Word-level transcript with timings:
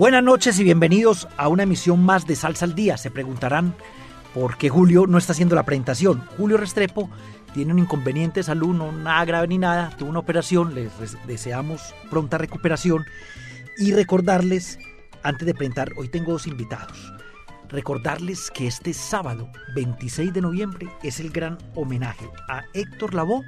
Buenas 0.00 0.24
noches 0.24 0.58
y 0.58 0.64
bienvenidos 0.64 1.28
a 1.36 1.48
una 1.48 1.64
emisión 1.64 2.02
más 2.02 2.26
de 2.26 2.34
Salsa 2.34 2.64
al 2.64 2.74
Día. 2.74 2.96
Se 2.96 3.10
preguntarán 3.10 3.74
por 4.32 4.56
qué 4.56 4.70
Julio 4.70 5.06
no 5.06 5.18
está 5.18 5.34
haciendo 5.34 5.54
la 5.54 5.66
presentación. 5.66 6.22
Julio 6.38 6.56
Restrepo 6.56 7.10
tiene 7.52 7.74
un 7.74 7.80
inconveniente 7.80 8.40
de 8.40 8.44
salud, 8.44 8.74
no 8.74 8.92
nada 8.92 9.22
grave 9.26 9.48
ni 9.48 9.58
nada, 9.58 9.90
tuvo 9.98 10.08
una 10.08 10.20
operación, 10.20 10.74
les 10.74 10.90
deseamos 11.26 11.94
pronta 12.08 12.38
recuperación 12.38 13.04
y 13.76 13.92
recordarles, 13.92 14.78
antes 15.22 15.44
de 15.44 15.54
presentar, 15.54 15.92
hoy 15.98 16.08
tengo 16.08 16.32
dos 16.32 16.46
invitados, 16.46 17.12
recordarles 17.68 18.50
que 18.50 18.68
este 18.68 18.94
sábado 18.94 19.50
26 19.74 20.32
de 20.32 20.40
noviembre 20.40 20.88
es 21.02 21.20
el 21.20 21.28
gran 21.28 21.58
homenaje 21.74 22.26
a 22.48 22.62
Héctor 22.72 23.12
Lavoe 23.12 23.44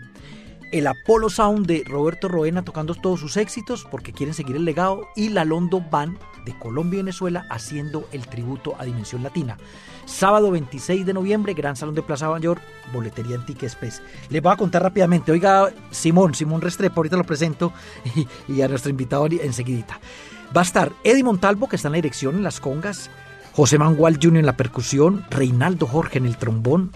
el 0.72 0.86
Apollo 0.86 1.28
Sound 1.28 1.66
de 1.66 1.84
Roberto 1.86 2.28
Roena 2.28 2.62
tocando 2.62 2.94
todos 2.94 3.20
sus 3.20 3.36
éxitos 3.36 3.86
porque 3.90 4.12
quieren 4.12 4.34
seguir 4.34 4.56
el 4.56 4.64
legado 4.64 5.06
y 5.14 5.28
la 5.28 5.44
Londo 5.44 5.82
Band 5.82 6.18
de 6.44 6.58
Colombia 6.58 6.98
y 6.98 7.02
Venezuela 7.02 7.46
haciendo 7.50 8.08
el 8.12 8.26
tributo 8.26 8.74
a 8.78 8.84
Dimensión 8.84 9.22
Latina. 9.22 9.56
Sábado 10.04 10.50
26 10.50 11.06
de 11.06 11.14
noviembre, 11.14 11.54
Gran 11.54 11.76
Salón 11.76 11.94
de 11.94 12.02
Plaza 12.02 12.28
Mayor, 12.28 12.58
boletería 12.92 13.36
Antique 13.36 13.66
Express. 13.66 14.02
Les 14.30 14.42
voy 14.42 14.52
a 14.52 14.56
contar 14.56 14.82
rápidamente. 14.82 15.32
Oiga, 15.32 15.70
Simón, 15.90 16.34
Simón 16.34 16.60
Restrepo, 16.60 17.00
ahorita 17.00 17.16
lo 17.16 17.24
presento 17.24 17.72
y, 18.48 18.60
a 18.62 18.68
nuestro 18.68 18.90
invitado 18.90 19.26
enseguidita. 19.26 20.00
Va 20.54 20.60
a 20.60 20.64
estar 20.64 20.92
Eddie 21.04 21.24
Montalvo, 21.24 21.68
que 21.68 21.76
está 21.76 21.88
en 21.88 21.92
la 21.92 21.96
dirección 21.96 22.36
en 22.36 22.42
las 22.42 22.60
congas, 22.60 23.10
José 23.52 23.78
Manuel 23.78 24.18
Jr. 24.20 24.38
en 24.38 24.46
la 24.46 24.56
percusión, 24.56 25.24
Reinaldo 25.30 25.86
Jorge 25.86 26.18
en 26.18 26.26
el 26.26 26.36
trombón, 26.36 26.92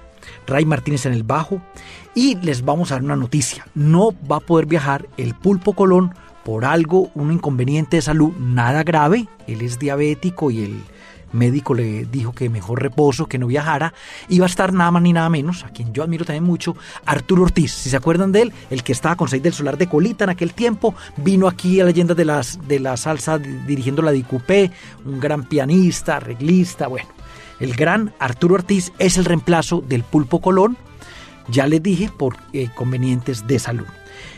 Ray 0.47 0.64
Martínez 0.64 1.06
en 1.06 1.12
el 1.12 1.22
bajo. 1.22 1.60
Y 2.14 2.36
les 2.36 2.64
vamos 2.64 2.91
a 2.91 2.94
dar 2.94 3.05
una 3.05 3.16
noticia. 3.16 3.66
No 3.75 4.14
va 4.31 4.36
a 4.36 4.41
poder 4.41 4.66
viajar 4.66 5.06
el 5.16 5.34
Pulpo 5.34 5.75
Colón 5.75 6.14
por 6.47 6.64
algo, 6.64 7.11
un 7.16 7.33
inconveniente 7.33 7.97
de 7.97 8.02
salud, 8.02 8.30
nada 8.39 8.84
grave. 8.84 9.27
Él 9.48 9.62
es 9.62 9.80
diabético 9.80 10.53
y 10.53 10.62
el 10.62 10.80
médico 11.33 11.75
le 11.75 12.05
dijo 12.05 12.33
que 12.33 12.48
mejor 12.48 12.80
reposo, 12.80 13.27
que 13.27 13.36
no 13.36 13.48
viajara. 13.48 13.92
Iba 14.28 14.47
a 14.47 14.48
estar 14.48 14.72
nada 14.72 14.92
más 14.92 15.03
ni 15.03 15.12
nada 15.12 15.28
menos, 15.28 15.64
a 15.64 15.70
quien 15.70 15.92
yo 15.92 16.05
admiro 16.05 16.25
también 16.25 16.44
mucho, 16.44 16.77
Arturo 17.05 17.42
Ortiz. 17.42 17.72
Si 17.72 17.91
se 17.91 17.97
acuerdan 17.97 18.30
de 18.30 18.42
él, 18.42 18.53
el 18.70 18.84
que 18.84 18.92
estaba 18.92 19.16
con 19.16 19.27
Seis 19.27 19.42
del 19.42 19.55
Solar 19.55 19.77
de 19.77 19.88
Colita 19.88 20.22
en 20.22 20.30
aquel 20.30 20.55
tiempo, 20.55 20.94
vino 21.16 21.48
aquí 21.48 21.80
a 21.80 21.84
Leyendas 21.84 22.16
de, 22.16 22.25
las, 22.25 22.69
de 22.69 22.78
la 22.78 22.97
Salsa 22.97 23.38
dirigiendo 23.38 24.03
la 24.03 24.12
DQP, 24.12 24.72
un 25.05 25.19
gran 25.19 25.42
pianista, 25.48 26.19
arreglista, 26.19 26.86
bueno. 26.86 27.08
El 27.58 27.75
gran 27.75 28.14
Arturo 28.20 28.55
Ortiz 28.55 28.92
es 29.00 29.19
el 29.19 29.25
reemplazo 29.25 29.81
del 29.81 30.05
Pulpo 30.05 30.41
Colón, 30.41 30.77
ya 31.48 31.66
les 31.66 31.83
dije, 31.83 32.08
por 32.16 32.36
eh, 32.53 32.69
convenientes 32.72 33.48
de 33.48 33.58
salud. 33.58 33.86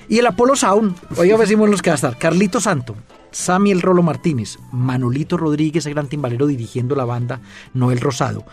Y 0.08 0.18
el 0.18 0.26
Apolo 0.26 0.56
Sound, 0.56 0.96
hoy 1.18 1.28
decimos 1.28 1.68
los 1.68 1.82
que 1.82 1.90
va 1.90 1.94
a 1.94 1.96
estar, 1.96 2.16
Carlito 2.16 2.60
Santo, 2.60 2.96
Samuel 3.30 3.82
Rolo 3.82 4.02
Martínez, 4.02 4.58
Manolito 4.72 5.36
Rodríguez, 5.36 5.84
el 5.84 5.92
gran 5.92 6.08
timbalero 6.08 6.46
dirigiendo 6.46 6.96
la 6.96 7.04
banda, 7.04 7.40
Noel 7.74 8.00
Rosado. 8.00 8.46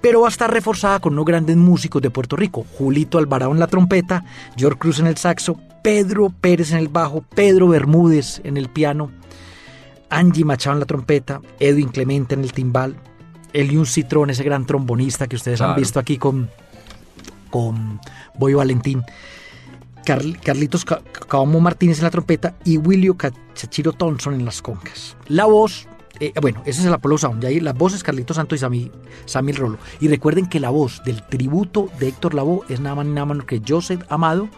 Pero 0.00 0.22
va 0.22 0.26
a 0.26 0.30
estar 0.30 0.52
reforzada 0.52 0.98
con 0.98 1.12
unos 1.12 1.24
grandes 1.24 1.56
músicos 1.56 2.02
de 2.02 2.10
Puerto 2.10 2.34
Rico, 2.34 2.66
Julito 2.76 3.18
Alvarado 3.18 3.52
en 3.52 3.60
la 3.60 3.68
trompeta, 3.68 4.24
George 4.56 4.80
Cruz 4.80 4.98
en 4.98 5.06
el 5.06 5.16
saxo, 5.16 5.60
Pedro 5.84 6.30
Pérez 6.40 6.72
en 6.72 6.78
el 6.78 6.88
bajo, 6.88 7.22
Pedro 7.22 7.68
Bermúdez 7.68 8.40
en 8.42 8.56
el 8.56 8.68
piano, 8.68 9.12
Angie 10.10 10.44
Machado 10.44 10.74
en 10.74 10.80
la 10.80 10.86
trompeta, 10.86 11.40
Edwin 11.60 11.88
Clemente 11.88 12.34
en 12.34 12.42
el 12.42 12.52
timbal, 12.52 12.96
Eliun 13.52 13.86
Citrón, 13.86 14.30
ese 14.30 14.42
gran 14.42 14.66
trombonista 14.66 15.28
que 15.28 15.36
ustedes 15.36 15.60
han 15.60 15.76
visto 15.76 16.00
aquí 16.00 16.18
con, 16.18 16.50
con 17.50 18.00
Boy 18.34 18.54
Valentín. 18.54 19.04
Carlitos 20.06 20.84
Caomo 20.84 21.60
Martínez 21.60 21.98
en 21.98 22.04
la 22.04 22.10
trompeta 22.10 22.54
y 22.64 22.78
William 22.78 23.16
Cachachiro 23.16 23.92
Thompson 23.92 24.34
en 24.34 24.44
las 24.44 24.62
congas. 24.62 25.16
La 25.26 25.46
voz, 25.46 25.88
eh, 26.20 26.32
bueno, 26.40 26.62
ese 26.64 26.80
es 26.80 26.86
el 26.86 26.94
Apollo 26.94 27.18
Sound, 27.18 27.44
ahí 27.44 27.58
las 27.58 27.74
voces 27.74 28.04
Carlitos 28.04 28.36
Santos 28.36 28.56
y 28.56 28.60
Sammy, 28.60 28.92
Sammy 29.24 29.52
Rolo. 29.52 29.78
Y 30.00 30.06
recuerden 30.06 30.46
que 30.46 30.60
la 30.60 30.70
voz 30.70 31.02
del 31.04 31.26
tributo 31.26 31.88
de 31.98 32.08
Héctor 32.08 32.34
Lavoe 32.34 32.60
es 32.68 32.78
nada 32.78 32.94
más 32.94 33.06
ni 33.06 33.12
nada 33.12 33.26
menos 33.26 33.46
que 33.46 33.60
Joseph 33.66 34.04
Amado, 34.08 34.48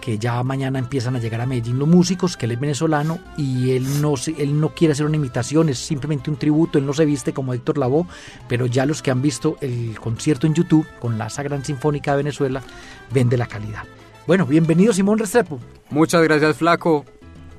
que 0.00 0.18
ya 0.18 0.42
mañana 0.42 0.80
empiezan 0.80 1.14
a 1.14 1.20
llegar 1.20 1.40
a 1.40 1.46
Medellín 1.46 1.78
los 1.78 1.86
músicos, 1.86 2.36
que 2.36 2.46
él 2.46 2.52
es 2.52 2.60
venezolano 2.60 3.20
y 3.36 3.70
él 3.70 4.02
no, 4.02 4.14
él 4.36 4.60
no 4.60 4.70
quiere 4.70 4.92
hacer 4.92 5.06
una 5.06 5.14
imitación, 5.14 5.68
es 5.68 5.78
simplemente 5.78 6.28
un 6.28 6.38
tributo, 6.38 6.76
él 6.76 6.86
no 6.86 6.92
se 6.92 7.04
viste 7.04 7.32
como 7.32 7.54
Héctor 7.54 7.78
Lavoe, 7.78 8.06
pero 8.48 8.66
ya 8.66 8.84
los 8.84 9.00
que 9.00 9.12
han 9.12 9.22
visto 9.22 9.58
el 9.60 9.96
concierto 10.00 10.48
en 10.48 10.54
YouTube 10.54 10.88
con 10.98 11.18
la 11.18 11.28
Gran 11.28 11.64
Sinfónica 11.64 12.10
de 12.10 12.16
Venezuela 12.16 12.62
ven 13.12 13.28
de 13.28 13.36
la 13.36 13.46
calidad. 13.46 13.84
Bueno, 14.26 14.46
bienvenido 14.46 14.92
Simón 14.92 15.18
Restrepo. 15.18 15.58
Muchas 15.90 16.22
gracias 16.22 16.56
Flaco, 16.56 17.04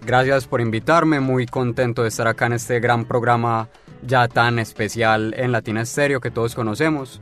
gracias 0.06 0.48
por 0.48 0.62
invitarme, 0.62 1.20
muy 1.20 1.46
contento 1.46 2.04
de 2.04 2.08
estar 2.08 2.26
acá 2.26 2.46
en 2.46 2.54
este 2.54 2.80
gran 2.80 3.04
programa 3.04 3.68
ya 4.08 4.30
tan 4.30 4.60
especial 4.60 5.34
en 5.38 5.52
Latina 5.52 5.82
Estéreo 5.82 6.22
que 6.22 6.32
todos 6.32 6.56
conocemos. 6.56 7.20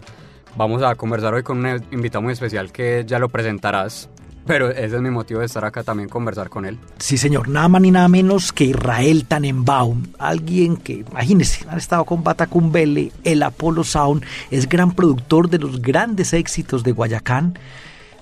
Vamos 0.56 0.84
a 0.84 0.94
conversar 0.94 1.34
hoy 1.34 1.42
con 1.42 1.66
un 1.66 1.84
invitado 1.92 2.22
muy 2.22 2.34
especial 2.34 2.72
que 2.72 3.04
ya 3.08 3.18
lo 3.18 3.30
presentarás. 3.30 4.10
Pero 4.46 4.72
ese 4.72 4.96
es 4.96 5.02
mi 5.02 5.12
motivo 5.12 5.40
de 5.40 5.46
estar 5.46 5.64
acá 5.64 5.84
también, 5.84 6.10
conversar 6.10 6.50
con 6.50 6.66
él. 6.66 6.80
Sí, 6.98 7.16
señor, 7.16 7.48
nada 7.48 7.68
más 7.68 7.80
ni 7.80 7.92
nada 7.92 8.08
menos 8.08 8.52
que 8.52 8.64
Israel 8.64 9.26
Tannenbaum, 9.26 10.08
alguien 10.18 10.78
que, 10.78 11.06
imagínense, 11.08 11.64
ha 11.70 11.78
estado 11.78 12.06
con 12.06 12.24
Batacumbele, 12.24 13.12
el 13.24 13.44
Apollo 13.44 13.84
Sound, 13.84 14.24
es 14.50 14.68
gran 14.68 14.94
productor 14.94 15.48
de 15.48 15.60
los 15.60 15.80
grandes 15.80 16.34
éxitos 16.34 16.84
de 16.84 16.92
Guayacán 16.92 17.54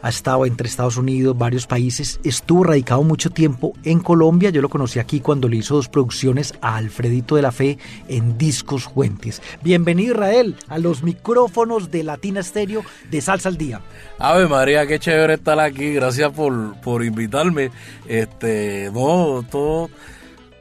ha 0.01 0.09
estado 0.09 0.45
entre 0.45 0.67
Estados 0.67 0.97
Unidos, 0.97 1.37
varios 1.37 1.67
países, 1.67 2.19
estuvo 2.23 2.63
radicado 2.63 3.03
mucho 3.03 3.29
tiempo 3.29 3.73
en 3.83 3.99
Colombia, 3.99 4.49
yo 4.49 4.61
lo 4.61 4.69
conocí 4.69 4.99
aquí 4.99 5.19
cuando 5.19 5.47
le 5.47 5.57
hizo 5.57 5.75
dos 5.75 5.89
producciones 5.89 6.53
a 6.61 6.77
Alfredito 6.77 7.35
de 7.35 7.41
la 7.41 7.51
Fe 7.51 7.77
en 8.07 8.37
Discos 8.37 8.85
Fuentes. 8.85 9.41
Bienvenido 9.61 10.13
Israel 10.13 10.55
a 10.67 10.77
los 10.77 11.03
micrófonos 11.03 11.91
de 11.91 12.03
Latina 12.03 12.39
Estéreo 12.39 12.83
de 13.09 13.21
Salsa 13.21 13.49
al 13.49 13.57
Día. 13.57 13.81
Ave 14.17 14.47
María, 14.47 14.87
qué 14.87 14.99
chévere 14.99 15.35
estar 15.35 15.59
aquí, 15.59 15.93
gracias 15.93 16.31
por, 16.31 16.79
por 16.81 17.03
invitarme. 17.03 17.71
Este, 18.07 18.89
no, 18.93 19.43
todo 19.49 19.89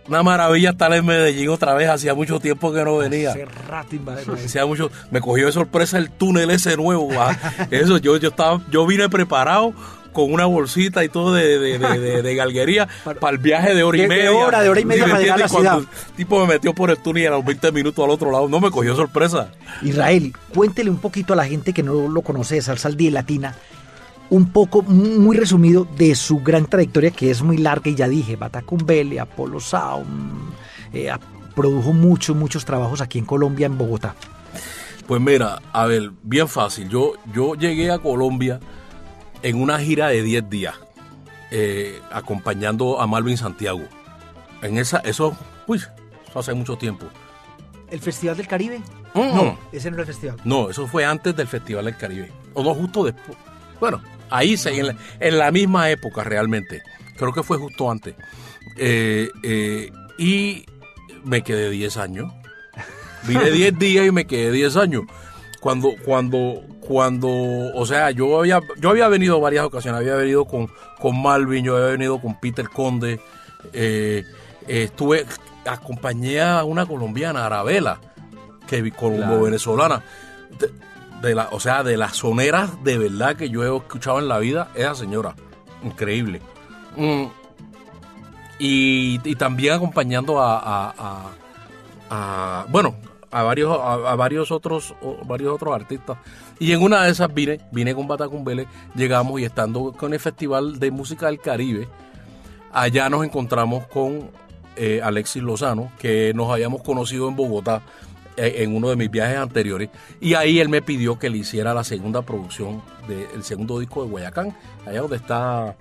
una 0.09 0.23
maravilla 0.23 0.71
estar 0.71 0.93
en 0.93 1.05
Medellín 1.05 1.51
otra 1.51 1.75
vez. 1.75 1.89
Hacía 1.89 2.15
mucho 2.15 2.41
tiempo 2.41 2.73
que 2.73 2.85
no 2.85 2.97
venía. 2.97 3.31
Hace 3.31 3.45
rato 3.45 3.97
Hacía 4.33 4.67
mucho. 4.67 4.91
Me 5.11 5.21
cogió 5.21 5.47
de 5.47 5.53
sorpresa 5.53 5.99
el 5.99 6.11
túnel 6.11 6.51
ese 6.51 6.77
nuevo. 6.77 7.11
Eso, 7.71 7.99
yo, 7.99 8.17
yo 8.17 8.31
estaba, 8.31 8.61
yo 8.71 8.87
vine 8.87 9.09
preparado 9.09 9.75
con 10.13 10.33
una 10.33 10.47
bolsita 10.47 11.05
y 11.05 11.09
todo 11.09 11.35
de, 11.35 11.59
de, 11.79 12.35
galguería 12.35 12.89
para, 13.05 13.31
el 13.31 13.39
viaje 13.39 13.75
de 13.75 13.85
hora 13.85 13.99
y 13.99 14.09
media. 14.09 14.25
De 14.25 14.29
hora, 14.31 14.63
de 14.63 14.69
hora 14.69 14.81
y 14.81 14.85
media 14.85 15.05
para 15.05 15.21
llegar 15.21 15.39
a 15.39 15.43
la 15.43 15.49
ciudad. 15.49 15.79
El 15.79 16.17
tipo 16.17 16.41
me 16.41 16.55
metió 16.55 16.75
por 16.75 16.91
el 16.91 16.99
túnel 16.99 17.25
y 17.25 17.27
a 17.27 17.31
los 17.31 17.45
20 17.45 17.71
minutos 17.73 18.05
al 18.05 18.11
otro 18.11 18.31
lado. 18.31 18.49
No 18.49 18.59
me 18.59 18.71
cogió 18.71 18.97
sorpresa. 18.97 19.53
Israel, 19.83 20.33
cuéntele 20.55 20.91
un 20.91 20.99
poquito 20.99 21.35
a 21.35 21.37
la 21.37 21.45
gente 21.45 21.73
que 21.73 21.83
no 21.83 22.09
lo 22.09 22.23
conoce 22.23 22.57
de 22.57 22.63
Salsa 22.63 22.89
al 22.89 22.97
Día 22.97 23.11
Latina 23.11 23.55
un 24.31 24.53
poco 24.53 24.83
muy 24.83 25.37
resumido 25.37 25.87
de 25.97 26.15
su 26.15 26.41
gran 26.41 26.67
trayectoria 26.67 27.11
que 27.11 27.31
es 27.31 27.43
muy 27.43 27.57
larga 27.57 27.91
y 27.91 27.95
ya 27.95 28.09
dije, 28.09 28.37
Batacumbele, 28.37 29.21
Apolo 29.21 29.61
Sound, 29.61 30.53
eh, 30.93 31.11
produjo 31.55 31.93
muchos, 31.93 32.37
muchos 32.37 32.65
trabajos 32.65 33.01
aquí 33.01 33.19
en 33.19 33.25
Colombia, 33.25 33.67
en 33.67 33.79
Bogotá. 33.79 34.15
Pues 35.07 35.21
mira, 35.21 35.61
a 35.73 35.87
ver, 35.87 36.13
bien 36.23 36.49
fácil, 36.49 36.89
yo, 36.89 37.15
yo 37.33 37.55
llegué 37.55 37.91
a 37.91 37.99
Colombia 37.99 38.61
en 39.43 39.61
una 39.61 39.79
gira 39.79 40.09
de 40.09 40.23
10 40.23 40.51
días, 40.51 40.75
eh, 41.51 42.01
acompañando 42.13 43.01
a 43.01 43.07
Malvin 43.07 43.39
Santiago. 43.39 43.83
En 44.61 44.77
esa, 44.77 44.99
eso, 44.99 45.37
uy, 45.67 45.79
eso 46.29 46.39
hace 46.39 46.53
mucho 46.53 46.77
tiempo. 46.77 47.07
¿El 47.91 48.01
Festival 48.01 48.37
del 48.37 48.47
Caribe? 48.47 48.81
Mm. 49.15 49.35
No, 49.35 49.59
ese 49.73 49.91
no 49.91 49.97
era 49.97 50.03
el 50.03 50.09
festival. 50.09 50.37
No, 50.45 50.69
eso 50.69 50.87
fue 50.87 51.07
antes 51.07 51.35
del 51.35 51.47
Festival 51.47 51.87
del 51.87 51.97
Caribe. 51.97 52.31
O 52.53 52.63
no, 52.63 52.75
justo 52.75 53.05
después. 53.05 53.39
Bueno, 53.81 54.03
Ahí, 54.31 54.57
en 54.65 54.87
la, 54.87 54.97
en 55.21 55.39
la 55.39 55.51
misma 55.51 55.91
época 55.91 56.25
realmente. 56.25 56.83
Creo 57.17 57.33
que 57.33 57.43
fue 57.43 57.59
justo 57.59 57.91
antes. 57.91 58.15
Eh, 58.77 59.29
eh, 59.43 59.91
y 60.19 60.65
me 61.25 61.43
quedé 61.43 61.71
10 61.71 61.97
años. 61.97 62.33
Vine 63.25 63.51
10 63.51 63.79
días 63.79 64.07
y 64.07 64.11
me 64.13 64.27
quedé 64.27 64.53
10 64.53 64.77
años. 64.77 65.03
Cuando, 65.61 65.95
cuando, 66.05 66.63
cuando, 66.81 67.29
o 67.29 67.85
sea, 67.85 68.11
yo 68.13 68.39
había, 68.39 68.61
yo 68.79 68.91
había 68.91 69.09
venido 69.09 69.41
varias 69.41 69.65
ocasiones, 69.65 70.01
había 70.01 70.15
venido 70.15 70.45
con, 70.45 70.71
con 71.01 71.21
Malvin, 71.21 71.65
yo 71.65 71.77
había 71.77 71.89
venido 71.89 72.21
con 72.21 72.39
Peter 72.39 72.69
Conde, 72.69 73.21
Eh, 73.73 74.25
estuve, 74.69 75.27
acompañé 75.65 76.41
a 76.41 76.63
una 76.65 76.87
colombiana, 76.87 77.45
Arabela, 77.47 78.01
que 78.69 78.83
Claro. 78.93 80.03
De, 81.23 81.35
la, 81.35 81.49
o 81.53 81.59
sea, 81.61 81.83
de 81.83 81.97
las 81.97 82.17
soneras 82.17 82.83
de 82.85 82.97
verdad 82.99 83.35
que 83.37 83.51
yo 83.51 83.63
he 83.65 83.77
escuchado 83.77 84.19
en 84.21 84.29
la 84.29 84.39
vida, 84.39 84.69
esa 84.75 84.95
señora. 84.95 85.35
Increíble. 85.83 86.41
Mm, 86.97 87.25
y, 88.59 89.21
y 89.25 89.35
también 89.37 89.75
acompañando 89.75 90.41
a, 90.41 90.95
a- 92.11 92.67
bueno, 92.69 92.95
a 93.31 93.43
varios, 93.43 93.79
a, 93.81 94.15
varios 94.15 94.51
otros, 94.51 94.95
varios 95.27 95.53
otros 95.55 95.75
artistas. 95.75 96.17
Y 96.59 96.73
en 96.73 96.83
una 96.83 97.03
de 97.05 97.11
esas 97.11 97.33
vine, 97.33 97.61
vine 97.71 97.95
con 97.95 98.09
Batacumbele, 98.09 98.67
llegamos 98.95 99.41
y 99.41 99.45
estando 99.45 99.93
con 99.93 100.13
el 100.15 100.21
Festival 100.21 100.79
de 100.79 100.91
Música 100.91 101.27
del 101.27 101.39
Caribe, 101.41 101.87
allá 102.73 103.09
nos 103.11 103.25
encontramos 103.25 103.87
con 103.89 104.31
eh, 104.77 105.01
Alexis 105.05 105.43
Lozano, 105.43 105.93
que 105.99 106.33
nos 106.35 106.51
habíamos 106.51 106.83
conocido 106.83 107.29
en 107.29 107.37
Bogotá 107.37 107.83
en 108.39 108.75
uno 108.75 108.91
de 108.91 108.97
mis 108.97 109.11
viajes 109.11 109.37
anteriores. 109.37 109.91
Y 110.21 110.35
ahí 110.35 110.61
él 110.61 110.69
me 110.69 110.83
pidió 110.83 111.19
que 111.19 111.31
le 111.31 111.39
hiciera 111.39 111.75
la 111.75 111.85
segunda 111.85 112.23
producción 112.23 112.83
del 113.07 113.43
segundo 113.43 113.79
disco 113.79 114.05
de 114.05 114.11
Guayacán, 114.11 114.57
allá 114.87 115.01
donde 115.01 115.17
está 115.17 115.77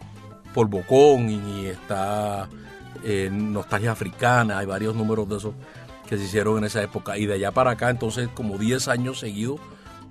Polvocón 0.54 1.30
y 1.30 1.68
está 1.68 2.50
eh, 3.04 3.30
Nostalgia 3.32 3.92
Africana, 3.92 4.58
hay 4.58 4.66
varios 4.66 4.96
números 4.96 5.30
de 5.30 5.38
esos 5.38 5.54
que 6.08 6.18
se 6.18 6.24
hicieron 6.24 6.58
en 6.58 6.64
esa 6.64 6.82
época. 6.82 7.18
Y 7.18 7.26
de 7.26 7.36
allá 7.36 7.52
para 7.52 7.72
acá, 7.72 7.90
entonces, 7.90 8.30
como 8.34 8.58
10 8.58 8.88
años 8.88 9.20
seguidos, 9.20 9.60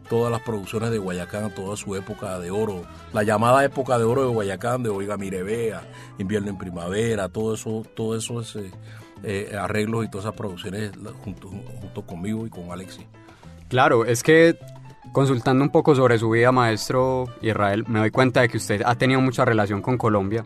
todas 0.08 0.30
las 0.30 0.42
producciones 0.42 0.90
de 0.90 0.98
Guayacán, 0.98 1.54
toda 1.54 1.76
su 1.76 1.96
época 1.96 2.38
de 2.38 2.50
oro, 2.50 2.82
la 3.12 3.22
llamada 3.22 3.64
época 3.64 3.98
de 3.98 4.04
oro 4.04 4.22
de 4.22 4.32
Guayacán, 4.32 4.82
de 4.82 4.90
Oiga 4.90 5.16
Mirevea, 5.16 5.82
Invierno 6.18 6.50
en 6.50 6.58
Primavera, 6.58 7.28
todo 7.28 7.54
eso, 7.54 7.84
todo 7.94 8.16
eso 8.16 8.40
es, 8.40 8.56
eh, 8.56 8.70
eh, 9.22 9.56
arreglos 9.58 10.04
y 10.04 10.08
todas 10.10 10.26
esas 10.26 10.36
producciones 10.36 10.92
junto, 11.24 11.48
junto 11.48 12.02
conmigo 12.02 12.46
y 12.46 12.50
con 12.50 12.70
Alexis. 12.70 13.06
Claro, 13.68 14.04
es 14.04 14.22
que 14.22 14.56
consultando 15.12 15.64
un 15.64 15.70
poco 15.70 15.94
sobre 15.94 16.18
su 16.18 16.30
vida, 16.30 16.52
maestro 16.52 17.26
Israel, 17.40 17.84
me 17.88 17.98
doy 18.00 18.10
cuenta 18.10 18.42
de 18.42 18.48
que 18.48 18.58
usted 18.58 18.82
ha 18.84 18.94
tenido 18.96 19.20
mucha 19.20 19.44
relación 19.44 19.82
con 19.82 19.96
Colombia. 19.96 20.44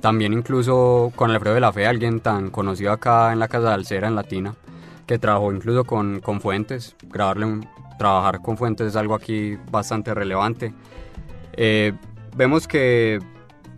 También 0.00 0.32
incluso 0.32 1.12
con 1.14 1.30
Alfredo 1.30 1.54
de 1.54 1.60
la 1.60 1.72
Fe, 1.72 1.86
alguien 1.86 2.20
tan 2.20 2.50
conocido 2.50 2.92
acá 2.92 3.32
en 3.32 3.38
la 3.38 3.48
Casa 3.48 3.68
de 3.68 3.74
Alcera, 3.74 4.08
en 4.08 4.14
Latina, 4.14 4.54
que 5.06 5.18
trabajó 5.18 5.52
incluso 5.52 5.84
con, 5.84 6.20
con 6.20 6.40
Fuentes. 6.40 6.96
Grabarle 7.02 7.44
un- 7.46 7.68
trabajar 7.98 8.40
con 8.40 8.56
Fuentes 8.56 8.86
es 8.86 8.96
algo 8.96 9.14
aquí 9.14 9.58
bastante 9.70 10.14
relevante. 10.14 10.72
Eh, 11.52 11.92
vemos 12.34 12.66
que 12.66 13.18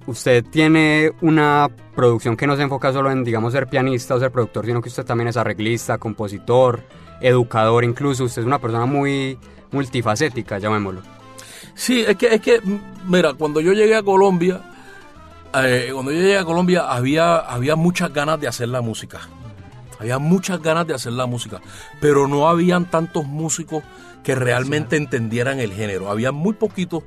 usted 0.06 0.44
tiene 0.44 1.12
una 1.20 1.68
producción 1.94 2.36
que 2.36 2.46
no 2.46 2.56
se 2.56 2.62
enfoca 2.62 2.92
solo 2.92 3.10
en, 3.10 3.24
digamos, 3.24 3.52
ser 3.52 3.68
pianista 3.68 4.14
o 4.14 4.20
ser 4.20 4.30
productor, 4.30 4.66
sino 4.66 4.80
que 4.80 4.88
usted 4.88 5.04
también 5.04 5.28
es 5.28 5.36
arreglista, 5.36 5.98
compositor, 5.98 6.82
educador 7.20 7.84
incluso. 7.84 8.24
Usted 8.24 8.42
es 8.42 8.46
una 8.46 8.58
persona 8.58 8.86
muy 8.86 9.38
multifacética, 9.70 10.58
llamémoslo. 10.58 11.02
Sí, 11.74 12.04
es 12.06 12.16
que, 12.16 12.34
es 12.34 12.40
que, 12.40 12.60
mira, 13.06 13.34
cuando 13.34 13.60
yo 13.60 13.72
llegué 13.72 13.96
a 13.96 14.02
Colombia, 14.02 14.60
eh, 15.54 15.90
cuando 15.92 16.12
yo 16.12 16.20
llegué 16.20 16.38
a 16.38 16.44
Colombia 16.44 16.90
había, 16.90 17.36
había 17.38 17.76
muchas 17.76 18.12
ganas 18.12 18.40
de 18.40 18.48
hacer 18.48 18.68
la 18.68 18.80
música. 18.80 19.20
Había 19.98 20.18
muchas 20.18 20.60
ganas 20.60 20.86
de 20.86 20.94
hacer 20.94 21.12
la 21.12 21.26
música, 21.26 21.60
pero 22.00 22.26
no 22.26 22.48
habían 22.48 22.90
tantos 22.90 23.24
músicos 23.24 23.84
que 24.24 24.34
realmente 24.34 24.96
entendieran 24.96 25.60
el 25.60 25.72
género. 25.72 26.10
Había 26.10 26.32
muy 26.32 26.54
poquitos 26.54 27.04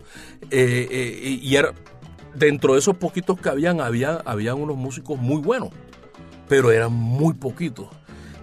eh, 0.52 0.88
eh, 0.90 1.40
y 1.42 1.56
era, 1.56 1.74
dentro 2.36 2.74
de 2.74 2.80
esos 2.80 2.98
poquitos 2.98 3.40
que 3.40 3.50
habían, 3.50 3.82
había, 3.82 4.22
habían 4.26 4.62
unos 4.62 4.78
músicos 4.78 5.20
muy 5.20 5.42
buenos, 5.42 5.70
pero 6.48 6.72
eran 6.72 6.94
muy 6.94 7.34
poquitos. 7.34 7.88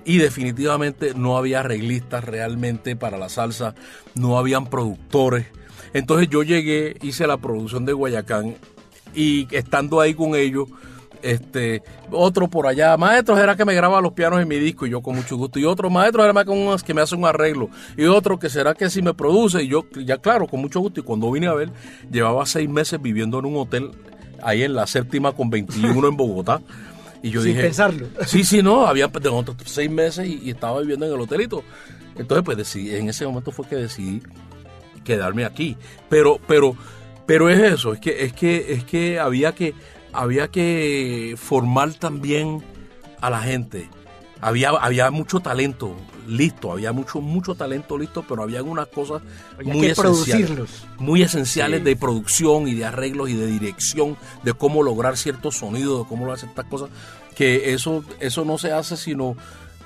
Y 0.05 0.19
definitivamente 0.19 1.15
no 1.15 1.37
había 1.37 1.61
arreglistas 1.61 2.25
realmente 2.25 2.97
para 2.97 3.19
la 3.19 3.29
salsa, 3.29 3.75
no 4.15 4.39
habían 4.39 4.67
productores. 4.67 5.47
Entonces 5.93 6.29
yo 6.29 6.43
llegué, 6.43 6.97
hice 7.03 7.27
la 7.27 7.37
producción 7.37 7.85
de 7.85 7.93
Guayacán 7.93 8.57
y 9.15 9.47
estando 9.55 10.01
ahí 10.01 10.15
con 10.15 10.35
ellos, 10.35 10.69
este, 11.23 11.83
otro 12.11 12.49
por 12.49 12.67
allá, 12.67 12.97
maestro 12.97 13.39
era 13.39 13.57
que 13.57 13.65
me 13.65 13.75
graba 13.75 14.01
los 14.01 14.13
pianos 14.13 14.41
en 14.41 14.49
mi 14.49 14.59
disco 14.59 14.87
y 14.87 14.91
yo 14.91 15.01
con 15.01 15.17
mucho 15.17 15.37
gusto, 15.37 15.59
y 15.59 15.65
otro 15.65 15.91
maestro 15.91 16.25
era 16.25 16.45
que 16.45 16.95
me 16.95 17.01
hace 17.01 17.15
un 17.15 17.25
arreglo, 17.25 17.71
y 17.97 18.05
otro 18.05 18.39
que 18.39 18.49
será 18.49 18.75
que 18.75 18.91
si 18.91 19.03
me 19.03 19.15
produce, 19.15 19.63
y 19.63 19.69
yo, 19.69 19.87
ya 20.05 20.19
claro, 20.19 20.47
con 20.47 20.61
mucho 20.61 20.81
gusto, 20.81 21.01
y 21.01 21.03
cuando 21.03 21.31
vine 21.31 21.47
a 21.47 21.55
ver, 21.55 21.71
llevaba 22.11 22.45
seis 22.47 22.69
meses 22.69 23.01
viviendo 23.01 23.39
en 23.39 23.47
un 23.47 23.57
hotel 23.57 23.91
ahí 24.43 24.63
en 24.63 24.75
la 24.75 24.87
séptima 24.87 25.33
con 25.33 25.51
21 25.51 26.09
en 26.09 26.17
Bogotá. 26.17 26.61
Y 27.23 27.31
yo 27.31 27.41
Sin 27.41 27.53
dije, 27.53 27.63
pensarlo. 27.63 28.09
Sí, 28.27 28.43
sí, 28.43 28.63
no, 28.63 28.87
había 28.87 29.07
de 29.07 29.29
otros 29.29 29.57
seis 29.65 29.89
meses 29.89 30.27
y, 30.27 30.41
y 30.43 30.51
estaba 30.51 30.81
viviendo 30.81 31.07
en 31.07 31.13
el 31.13 31.21
hotelito. 31.21 31.63
Entonces, 32.17 32.45
pues 32.45 32.57
decidí, 32.57 32.95
en 32.97 33.09
ese 33.09 33.25
momento 33.27 33.53
fue 33.53 33.67
que 33.67 33.77
decidí 33.77 34.21
quedarme 35.05 35.45
aquí. 35.45 35.77
Pero, 36.09 36.41
pero, 36.47 36.77
pero 37.27 37.49
es 37.49 37.61
eso, 37.61 37.93
es 37.93 38.01
que, 38.01 38.25
es 38.25 38.33
que, 38.33 38.73
es 38.75 38.85
que 38.85 39.19
había 39.19 39.55
que, 39.55 39.75
había 40.13 40.49
que 40.49 41.35
formar 41.39 41.95
también 41.95 42.63
a 43.21 43.31
la 43.31 43.41
gente. 43.41 43.89
Había, 44.41 44.71
había 44.71 45.11
mucho 45.13 45.39
talento 45.39 45.95
listo, 46.27 46.73
había 46.73 46.93
mucho, 46.93 47.21
mucho 47.21 47.55
talento 47.55 47.97
listo, 47.97 48.25
pero 48.29 48.43
había 48.43 48.63
unas 48.63 48.89
cosas 48.89 49.23
Había 49.57 49.73
muy 49.73 49.87
esenciales 49.87 50.27
producirlos. 50.47 50.71
muy 50.99 51.23
esenciales 51.23 51.79
Sí. 51.81 51.85
de 51.85 51.97
producción 51.97 52.67
y 52.67 52.75
de 52.75 52.85
arreglos 52.85 53.31
y 53.31 53.35
de 53.35 53.47
dirección, 53.47 54.17
de 54.43 54.53
cómo 54.53 54.83
lograr 54.83 55.17
ciertos 55.17 55.59
sonidos, 55.59 56.01
de 56.03 56.09
cómo 56.09 56.25
lograr 56.25 56.41
ciertas 56.41 56.65
cosas, 56.67 56.91
que 57.37 57.73
eso, 57.73 58.05
eso 58.19 58.45
no 58.45 58.59
se 58.59 58.73
hace 58.73 58.97
sino 58.97 59.37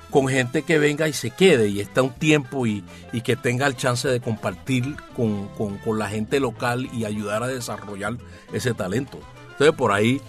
con 0.09 0.27
gente 0.27 0.63
que 0.63 0.79
venga 0.79 1.07
y 1.07 1.13
se 1.13 1.29
quede 1.31 1.67
y 1.69 1.79
está 1.79 2.01
un 2.01 2.13
tiempo 2.13 2.65
y, 2.65 2.83
y 3.13 3.21
que 3.21 3.35
tenga 3.35 3.67
el 3.67 3.75
chance 3.75 4.07
de 4.07 4.19
compartir 4.21 4.95
con, 5.15 5.49
con- 5.49 5.77
con 5.77 5.99
la 5.99 6.09
gente 6.09 6.39
local 6.39 6.89
y 6.93 7.05
ayudar 7.05 7.43
a 7.43 7.47
desarrollar 7.47 8.17
ese 8.53 8.73
talento. 8.73 9.19
Entonces 9.59 9.75
por 9.75 9.91
ahí 9.91 10.21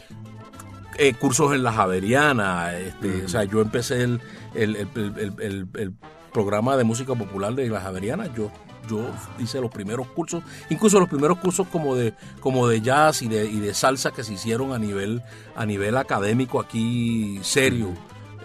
eh, 0.96 1.14
cursos 1.14 1.54
en 1.54 1.62
la 1.62 1.72
Javeriana, 1.72 2.76
este, 2.78 3.24
o 3.24 3.28
sea, 3.28 3.44
yo 3.44 3.60
empecé 3.60 4.02
el, 4.02 4.20
el, 4.54 4.74
el- 4.76 4.88
el- 4.96 5.34
el- 5.40 5.68
el 5.74 5.92
programa 6.32 6.76
de 6.76 6.84
música 6.84 7.14
popular 7.14 7.54
de 7.54 7.68
la 7.68 7.80
Javeriana, 7.80 8.26
yo, 8.34 8.50
yo 8.88 9.00
hice 9.38 9.60
los 9.60 9.70
primeros 9.70 10.06
cursos, 10.08 10.42
incluso 10.70 10.98
los 10.98 11.08
primeros 11.08 11.38
cursos 11.38 11.66
como 11.68 11.94
de, 11.94 12.14
como 12.40 12.66
de 12.68 12.80
jazz 12.80 13.22
y 13.22 13.28
de, 13.28 13.44
y 13.46 13.60
de 13.60 13.74
salsa 13.74 14.10
que 14.12 14.24
se 14.24 14.32
hicieron 14.32 14.72
a 14.72 14.78
nivel, 14.78 15.22
a 15.54 15.64
nivel 15.66 15.96
académico 15.96 16.58
aquí 16.60 17.38
serio 17.42 17.90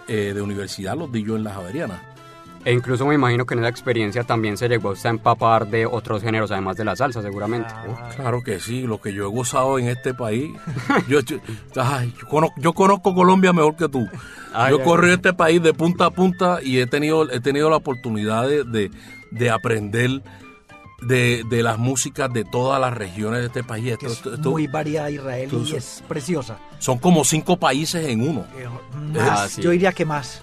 eh, 0.06 0.32
de 0.34 0.40
universidad, 0.42 0.96
los 0.96 1.10
di 1.10 1.24
yo 1.24 1.36
en 1.36 1.44
la 1.44 1.54
Javeriana. 1.54 2.00
E 2.64 2.72
incluso 2.72 3.04
me 3.06 3.14
imagino 3.14 3.44
que 3.44 3.52
en 3.54 3.60
esa 3.60 3.68
experiencia 3.68 4.24
también 4.24 4.56
se 4.56 4.68
llegó 4.68 4.94
a 5.02 5.08
empapar 5.08 5.66
de 5.68 5.84
otros 5.84 6.22
géneros, 6.22 6.50
además 6.50 6.76
de 6.78 6.84
la 6.86 6.96
salsa, 6.96 7.20
seguramente. 7.20 7.68
Oh, 7.86 8.14
claro 8.16 8.42
que 8.42 8.58
sí, 8.58 8.82
lo 8.82 9.00
que 9.00 9.12
yo 9.12 9.24
he 9.26 9.30
gozado 9.30 9.78
en 9.78 9.88
este 9.88 10.14
país. 10.14 10.50
Yo, 11.08 11.20
yo, 11.20 11.36
ay, 11.76 12.14
yo 12.18 12.26
conozco, 12.28 12.54
yo 12.60 12.72
conozco 12.72 13.14
Colombia 13.14 13.52
mejor 13.52 13.76
que 13.76 13.88
tú. 13.88 14.08
Ay, 14.54 14.70
yo 14.70 14.82
corrí 14.82 15.08
ay. 15.08 15.14
este 15.14 15.32
país 15.34 15.62
de 15.62 15.74
punta 15.74 16.06
a 16.06 16.10
punta 16.10 16.58
y 16.62 16.78
he 16.78 16.86
tenido, 16.86 17.30
he 17.30 17.40
tenido 17.40 17.68
la 17.68 17.76
oportunidad 17.76 18.48
de, 18.48 18.64
de- 18.64 18.90
de 19.30 19.50
aprender 19.50 20.22
de, 21.02 21.42
de 21.50 21.62
las 21.62 21.76
músicas 21.78 22.32
de 22.32 22.44
todas 22.44 22.80
las 22.80 22.94
regiones 22.94 23.40
de 23.40 23.46
este 23.46 23.62
país. 23.64 23.92
Esto- 23.92 24.06
es 24.06 24.12
esto- 24.12 24.34
esto- 24.34 24.50
muy 24.50 24.66
variada 24.68 25.10
Israel 25.10 25.50
y 25.66 25.74
es 25.76 26.02
preciosa. 26.08 26.56
son 26.78 26.98
como 26.98 27.24
cinco 27.24 27.58
países 27.58 28.06
en 28.08 28.22
uno. 28.26 28.46
Eh, 28.56 28.66
más, 29.14 29.40
Ah, 29.40 29.48
sí. 29.48 29.60
Yo 29.60 29.70
diría 29.70 29.92
que 29.92 30.04
más. 30.06 30.40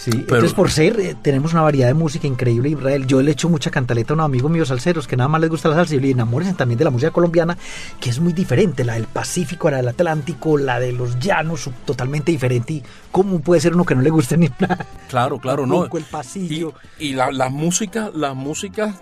Sí, 0.00 0.10
Pero- 0.12 0.22
entonces 0.36 0.54
por 0.54 0.70
ser, 0.70 1.00
eh, 1.00 1.16
tenemos 1.20 1.52
una 1.54 1.62
variedad 1.62 1.88
de 1.88 1.94
música 1.94 2.28
increíble 2.28 2.68
Israel. 2.68 3.04
Yo 3.08 3.20
le 3.20 3.32
echo 3.32 3.48
mucha 3.48 3.72
cantaleta 3.72 4.12
a 4.12 4.14
unos 4.14 4.26
amigos 4.26 4.48
míos 4.48 4.68
salseros 4.68 5.08
que 5.08 5.16
nada 5.16 5.26
más 5.26 5.40
les 5.40 5.50
gusta 5.50 5.68
la 5.68 5.74
salsa 5.74 5.96
y 5.96 5.98
le 6.00 6.10
enamórense 6.12 6.54
también 6.54 6.78
de 6.78 6.84
la 6.84 6.90
música 6.92 7.10
colombiana, 7.10 7.58
que 7.98 8.08
es 8.10 8.20
muy 8.20 8.32
diferente, 8.32 8.84
la 8.84 8.94
del 8.94 9.08
Pacífico, 9.08 9.68
la 9.72 9.78
del 9.78 9.88
Atlántico, 9.88 10.56
la 10.56 10.78
de 10.78 10.92
los 10.92 11.18
llanos, 11.18 11.68
totalmente 11.84 12.30
diferente. 12.30 12.74
¿Y 12.74 12.82
cómo 13.10 13.40
puede 13.40 13.60
ser 13.60 13.74
uno 13.74 13.84
que 13.84 13.96
no 13.96 14.02
le 14.02 14.10
guste 14.10 14.36
ni 14.36 14.48
nada? 14.60 14.86
Claro, 15.08 15.40
claro, 15.40 15.66
no. 15.66 15.74
Tampoco 15.80 15.98
el 15.98 16.04
pasillo. 16.04 16.74
Y, 17.00 17.06
y 17.08 17.12
la- 17.14 17.32
las 17.32 17.50
músicas, 17.50 18.14
las 18.14 18.36
músicas 18.36 18.94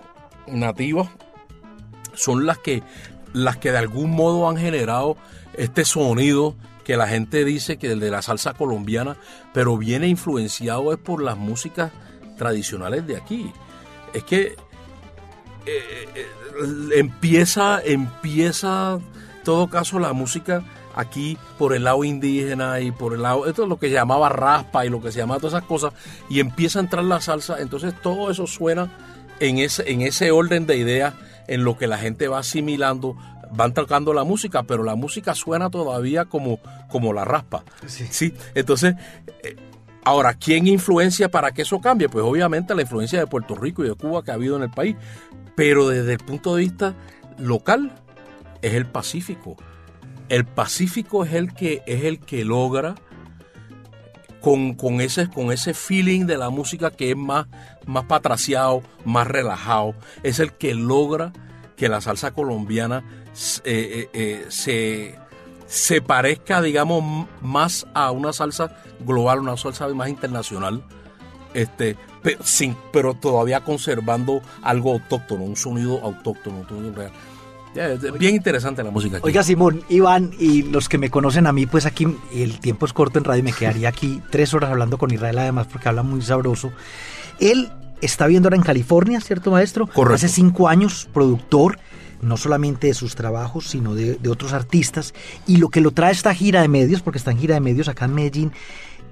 nativas 0.48 1.08
son 2.14 2.46
las 2.46 2.56
que, 2.56 2.82
las 3.34 3.58
que 3.58 3.70
de 3.70 3.76
algún 3.78 4.12
modo 4.12 4.48
han 4.48 4.56
generado 4.56 5.18
este 5.58 5.84
sonido 5.84 6.54
que 6.86 6.96
la 6.96 7.08
gente 7.08 7.44
dice 7.44 7.78
que 7.78 7.90
el 7.90 7.98
de 7.98 8.12
la 8.12 8.22
salsa 8.22 8.54
colombiana, 8.54 9.16
pero 9.52 9.76
viene 9.76 10.06
influenciado 10.06 10.92
es 10.92 10.98
por 10.98 11.20
las 11.20 11.36
músicas 11.36 11.90
tradicionales 12.38 13.04
de 13.08 13.16
aquí. 13.16 13.52
Es 14.14 14.22
que 14.22 14.54
eh, 15.66 16.08
eh, 16.14 16.26
empieza, 16.94 17.82
empieza, 17.82 19.00
en 19.00 19.42
todo 19.42 19.68
caso, 19.68 19.98
la 19.98 20.12
música 20.12 20.62
aquí 20.94 21.36
por 21.58 21.74
el 21.74 21.82
lado 21.82 22.04
indígena 22.04 22.78
y 22.78 22.92
por 22.92 23.14
el 23.14 23.22
lado, 23.22 23.48
esto 23.48 23.64
es 23.64 23.68
lo 23.68 23.80
que 23.80 23.88
se 23.88 23.94
llamaba 23.94 24.28
raspa 24.28 24.86
y 24.86 24.88
lo 24.88 25.02
que 25.02 25.10
se 25.10 25.18
llamaba 25.18 25.40
todas 25.40 25.54
esas 25.54 25.66
cosas, 25.66 25.92
y 26.30 26.38
empieza 26.38 26.78
a 26.78 26.82
entrar 26.82 27.02
la 27.02 27.20
salsa, 27.20 27.60
entonces 27.60 28.00
todo 28.00 28.30
eso 28.30 28.46
suena 28.46 28.92
en 29.40 29.58
ese, 29.58 29.90
en 29.90 30.02
ese 30.02 30.30
orden 30.30 30.68
de 30.68 30.76
ideas, 30.76 31.14
en 31.48 31.64
lo 31.64 31.76
que 31.76 31.88
la 31.88 31.98
gente 31.98 32.28
va 32.28 32.38
asimilando, 32.38 33.16
van 33.56 33.72
tocando 33.72 34.12
la 34.12 34.24
música, 34.24 34.62
pero 34.64 34.84
la 34.84 34.94
música 34.94 35.34
suena 35.34 35.70
todavía 35.70 36.26
como, 36.26 36.60
como 36.88 37.12
la 37.12 37.24
raspa. 37.24 37.64
Sí. 37.86 38.34
Entonces, 38.54 38.94
eh, 39.42 39.56
ahora, 40.04 40.34
¿quién 40.34 40.66
influencia 40.66 41.30
para 41.30 41.52
que 41.52 41.62
eso 41.62 41.80
cambie? 41.80 42.08
Pues 42.08 42.24
obviamente 42.24 42.74
la 42.74 42.82
influencia 42.82 43.18
de 43.18 43.26
Puerto 43.26 43.54
Rico 43.54 43.84
y 43.84 43.88
de 43.88 43.94
Cuba 43.94 44.22
que 44.22 44.30
ha 44.30 44.34
habido 44.34 44.56
en 44.56 44.62
el 44.62 44.70
país, 44.70 44.96
pero 45.54 45.88
desde 45.88 46.12
el 46.12 46.18
punto 46.18 46.54
de 46.54 46.62
vista 46.62 46.94
local 47.38 47.92
es 48.62 48.74
el 48.74 48.86
Pacífico. 48.86 49.56
El 50.28 50.44
Pacífico 50.44 51.24
es 51.24 51.32
el 51.32 51.54
que, 51.54 51.82
es 51.86 52.04
el 52.04 52.18
que 52.20 52.44
logra 52.44 52.96
con, 54.40 54.74
con, 54.74 55.00
ese, 55.00 55.28
con 55.28 55.50
ese 55.50 55.72
feeling 55.74 56.26
de 56.26 56.36
la 56.36 56.50
música 56.50 56.90
que 56.90 57.10
es 57.10 57.16
más, 57.16 57.46
más 57.86 58.04
patraciado, 58.04 58.82
más 59.04 59.26
relajado, 59.26 59.94
es 60.22 60.40
el 60.40 60.52
que 60.52 60.74
logra 60.74 61.32
que 61.76 61.88
la 61.88 62.00
salsa 62.00 62.32
colombiana 62.32 63.04
eh, 63.36 63.60
eh, 63.64 64.08
eh, 64.12 64.46
se, 64.48 65.14
se 65.66 66.00
parezca, 66.00 66.62
digamos, 66.62 67.26
más 67.42 67.86
a 67.94 68.10
una 68.10 68.32
salsa 68.32 68.76
global, 69.00 69.40
una 69.40 69.56
salsa 69.56 69.88
más 69.88 70.08
internacional, 70.08 70.82
este, 71.54 71.96
pero, 72.22 72.42
sin, 72.44 72.76
pero 72.92 73.14
todavía 73.14 73.60
conservando 73.60 74.40
algo 74.62 74.92
autóctono, 74.92 75.44
un 75.44 75.56
sonido 75.56 76.00
autóctono, 76.02 76.60
un 76.60 76.68
sonido 76.68 76.94
real. 76.94 77.12
Bien 78.18 78.34
interesante 78.34 78.82
la 78.82 78.90
música. 78.90 79.18
Aquí. 79.18 79.26
Oiga, 79.26 79.42
Simón, 79.42 79.82
Iván, 79.90 80.30
y 80.38 80.62
los 80.62 80.88
que 80.88 80.96
me 80.96 81.10
conocen 81.10 81.46
a 81.46 81.52
mí, 81.52 81.66
pues 81.66 81.84
aquí 81.84 82.06
el 82.32 82.58
tiempo 82.58 82.86
es 82.86 82.94
corto 82.94 83.18
en 83.18 83.24
radio, 83.24 83.42
me 83.44 83.52
quedaría 83.52 83.90
aquí 83.90 84.22
tres 84.30 84.54
horas 84.54 84.70
hablando 84.70 84.96
con 84.98 85.12
Israel, 85.12 85.38
además, 85.38 85.66
porque 85.70 85.88
habla 85.88 86.02
muy 86.02 86.22
sabroso. 86.22 86.72
Él 87.38 87.70
está 88.00 88.26
viendo 88.26 88.46
ahora 88.46 88.56
en 88.56 88.62
California, 88.62 89.20
¿cierto, 89.20 89.50
maestro? 89.50 89.86
Correcto. 89.86 90.14
Hace 90.14 90.28
cinco 90.28 90.68
años, 90.68 91.06
productor, 91.12 91.78
no 92.22 92.36
solamente 92.36 92.88
de 92.88 92.94
sus 92.94 93.14
trabajos, 93.14 93.68
sino 93.68 93.94
de, 93.94 94.14
de 94.14 94.28
otros 94.28 94.52
artistas. 94.52 95.14
Y 95.46 95.56
lo 95.56 95.68
que 95.68 95.80
lo 95.80 95.90
trae 95.90 96.12
esta 96.12 96.34
gira 96.34 96.62
de 96.62 96.68
medios, 96.68 97.02
porque 97.02 97.18
está 97.18 97.30
en 97.30 97.38
gira 97.38 97.54
de 97.54 97.60
medios 97.60 97.88
acá 97.88 98.06
en 98.06 98.14
Medellín, 98.14 98.52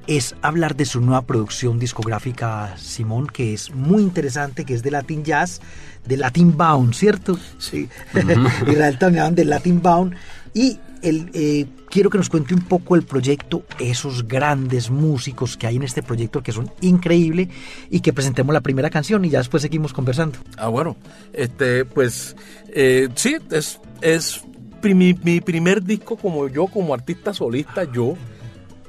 es 0.06 0.34
hablar 0.42 0.76
de 0.76 0.84
su 0.84 1.00
nueva 1.00 1.22
producción 1.22 1.78
discográfica, 1.78 2.76
Simón, 2.76 3.26
que 3.26 3.54
es 3.54 3.74
muy 3.74 4.02
interesante, 4.02 4.64
que 4.64 4.74
es 4.74 4.82
de 4.82 4.90
Latin 4.90 5.24
Jazz, 5.24 5.60
de 6.06 6.16
Latin 6.16 6.56
Bound, 6.56 6.94
¿cierto? 6.94 7.38
Sí. 7.58 7.88
Israel 8.68 8.98
también 8.98 9.34
de 9.34 9.44
Latin 9.44 9.80
Bound. 9.80 10.14
Y 10.52 10.78
el, 11.04 11.30
eh, 11.34 11.66
quiero 11.90 12.10
que 12.10 12.18
nos 12.18 12.28
cuente 12.28 12.54
un 12.54 12.62
poco 12.62 12.96
el 12.96 13.02
proyecto, 13.02 13.62
esos 13.78 14.26
grandes 14.26 14.90
músicos 14.90 15.56
que 15.56 15.66
hay 15.66 15.76
en 15.76 15.82
este 15.82 16.02
proyecto 16.02 16.42
que 16.42 16.50
son 16.50 16.70
increíbles 16.80 17.48
y 17.90 18.00
que 18.00 18.12
presentemos 18.12 18.52
la 18.52 18.62
primera 18.62 18.90
canción 18.90 19.24
y 19.24 19.30
ya 19.30 19.38
después 19.38 19.62
seguimos 19.62 19.92
conversando. 19.92 20.38
Ah, 20.56 20.68
bueno, 20.68 20.96
este, 21.32 21.84
pues 21.84 22.34
eh, 22.68 23.08
sí, 23.14 23.36
es, 23.50 23.80
es 24.00 24.42
mi, 24.82 25.14
mi, 25.14 25.40
primer 25.40 25.82
disco 25.82 26.16
como 26.16 26.48
yo, 26.48 26.66
como 26.66 26.94
artista 26.94 27.32
solista, 27.32 27.84
yo. 27.84 28.16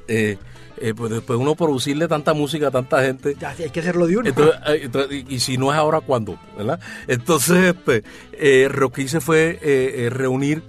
Eh, 0.08 0.38
eh, 0.78 0.92
pues 0.94 1.10
después 1.10 1.38
uno 1.38 1.54
producirle 1.54 2.06
tanta 2.06 2.34
música 2.34 2.68
a 2.68 2.70
tanta 2.70 3.02
gente. 3.02 3.34
Ya, 3.40 3.50
hay 3.50 3.70
que 3.70 3.80
hacerlo 3.80 4.06
de 4.06 4.18
uno. 4.18 4.28
Entonces, 4.28 4.60
entonces, 4.82 5.24
y, 5.28 5.34
y, 5.34 5.40
si 5.40 5.56
no 5.56 5.72
es 5.72 5.78
ahora, 5.78 6.00
¿cuándo? 6.00 6.38
¿verdad? 6.56 6.80
Entonces, 7.08 7.74
pues, 7.84 8.02
eh, 8.32 8.68
lo 8.74 8.90
que 8.90 9.02
hice 9.02 9.20
fue 9.20 9.58
eh, 9.62 10.08
reunir 10.10 10.62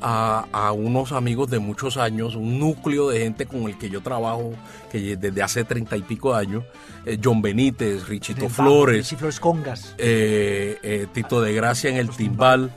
a, 0.00 0.46
a, 0.52 0.72
unos 0.72 1.12
amigos 1.12 1.50
de 1.50 1.58
muchos 1.58 1.96
años, 1.96 2.34
un 2.34 2.58
núcleo 2.58 3.08
de 3.08 3.20
gente 3.20 3.46
con 3.46 3.62
el 3.62 3.78
que 3.78 3.90
yo 3.90 4.02
trabajo 4.02 4.52
que 4.90 5.16
desde 5.16 5.42
hace 5.42 5.64
treinta 5.64 5.96
y 5.96 6.02
pico 6.02 6.34
de 6.34 6.40
años. 6.40 6.64
John 7.22 7.40
Benítez, 7.40 8.08
Richito 8.08 8.48
Flores. 8.48 8.98
Richie 8.98 9.16
Flores 9.16 9.40
Congas. 9.40 9.94
Tito 9.96 11.40
de 11.40 11.54
Gracia 11.54 11.90
en 11.90 11.96
el 11.96 12.10
timbal. 12.10 12.70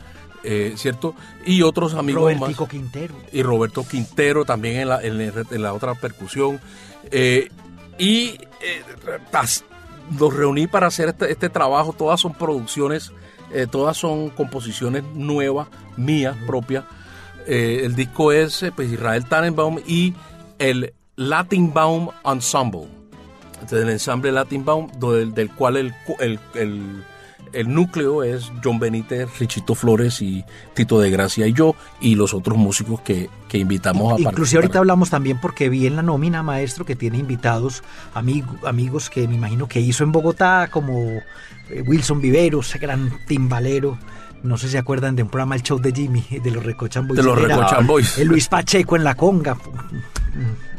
Eh, 0.43 0.73
¿cierto? 0.75 1.15
Y 1.45 1.61
otros 1.61 1.93
amigos 1.93 2.33
Robertico 2.33 2.63
más. 2.63 2.71
Quintero. 2.71 3.15
Y 3.31 3.43
Roberto 3.43 3.85
Quintero 3.87 4.43
también 4.43 4.81
en 4.81 4.89
la, 4.89 5.01
en, 5.01 5.21
en 5.21 5.61
la 5.61 5.73
otra 5.73 5.95
percusión. 5.95 6.59
Eh, 7.11 7.49
y 7.97 8.37
eh, 8.61 8.83
los 10.19 10.35
reuní 10.35 10.67
para 10.67 10.87
hacer 10.87 11.09
este, 11.09 11.31
este, 11.31 11.49
trabajo. 11.49 11.93
Todas 11.97 12.19
son 12.19 12.33
producciones, 12.33 13.13
todas 13.71 13.95
son 13.95 14.29
composiciones 14.31 15.03
nuevas, 15.13 15.69
mías, 15.95 16.35
propias. 16.45 16.83
El 17.47 17.95
disco 17.95 18.31
es 18.31 18.65
pues, 18.75 18.91
Israel 18.91 19.25
Tannenbaum 19.25 19.79
y 19.85 20.13
el 20.59 20.93
Latin 21.15 21.73
Baum 21.73 22.09
Ensemble. 22.25 22.87
Entonces, 23.53 23.83
el 23.83 23.89
ensamble 23.89 24.31
Latin 24.31 24.65
Baum, 24.65 24.87
del, 24.99 25.33
del 25.33 25.49
cual 25.51 25.77
el, 25.77 25.93
el, 26.19 26.39
el 26.55 27.03
el 27.53 27.73
núcleo 27.73 28.23
es 28.23 28.51
John 28.63 28.79
Benítez, 28.79 29.39
Richito 29.39 29.75
Flores 29.75 30.21
y 30.21 30.43
Tito 30.73 30.99
de 30.99 31.09
Gracia 31.09 31.47
y 31.47 31.53
yo 31.53 31.75
y 32.01 32.15
los 32.15 32.33
otros 32.33 32.57
músicos 32.57 33.01
que, 33.01 33.29
que 33.47 33.59
invitamos 33.59 34.05
a 34.05 34.09
participar. 34.09 34.33
Inclusive 34.33 34.61
ahorita 34.61 34.79
hablamos 34.79 35.09
también 35.09 35.39
porque 35.39 35.69
vi 35.69 35.87
en 35.87 35.95
la 35.95 36.01
nómina, 36.01 36.43
maestro, 36.43 36.83
que 36.85 36.95
tiene 36.95 37.19
invitados 37.19 37.83
amigo, 38.13 38.55
amigos 38.65 39.09
que 39.09 39.27
me 39.27 39.35
imagino 39.35 39.67
que 39.67 39.79
hizo 39.79 40.03
en 40.03 40.11
Bogotá, 40.11 40.67
como 40.71 40.99
eh, 41.69 41.83
Wilson 41.85 42.21
Viveros, 42.21 42.69
ese 42.69 42.79
gran 42.79 43.11
timbalero. 43.27 43.97
No 44.43 44.57
sé 44.57 44.67
si 44.67 44.73
se 44.73 44.77
acuerdan 44.77 45.15
de 45.15 45.23
un 45.23 45.29
programa 45.29 45.55
El 45.55 45.63
Show 45.63 45.79
de 45.79 45.91
Jimmy, 45.91 46.23
de 46.43 46.51
los 46.51 46.63
Recochan 46.63 47.07
Boys. 47.07 47.17
De 47.17 47.23
los 47.23 47.41
Recochan 47.41 47.87
Boys. 47.87 48.17
El 48.17 48.27
Luis 48.27 48.47
Pacheco 48.47 48.95
en 48.95 49.03
la 49.03 49.15
conga 49.15 49.57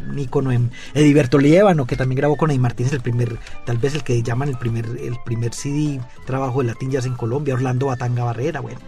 un 0.08 0.18
ícono 0.18 0.52
en 0.52 0.70
Ediberto 0.94 1.38
Liévano, 1.38 1.86
que 1.86 1.96
también 1.96 2.18
grabó 2.18 2.36
con 2.36 2.50
Eddie 2.50 2.60
Martínez 2.60 2.92
el 2.92 3.00
primer, 3.00 3.38
tal 3.64 3.78
vez 3.78 3.94
el 3.94 4.02
que 4.02 4.22
llaman 4.22 4.48
el 4.48 4.58
primer, 4.58 4.86
el 4.86 5.16
primer 5.24 5.54
CD 5.54 6.00
trabajo 6.26 6.60
de 6.60 6.68
Latin 6.68 6.90
Jazz 6.90 7.06
en 7.06 7.14
Colombia, 7.14 7.54
Orlando 7.54 7.86
Batanga 7.86 8.24
Barrera, 8.24 8.60
bueno. 8.60 8.80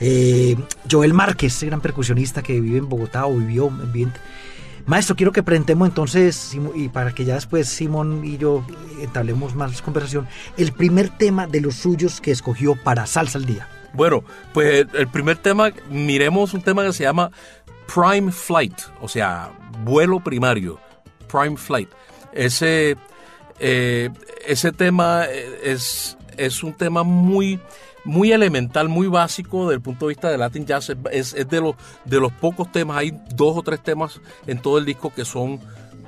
Eh, 0.00 0.56
Joel 0.90 1.12
Márquez, 1.12 1.56
ese 1.56 1.66
gran 1.66 1.80
percusionista 1.80 2.42
que 2.42 2.60
vive 2.60 2.78
en 2.78 2.88
Bogotá 2.88 3.26
o 3.26 3.36
vivió 3.36 3.66
en 3.66 3.92
bien. 3.92 4.12
Maestro, 4.86 5.16
quiero 5.16 5.32
que 5.32 5.42
presentemos 5.42 5.88
entonces, 5.88 6.56
y 6.74 6.88
para 6.88 7.12
que 7.12 7.24
ya 7.24 7.34
después 7.34 7.68
Simón 7.68 8.24
y 8.24 8.38
yo 8.38 8.64
entablemos 9.02 9.54
más 9.54 9.82
conversación, 9.82 10.26
el 10.56 10.72
primer 10.72 11.10
tema 11.10 11.46
de 11.46 11.60
los 11.60 11.74
suyos 11.74 12.20
que 12.22 12.30
escogió 12.30 12.74
para 12.74 13.04
Salsa 13.04 13.38
al 13.38 13.44
Día. 13.44 13.68
Bueno, 13.98 14.22
pues 14.54 14.86
el 14.94 15.08
primer 15.08 15.38
tema, 15.38 15.72
miremos 15.90 16.54
un 16.54 16.62
tema 16.62 16.84
que 16.84 16.92
se 16.92 17.02
llama 17.02 17.32
Prime 17.92 18.30
Flight, 18.30 18.80
o 19.00 19.08
sea, 19.08 19.50
vuelo 19.82 20.20
primario, 20.20 20.78
Prime 21.26 21.56
Flight. 21.56 21.88
Ese, 22.32 22.96
eh, 23.58 24.10
ese 24.46 24.70
tema 24.70 25.24
es, 25.24 26.16
es 26.36 26.62
un 26.62 26.74
tema 26.74 27.02
muy, 27.02 27.58
muy 28.04 28.30
elemental, 28.30 28.88
muy 28.88 29.08
básico 29.08 29.64
desde 29.64 29.74
el 29.74 29.80
punto 29.80 30.06
de 30.06 30.10
vista 30.10 30.30
de 30.30 30.38
Latin 30.38 30.64
Jazz. 30.64 30.90
Es, 31.10 31.34
es 31.34 31.48
de, 31.48 31.74
de 32.04 32.20
los 32.20 32.32
pocos 32.34 32.70
temas, 32.70 32.98
hay 32.98 33.20
dos 33.34 33.56
o 33.56 33.64
tres 33.64 33.82
temas 33.82 34.20
en 34.46 34.62
todo 34.62 34.78
el 34.78 34.84
disco 34.84 35.12
que 35.12 35.24
son 35.24 35.58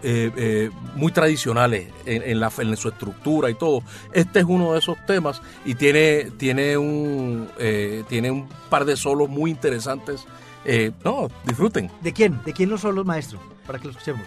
eh, 0.03 0.31
eh, 0.37 0.71
muy 0.95 1.13
tradicionales 1.13 1.89
en, 2.07 2.23
en, 2.23 2.41
la, 2.41 2.53
en, 2.59 2.77
su 2.77 2.89
estructura 2.89 3.51
y 3.51 3.55
todo. 3.55 3.83
Este 4.13 4.41
es 4.41 4.45
uno 4.45 4.73
de 4.73 4.79
esos 4.79 4.97
temas 5.07 5.43
y 5.65 5.75
tiene, 5.75 6.31
tiene, 6.37 6.77
un, 6.77 7.49
eh, 7.59 8.05
tiene 8.09 8.31
un 8.31 8.49
par 8.69 8.85
de 8.85 8.97
solos 8.97 9.29
muy 9.29 9.51
interesantes 9.51 10.27
eh, 10.65 10.93
no, 11.05 11.29
disfruten. 11.47 11.91
¿De 12.01 12.13
quién? 12.13 12.41
¿De 12.45 12.53
quién 12.53 12.71
los 12.71 12.83
solos, 12.83 13.07
maestro? 13.07 13.41
Para 13.67 13.79
que 13.79 13.87
lo 13.87 13.91
escuchemos. 13.93 14.23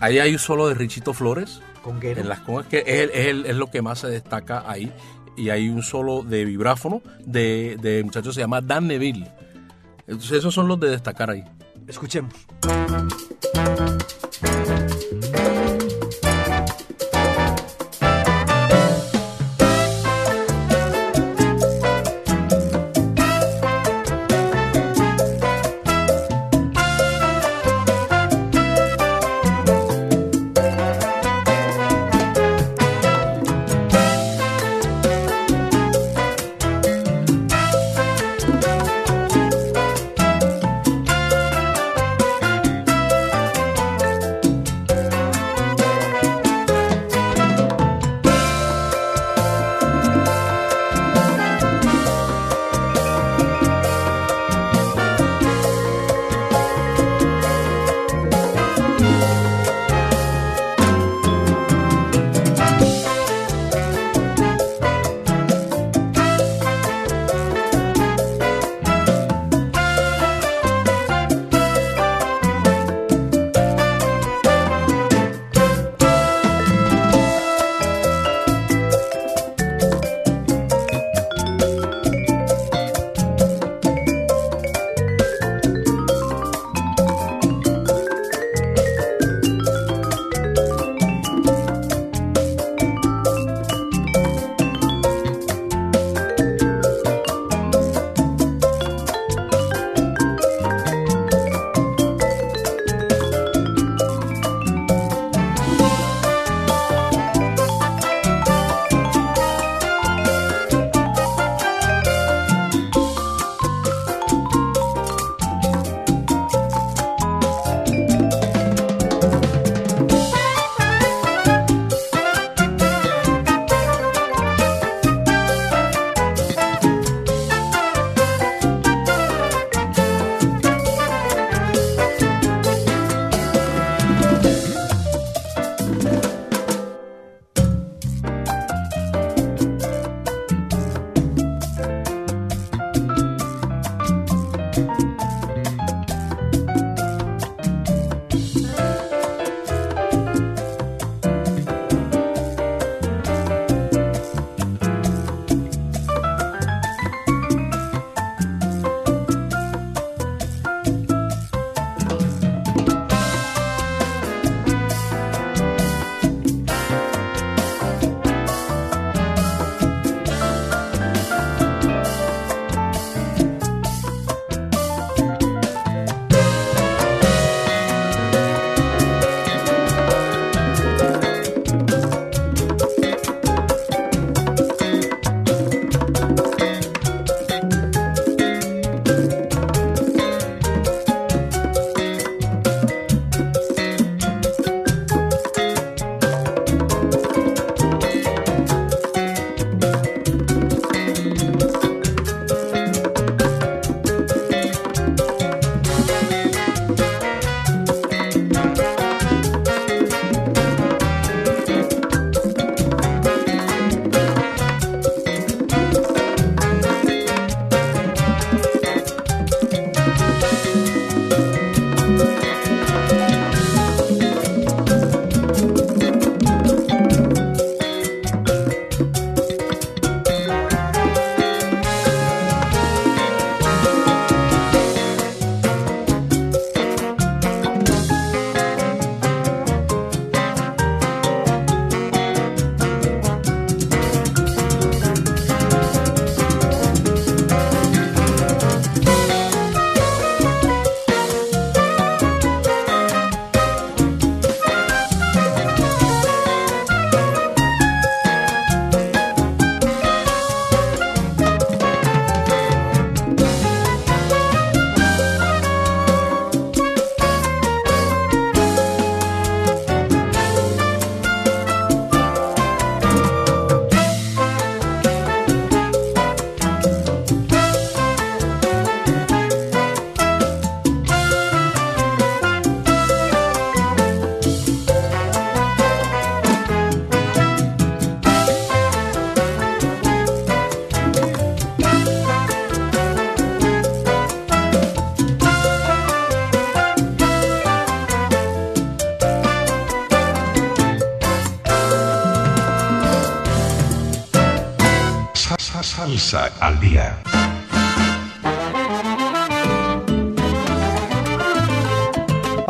Ahí 0.00 0.18
hay 0.18 0.32
un 0.32 0.38
solo 0.38 0.68
de 0.68 0.74
Richito 0.74 1.12
Flores. 1.12 1.60
Conguero. 1.82 2.20
En 2.20 2.28
las 2.28 2.40
congas, 2.40 2.66
que 2.66 2.78
es, 2.78 3.10
es, 3.12 3.46
es, 3.46 3.56
lo 3.56 3.70
que 3.70 3.82
más 3.82 4.00
se 4.00 4.08
destaca 4.08 4.64
ahí. 4.66 4.92
Y 5.36 5.50
hay 5.50 5.68
un 5.68 5.82
solo 5.82 6.22
de 6.22 6.44
vibráfono 6.44 7.02
de, 7.20 7.76
de 7.80 8.02
muchacho 8.02 8.32
se 8.32 8.40
llama 8.40 8.60
Dan 8.60 8.86
Neville. 8.88 9.30
Entonces 10.06 10.38
esos 10.38 10.54
son 10.54 10.66
los 10.66 10.80
de 10.80 10.90
destacar 10.90 11.30
ahí. 11.30 11.44
Escuchemos. 11.86 12.32
Salsa 15.22 15.45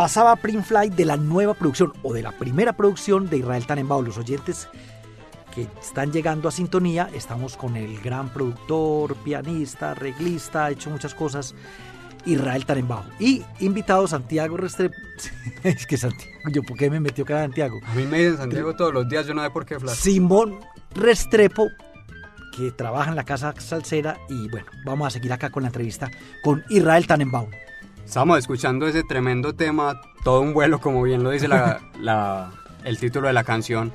Pasaba 0.07 0.37
Print 0.37 0.65
Flight 0.65 0.95
de 0.95 1.05
la 1.05 1.17
nueva 1.17 1.53
producción 1.53 1.93
o 2.05 2.15
de 2.15 2.23
la 2.23 2.31
primera 2.31 2.73
producción 2.75 3.29
de 3.29 3.39
Israel 3.39 3.67
Tannenbaum. 3.67 4.05
Los 4.05 4.19
oyentes 4.19 4.69
que 5.53 5.67
están 5.83 6.13
llegando 6.13 6.49
a 6.49 6.53
sintonía, 6.53 7.11
estamos 7.13 7.57
con 7.57 7.77
el 7.77 8.01
gran 8.01 8.29
productor, 8.29 9.17
pianista, 9.17 9.91
arreglista, 9.91 10.67
ha 10.67 10.71
hecho 10.71 10.91
muchas 10.91 11.13
cosas, 11.13 11.57
Israel 12.25 12.65
Tannenbaum. 12.65 13.05
Y 13.19 13.43
invitado 13.59 14.07
Santiago 14.07 14.57
Restrepo. 14.57 14.95
es 15.65 15.85
que 15.89 15.97
Santiago, 15.97 16.51
yo 16.53 16.63
por 16.63 16.77
qué 16.77 16.89
me 16.89 17.01
metió 17.01 17.25
cara 17.25 17.43
Santiago. 17.43 17.81
A 17.85 17.95
mí 17.97 18.05
me 18.05 18.19
dicen 18.19 18.37
Santiago 18.37 18.77
todos 18.77 18.95
los 18.95 19.09
días, 19.09 19.27
yo 19.27 19.35
no 19.35 19.43
sé 19.43 19.51
por 19.51 19.67
qué, 19.67 19.81
Flaco. 19.81 19.97
Simón 19.97 20.61
Restrepo, 20.95 21.67
que 22.57 22.71
trabaja 22.71 23.11
en 23.11 23.17
la 23.17 23.25
casa 23.25 23.53
salsera. 23.59 24.19
Y 24.29 24.49
bueno, 24.51 24.69
vamos 24.85 25.09
a 25.09 25.11
seguir 25.11 25.33
acá 25.33 25.51
con 25.51 25.65
la 25.65 25.71
entrevista 25.71 26.13
con 26.45 26.63
Israel 26.69 27.09
Tannenbaum. 27.09 27.51
Estamos 28.07 28.39
escuchando 28.39 28.87
ese 28.87 29.03
tremendo 29.03 29.55
tema, 29.55 30.01
todo 30.25 30.41
un 30.41 30.55
vuelo, 30.55 30.81
como 30.81 31.03
bien 31.03 31.23
lo 31.23 31.31
dice 31.31 31.49
la- 31.49 31.81
la- 32.01 32.53
el 32.85 32.99
título 32.99 33.27
de 33.27 33.33
la 33.33 33.45
canción, 33.45 33.93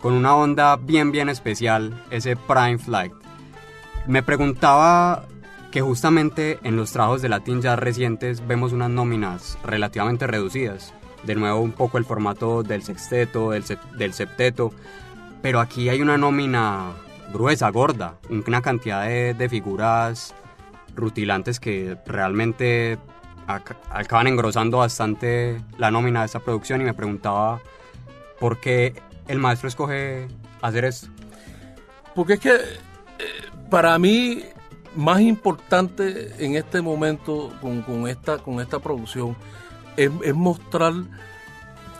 con 0.00 0.14
una 0.14 0.34
onda 0.34 0.76
bien, 0.76 1.12
bien 1.12 1.28
especial, 1.28 2.04
ese 2.10 2.34
Prime 2.36 2.78
Flight. 2.78 3.12
Me 4.06 4.22
preguntaba 4.22 5.26
que 5.70 5.80
justamente 5.80 6.58
en 6.64 6.76
los 6.76 6.92
trabajos 6.92 7.22
de 7.22 7.28
Latin 7.28 7.62
Jazz 7.62 7.78
recientes 7.78 8.46
vemos 8.46 8.72
unas 8.72 8.90
nóminas 8.90 9.56
relativamente 9.64 10.26
reducidas. 10.26 10.92
De 11.22 11.36
nuevo, 11.36 11.60
un 11.60 11.70
poco 11.72 11.98
el 11.98 12.04
formato 12.04 12.64
del 12.64 12.82
sexteto, 12.82 13.52
del, 13.52 13.64
del 13.96 14.12
septeto, 14.12 14.72
pero 15.40 15.60
aquí 15.60 15.88
hay 15.88 16.02
una 16.02 16.18
nómina 16.18 16.90
gruesa, 17.32 17.70
gorda, 17.70 18.16
una 18.28 18.60
cantidad 18.60 19.04
de, 19.06 19.34
de 19.34 19.48
figuras 19.48 20.34
rutilantes 20.96 21.60
que 21.60 21.96
realmente 22.06 22.98
acaban 23.46 24.26
engrosando 24.26 24.78
bastante 24.78 25.60
la 25.78 25.90
nómina 25.90 26.20
de 26.20 26.26
esta 26.26 26.40
producción 26.40 26.80
y 26.80 26.84
me 26.84 26.94
preguntaba 26.94 27.60
por 28.40 28.58
qué 28.60 28.94
el 29.28 29.38
maestro 29.38 29.68
escoge 29.68 30.28
hacer 30.60 30.84
esto. 30.84 31.08
Porque 32.14 32.34
es 32.34 32.40
que 32.40 32.54
eh, 32.54 32.58
para 33.70 33.98
mí 33.98 34.42
más 34.94 35.20
importante 35.20 36.32
en 36.44 36.56
este 36.56 36.82
momento 36.82 37.50
con, 37.60 38.06
esta, 38.08 38.38
con 38.38 38.60
esta 38.60 38.78
producción 38.78 39.34
es, 39.96 40.10
mostrar, 40.34 40.92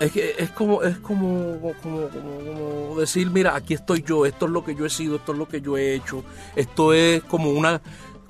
es, 0.01 0.13
que 0.13 0.35
es, 0.39 0.51
como, 0.51 0.83
es 0.83 0.99
como- 0.99 1.73
como 1.83 2.97
decir, 2.99 3.31
mira, 3.31 3.55
aquí 3.57 3.75
estoy 3.75 4.03
yo, 4.03 4.27
esto 4.27 4.47
es 4.47 4.53
lo 4.53 4.65
que 4.65 4.75
yo 4.75 4.85
he 4.85 4.91
sido, 4.91 5.17
esto 5.17 5.33
es 5.33 5.39
lo 5.39 5.49
que 5.49 5.61
yo 5.61 5.77
he 5.79 5.95
hecho, 5.95 6.23
esto 6.57 6.93
es 6.93 7.23
como 7.25 7.51
una 7.51 7.81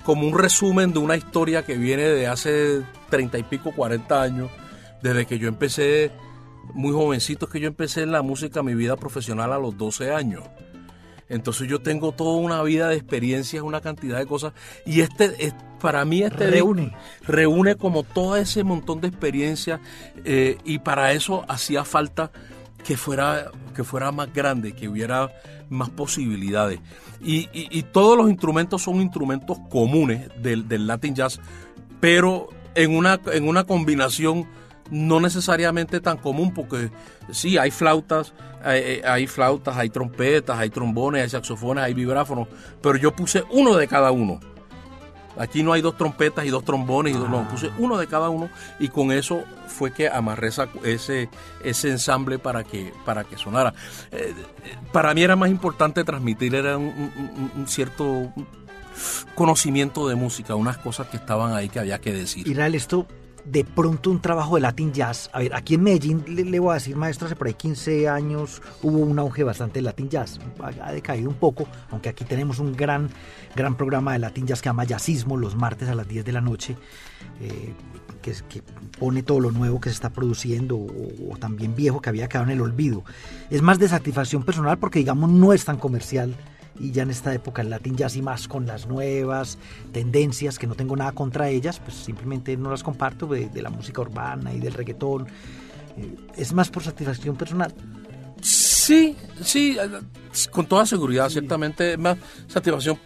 como 0.03 0.27
un 0.27 0.37
resumen 0.37 0.93
de 0.93 0.99
una 0.99 1.15
historia 1.15 1.63
que 1.63 1.77
viene 1.77 2.03
de 2.03 2.27
hace 2.27 2.81
treinta 3.09 3.37
y 3.37 3.43
pico, 3.43 3.71
40 3.71 4.21
años, 4.21 4.51
desde 5.01 5.25
que 5.25 5.39
yo 5.39 5.47
empecé, 5.47 6.11
muy 6.73 6.91
jovencito 6.91 7.47
que 7.47 7.59
yo 7.59 7.67
empecé 7.67 8.03
en 8.03 8.11
la 8.11 8.21
música, 8.21 8.63
mi 8.63 8.75
vida 8.75 8.95
profesional 8.95 9.53
a 9.53 9.57
los 9.57 9.77
12 9.77 10.11
años. 10.11 10.43
Entonces 11.29 11.67
yo 11.67 11.81
tengo 11.81 12.11
toda 12.11 12.37
una 12.37 12.61
vida 12.63 12.89
de 12.89 12.95
experiencias, 12.95 13.63
una 13.63 13.81
cantidad 13.81 14.19
de 14.19 14.25
cosas. 14.25 14.53
Y 14.85 15.01
este, 15.01 15.33
es, 15.45 15.55
para 15.81 16.05
mí 16.05 16.21
este 16.21 16.49
Reúne. 16.49 16.93
reúne 17.23 17.75
como 17.75 18.03
todo 18.03 18.35
ese 18.35 18.63
montón 18.63 19.01
de 19.01 19.07
experiencias 19.07 19.79
eh, 20.25 20.57
y 20.63 20.79
para 20.79 21.13
eso 21.13 21.43
hacía 21.47 21.85
falta 21.85 22.31
que 22.83 22.97
fuera, 22.97 23.51
que 23.75 23.83
fuera 23.83 24.11
más 24.11 24.33
grande, 24.33 24.73
que 24.73 24.87
hubiera 24.87 25.31
más 25.69 25.89
posibilidades. 25.89 26.79
Y, 27.23 27.49
y- 27.53 27.83
todos 27.83 28.17
los 28.17 28.29
instrumentos 28.29 28.81
son 28.81 28.99
instrumentos 29.01 29.57
comunes 29.69 30.29
del, 30.41 30.67
del 30.67 30.87
Latin 30.87 31.15
Jazz, 31.15 31.39
pero 31.99 32.49
en 32.75 32.95
una, 32.95 33.19
en 33.31 33.47
una 33.47 33.63
combinación 33.63 34.45
no 34.91 35.19
necesariamente 35.21 36.01
tan 36.01 36.17
común, 36.17 36.53
porque 36.53 36.91
sí, 37.31 37.57
hay 37.57 37.71
flautas, 37.71 38.33
hay, 38.63 38.99
hay 39.05 39.27
flautas, 39.27 39.77
hay 39.77 39.89
trompetas, 39.89 40.59
hay 40.59 40.69
trombones, 40.69 41.23
hay 41.23 41.29
saxofones, 41.29 41.83
hay 41.85 41.93
vibráfonos, 41.93 42.47
pero 42.81 42.97
yo 42.97 43.15
puse 43.15 43.43
uno 43.51 43.75
de 43.77 43.87
cada 43.87 44.11
uno. 44.11 44.39
Aquí 45.37 45.63
no 45.63 45.73
hay 45.73 45.81
dos 45.81 45.97
trompetas 45.97 46.45
y 46.45 46.49
dos 46.49 46.63
trombones, 46.63 47.15
y 47.15 47.17
dos- 47.17 47.29
no, 47.29 47.47
puse 47.49 47.71
uno 47.79 47.97
de 47.97 48.07
cada 48.07 48.29
uno 48.29 48.49
y 48.79 48.89
con 48.89 49.11
eso 49.11 49.43
fue 49.67 49.91
que 49.91 50.07
amarré 50.07 50.49
esa- 50.49 50.67
ese, 50.83 51.29
ese 51.63 51.89
ensamble 51.89 52.37
para 52.39 52.63
que, 52.63 52.93
para 53.05 53.23
que 53.23 53.37
sonara. 53.37 53.73
Eh, 54.11 54.33
eh, 54.65 54.75
para 54.91 55.13
mí 55.13 55.23
era 55.23 55.35
más 55.35 55.49
importante 55.49 56.03
transmitir 56.03 56.53
era 56.55 56.77
un, 56.77 56.85
un- 56.85 57.31
un- 57.37 57.51
un 57.61 57.67
cierto 57.67 58.31
conocimiento 59.35 60.07
de 60.07 60.15
música, 60.15 60.55
unas 60.55 60.77
cosas 60.77 61.07
que 61.07 61.17
estaban 61.17 61.53
ahí 61.53 61.69
que 61.69 61.79
había 61.79 61.99
que 61.99 62.13
decir. 62.13 62.47
Israel, 62.47 62.75
esto 62.75 63.07
de 63.45 63.63
pronto 63.63 64.09
un 64.09 64.21
trabajo 64.21 64.55
de 64.55 64.61
Latin 64.61 64.93
Jazz. 64.93 65.29
A 65.33 65.39
ver, 65.39 65.53
aquí 65.53 65.75
en 65.75 65.83
Medellín, 65.83 66.23
le, 66.27 66.59
voy 66.59 66.71
a 66.71 66.73
decir, 66.75 66.95
maestro, 66.95 67.27
hace 67.27 67.35
por 67.35 67.47
ahí 67.47 67.53
15 67.53 68.07
años 68.07 68.61
hubo 68.81 68.99
un 68.99 69.19
auge 69.19 69.43
bastante 69.43 69.79
de 69.79 69.83
Latin 69.83 70.09
Jazz. 70.09 70.39
Ha, 70.81 70.91
decaído 70.91 71.29
un 71.29 71.35
poco, 71.35 71.67
aunque 71.91 72.09
aquí 72.09 72.25
tenemos 72.25 72.59
un 72.59 72.73
gran, 72.73 73.09
gran 73.55 73.75
programa 73.75 74.13
de 74.13 74.19
Latin 74.19 74.47
Jazz 74.47 74.61
que 74.61 74.69
llama 74.69 74.85
Jazzismo 74.85 75.37
los 75.37 75.55
martes 75.55 75.89
a 75.89 75.95
las 75.95 76.07
10 76.07 76.25
de 76.25 76.31
la 76.31 76.41
noche. 76.41 76.75
eh, 77.41 77.73
que, 78.21 78.31
que 78.47 78.63
pone 78.97 79.21
todo 79.21 79.41
lo 79.41 79.51
nuevo 79.51 79.81
que 79.81 79.89
se 79.89 79.95
está 79.95 80.09
produciendo 80.09 80.77
o, 80.77 81.33
o 81.33 81.37
también 81.37 81.75
viejo 81.75 82.01
que 82.01 82.09
había 82.09 82.29
quedado 82.29 82.45
en 82.45 82.51
el 82.51 82.61
olvido. 82.61 83.03
Es 83.49 83.61
más 83.61 83.79
de 83.79 83.89
satisfacción 83.89 84.43
personal 84.43 84.79
porque 84.79 84.99
digamos 84.99 85.29
no 85.29 85.51
es 85.51 85.65
tan 85.65 85.77
comercial 85.77 86.33
y 86.79 86.91
ya 86.91 87.03
en 87.03 87.09
esta 87.11 87.33
época 87.33 87.61
el 87.61 87.69
Latin 87.69 87.95
Jazz 87.95 88.15
y 88.15 88.21
más 88.21 88.47
con 88.47 88.65
las 88.65 88.87
nuevas 88.87 89.57
tendencias, 89.91 90.57
que 90.59 90.67
no 90.67 90.75
tengo 90.75 90.95
nada 90.95 91.11
contra 91.11 91.49
ellas, 91.49 91.79
pues 91.79 91.95
simplemente 91.95 92.55
no 92.57 92.71
las 92.71 92.83
comparto 92.83 93.27
de, 93.27 93.47
de 93.49 93.61
la 93.61 93.69
música 93.69 94.01
urbana 94.01 94.53
y 94.53 94.59
del 94.59 94.73
reggaetón. 94.73 95.27
Eh, 95.97 96.15
es 96.37 96.51
más 96.53 96.69
por 96.69 96.83
satisfacción 96.83 97.35
personal. 97.35 97.73
Sí, 98.41 99.15
sí, 99.41 99.77
eh, 99.79 99.87
con 100.51 100.65
toda 100.65 100.85
seguridad, 100.85 101.29
ciertamente 101.29 101.95
más 101.95 102.17
satisfacción, 102.47 102.99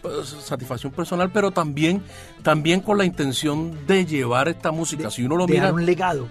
satisfacción 0.44 0.92
personal, 0.92 1.30
pero 1.30 1.50
también, 1.52 2.02
también 2.42 2.80
con 2.80 2.98
la 2.98 3.04
intención 3.04 3.86
de 3.86 4.04
llevar 4.04 4.48
esta 4.48 4.72
música. 4.72 5.10
si 5.10 5.22
uno 5.24 5.36
lo 5.36 5.46
mira, 5.46 5.72
un 5.72 5.86
legado. 5.86 6.26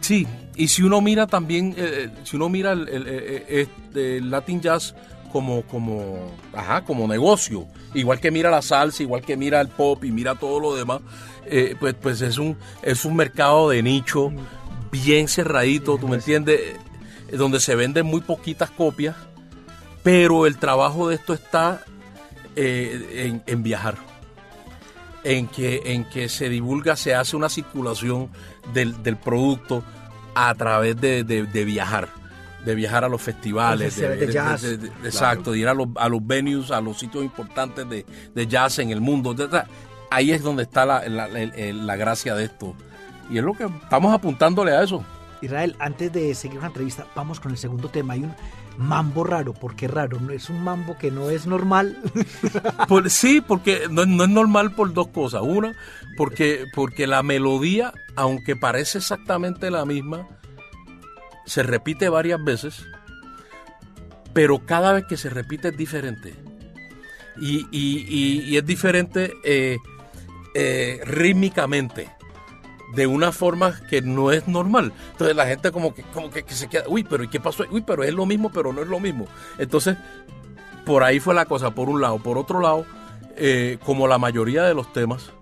sí, 0.00 0.26
y 0.56 0.68
si 0.68 0.82
uno 0.82 1.00
mira 1.02 1.26
también, 1.26 1.74
eh, 1.76 2.08
si 2.22 2.36
uno 2.36 2.48
mira 2.48 2.72
el, 2.72 2.88
el- 2.88 3.04
eh, 3.06 3.68
el 3.94 4.30
Latin 4.30 4.60
Jazz 4.62 4.94
como, 5.34 5.62
como, 5.62 6.30
ajá, 6.52 6.84
como 6.84 7.08
negocio, 7.08 7.66
igual 7.92 8.20
que 8.20 8.30
mira 8.30 8.50
la 8.52 8.62
salsa, 8.62 9.02
igual 9.02 9.22
que 9.22 9.36
mira 9.36 9.60
el 9.60 9.66
pop 9.66 10.04
y 10.04 10.12
mira 10.12 10.36
todo 10.36 10.60
lo 10.60 10.76
demás, 10.76 11.00
eh, 11.46 11.74
pues, 11.80 11.94
pues 12.00 12.20
es 12.20 12.38
un, 12.38 12.56
es 12.82 13.04
un 13.04 13.16
mercado 13.16 13.68
de 13.70 13.82
nicho 13.82 14.30
bien 14.92 15.26
cerradito, 15.26 15.98
¿tú 15.98 16.06
me 16.06 16.16
entiendes? 16.16 16.60
Eh, 17.28 17.36
Donde 17.36 17.58
se 17.58 17.74
venden 17.74 18.06
muy 18.06 18.20
poquitas 18.20 18.70
copias, 18.70 19.16
pero 20.04 20.46
el 20.46 20.56
trabajo 20.56 21.08
de 21.08 21.16
esto 21.16 21.34
está 21.34 21.82
eh, 22.54 23.40
en, 23.44 23.62
viajar. 23.64 23.96
En 25.24 25.48
que, 25.48 25.82
en 25.86 26.04
que 26.04 26.28
se 26.28 26.48
divulga, 26.48 26.94
se 26.94 27.12
hace 27.16 27.34
una 27.34 27.48
circulación 27.48 28.30
del, 28.72 29.02
del 29.02 29.16
producto 29.16 29.82
a 30.36 30.54
través 30.54 31.00
de- 31.00 31.24
de 31.24 31.64
viajar. 31.64 32.08
De 32.64 32.74
viajar 32.74 33.04
a 33.04 33.08
los 33.08 33.20
festivales. 33.20 33.96
De 33.96 34.32
jazz. 34.32 34.62
de- 34.62 34.76
de- 34.78 34.88
exacto, 35.04 35.52
de 35.52 35.58
ir 35.58 35.68
a 35.68 35.74
los, 35.74 35.88
a 35.96 36.08
los 36.08 36.26
venues, 36.26 36.70
a 36.70 36.80
los 36.80 36.98
sitios 36.98 37.22
importantes 37.24 37.88
de, 37.88 38.06
de 38.34 38.46
jazz 38.46 38.78
en 38.78 38.90
el 38.90 39.00
mundo. 39.00 39.34
ahí 40.10 40.30
es 40.32 40.42
donde 40.42 40.62
está 40.62 40.86
la, 40.86 41.06
la- 41.08 41.28
la- 41.28 41.96
gracia 41.96 42.34
de 42.34 42.44
esto. 42.44 42.74
Y 43.30 43.38
es 43.38 43.44
lo 43.44 43.52
que 43.54 43.64
estamos 43.64 44.14
apuntándole 44.14 44.72
a 44.72 44.82
eso. 44.82 45.04
Israel, 45.42 45.76
antes 45.78 46.10
de 46.12 46.34
seguir 46.34 46.58
una 46.58 46.68
entrevista, 46.68 47.06
vamos 47.14 47.38
con 47.40 47.50
el 47.52 47.58
segundo 47.58 47.88
tema. 47.90 48.14
Hay 48.14 48.20
un 48.24 48.34
mambo 48.78 49.24
raro. 49.24 49.52
¿Por 49.52 49.76
qué 49.76 49.88
raro? 49.88 50.18
No 50.20 50.32
es 50.32 50.48
un 50.48 50.62
mambo 50.64 50.96
que 50.96 51.10
no 51.10 51.28
es 51.30 51.46
normal. 51.46 51.98
Por- 52.88 53.10
sí, 53.10 53.42
porque 53.46 53.82
no, 53.90 54.06
no 54.06 54.24
es 54.24 54.30
normal 54.30 54.72
por 54.72 54.92
dos 54.94 55.08
cosas. 55.08 55.42
Una, 55.42 55.74
porque, 56.16 56.64
porque 56.74 57.06
la 57.06 57.22
melodía, 57.22 57.92
aunque 58.16 58.56
parece 58.56 58.98
exactamente 58.98 59.70
la 59.70 59.84
misma, 59.84 60.26
se 61.46 61.62
repite 61.62 62.08
varias 62.08 62.42
veces, 62.42 62.84
pero 64.32 64.64
cada 64.66 64.92
vez 64.92 65.04
que 65.06 65.16
se 65.16 65.30
repite 65.30 65.68
es 65.68 65.76
diferente. 65.76 66.34
Y, 67.40 67.66
y- 67.70 68.06
y- 68.50 68.56
es 68.56 68.64
diferente 68.64 69.32
eh, 69.44 69.78
eh, 70.54 71.00
rítmicamente, 71.04 72.08
de 72.94 73.06
una 73.08 73.32
forma 73.32 73.80
que 73.90 74.02
no 74.02 74.30
es 74.30 74.46
normal. 74.46 74.92
Entonces 75.12 75.34
la 75.36 75.46
gente 75.46 75.72
como 75.72 75.94
que, 75.94 76.02
como 76.14 76.30
que, 76.30 76.44
se 76.48 76.68
queda, 76.68 76.84
uy, 76.86 77.02
pero 77.02 77.24
¿y 77.24 77.28
qué 77.28 77.40
pasó? 77.40 77.64
Uy, 77.70 77.82
pero 77.82 78.04
es 78.04 78.14
lo 78.14 78.24
mismo, 78.24 78.50
pero 78.52 78.72
no 78.72 78.82
es 78.82 78.88
lo 78.88 79.00
mismo. 79.00 79.26
Entonces, 79.58 79.96
por 80.86 81.02
ahí 81.02 81.18
fue 81.18 81.34
la 81.34 81.46
cosa, 81.46 81.74
por 81.74 81.88
un 81.88 82.00
lado. 82.00 82.18
Por 82.18 82.38
otro 82.38 82.60
lado, 82.60 82.86
eh, 83.36 83.78
como 83.84 84.06
la 84.06 84.18
mayoría 84.18 84.62
de 84.62 84.74
los 84.74 84.92
temas, 84.92 85.32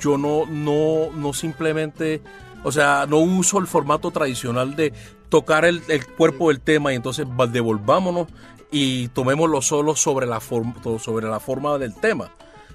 yo 0.00 0.16
no, 0.16 0.46
no, 0.46 1.10
no 1.14 1.32
simplemente, 1.34 2.22
o 2.62 2.72
sea, 2.72 3.06
no 3.08 3.18
uso 3.18 3.58
el 3.58 3.66
formato 3.66 4.10
tradicional 4.10 4.76
de 4.76 4.92
tocar 5.28 5.64
el, 5.64 5.82
el 5.88 6.06
cuerpo 6.06 6.48
del 6.48 6.60
tema 6.60 6.92
y 6.92 6.96
entonces 6.96 7.26
devolvámonos 7.52 8.28
y 8.70 9.08
tomémoslo 9.08 9.62
solo 9.62 9.96
sobre 9.96 10.26
la, 10.26 10.40
forma, 10.40 10.74
sobre 10.98 11.26
la 11.26 11.40
forma 11.40 11.78
del 11.78 11.94
tema. 11.94 12.30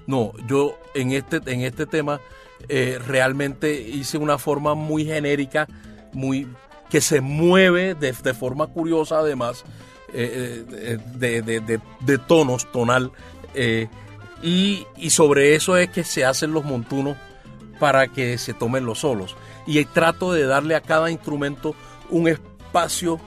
No, 0.06 0.32
yo 0.46 0.78
en 0.94 1.12
este, 1.12 1.40
en 1.46 1.62
este 1.62 1.86
tema 1.86 2.20
eh, 2.68 2.98
realmente 3.06 3.80
hice 3.80 4.18
una 4.18 4.38
forma 4.38 4.74
muy 4.74 5.04
genérica, 5.04 5.66
muy 6.12 6.46
que 6.90 7.00
se 7.00 7.20
mueve 7.20 7.94
de, 7.94 8.12
forma 8.12 8.68
curiosa 8.68 9.18
además, 9.18 9.64
eh, 10.12 10.64
eh, 10.70 10.98
de, 11.16 11.80
de, 12.00 12.18
tonos, 12.18 12.70
tonal. 12.70 13.10
Y, 14.42 14.86
y, 14.96 15.10
sobre 15.10 15.54
eso 15.54 15.76
es 15.76 15.88
que 15.88 16.04
se 16.04 16.24
hacen 16.24 16.52
los 16.52 16.64
montunos 16.64 17.16
para 17.78 18.08
que 18.08 18.38
se 18.38 18.54
tomen 18.54 18.86
los 18.86 19.00
solos. 19.00 19.36
Y 19.66 19.84
trato 19.86 20.32
de 20.32 20.46
darle 20.46 20.74
a 20.74 20.80
cada 20.80 21.10
instrumento 21.10 21.74
un 22.10 22.28
espacio 22.28 23.20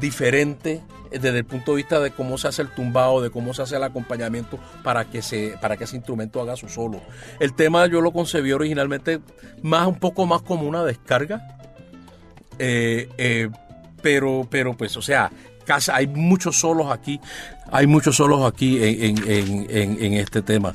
diferente 0.00 0.82
desde 1.10 1.38
el 1.38 1.44
punto 1.44 1.72
de 1.72 1.78
vista 1.78 1.98
de 2.00 2.12
cómo 2.12 2.38
se 2.38 2.48
hace 2.48 2.62
el 2.62 2.68
tumbado, 2.68 3.20
de 3.20 3.30
cómo 3.30 3.52
se 3.52 3.62
hace 3.62 3.76
el 3.76 3.82
acompañamiento 3.82 4.58
para 4.84 5.06
que, 5.06 5.22
se, 5.22 5.56
para 5.60 5.76
que 5.76 5.84
ese 5.84 5.96
instrumento 5.96 6.40
haga 6.40 6.56
su 6.56 6.68
solo. 6.68 7.00
El 7.40 7.54
tema 7.54 7.86
yo 7.86 8.00
lo 8.00 8.12
concebí 8.12 8.52
originalmente 8.52 9.20
más 9.62 9.86
un 9.86 9.96
poco 9.96 10.26
más 10.26 10.42
como 10.42 10.68
una 10.68 10.84
descarga, 10.84 11.58
eh, 12.58 13.08
eh, 13.18 13.48
pero, 14.02 14.46
pero 14.48 14.76
pues, 14.76 14.96
o 14.96 15.02
sea, 15.02 15.30
hay 15.92 16.06
muchos 16.06 16.60
solos 16.60 16.90
aquí, 16.90 17.20
hay 17.70 17.86
muchos 17.86 18.16
solos 18.16 18.44
aquí 18.44 18.78
en, 18.80 19.16
en 19.28 20.14
este 20.14 20.42
tema. 20.42 20.74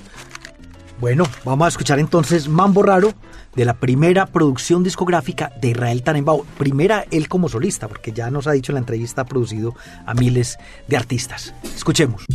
Bueno, 0.99 1.25
vamos 1.43 1.65
a 1.65 1.69
escuchar 1.69 1.99
entonces 1.99 2.47
Mambo 2.47 2.81
Raro 2.81 3.13
de 3.53 3.65
la 3.65 3.73
primera 3.73 4.25
producción 4.25 4.83
discográfica 4.83 5.51
de 5.61 5.69
Israel 5.69 6.03
Tannenbaum. 6.03 6.45
Primera 6.57 7.05
él 7.11 7.27
como 7.27 7.49
solista, 7.49 7.87
porque 7.87 8.13
ya 8.13 8.29
nos 8.31 8.47
ha 8.47 8.53
dicho 8.53 8.71
en 8.71 8.75
la 8.75 8.79
entrevista 8.79 9.21
ha 9.21 9.25
producido 9.25 9.75
a 10.05 10.13
miles 10.13 10.57
de 10.87 10.97
artistas. 10.97 11.53
Escuchemos. 11.63 12.25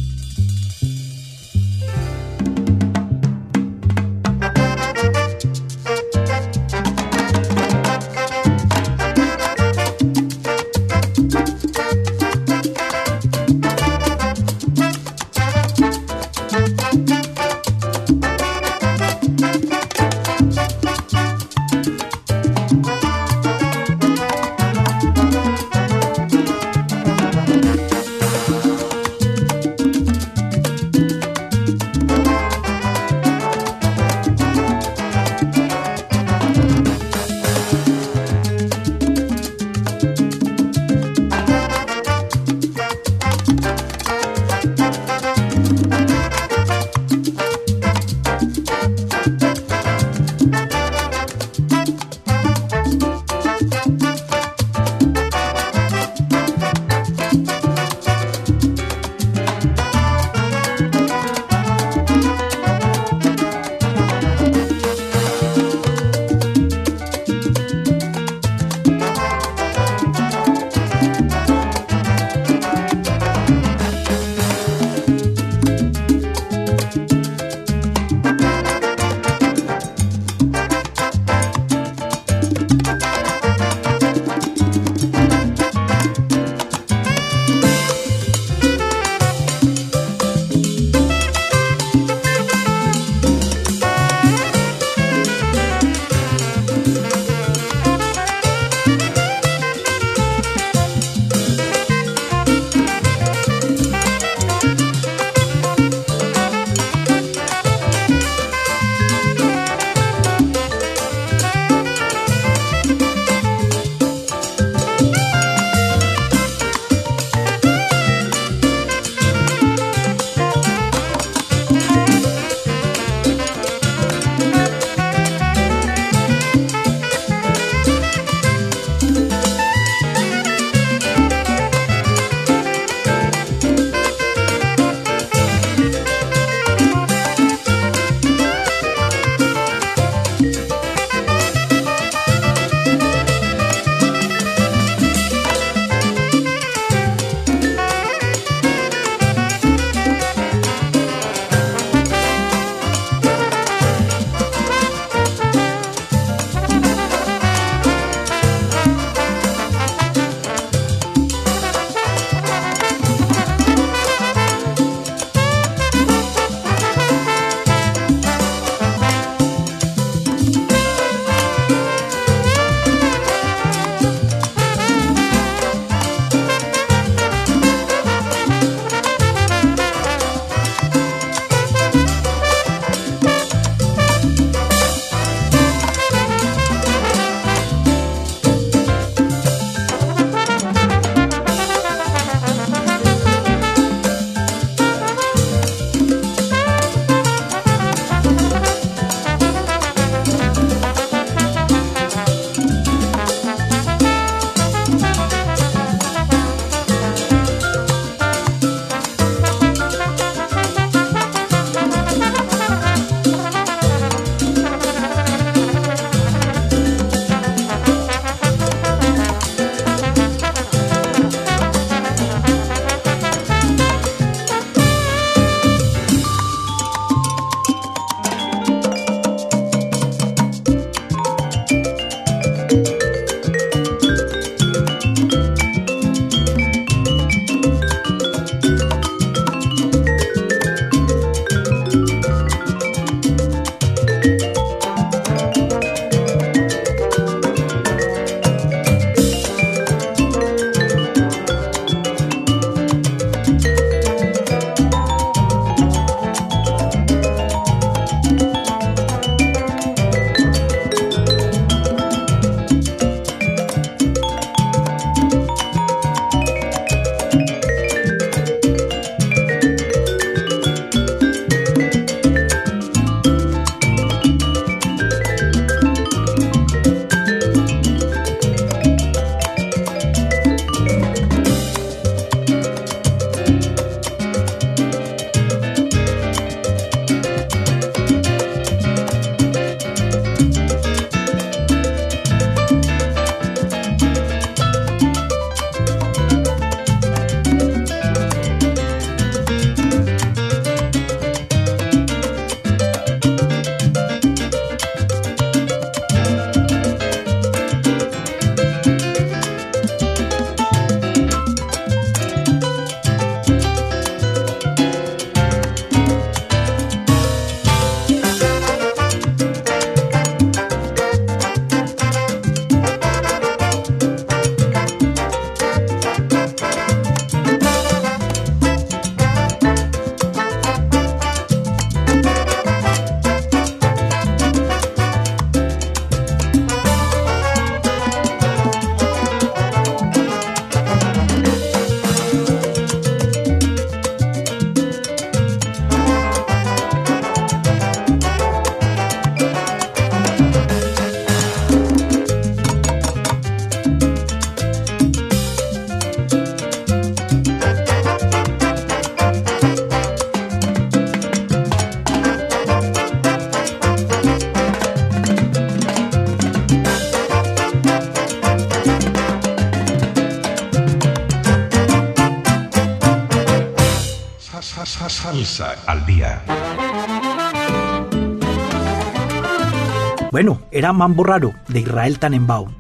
Bueno, 380.31 380.61
era 380.71 380.93
Mambo 380.93 381.25
Raro 381.25 381.53
de 381.67 381.81
Israel 381.81 382.21
Tannenbaum. 382.21 382.71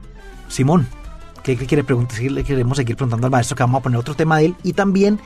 Simón, 0.46 0.86
¿qué, 1.42 1.56
qué 1.56 1.66
quiere 1.66 1.82
preguntar? 1.82 2.16
Si 2.16 2.28
le 2.28 2.44
queremos 2.44 2.76
seguir 2.76 2.96
preguntando 2.96 3.26
al 3.26 3.32
maestro 3.32 3.56
que 3.56 3.64
vamos 3.64 3.80
a 3.80 3.82
poner 3.82 3.98
otro 3.98 4.14
tema 4.14 4.38
de 4.38 4.46
él 4.46 4.54
y 4.62 4.72
también 4.72 5.18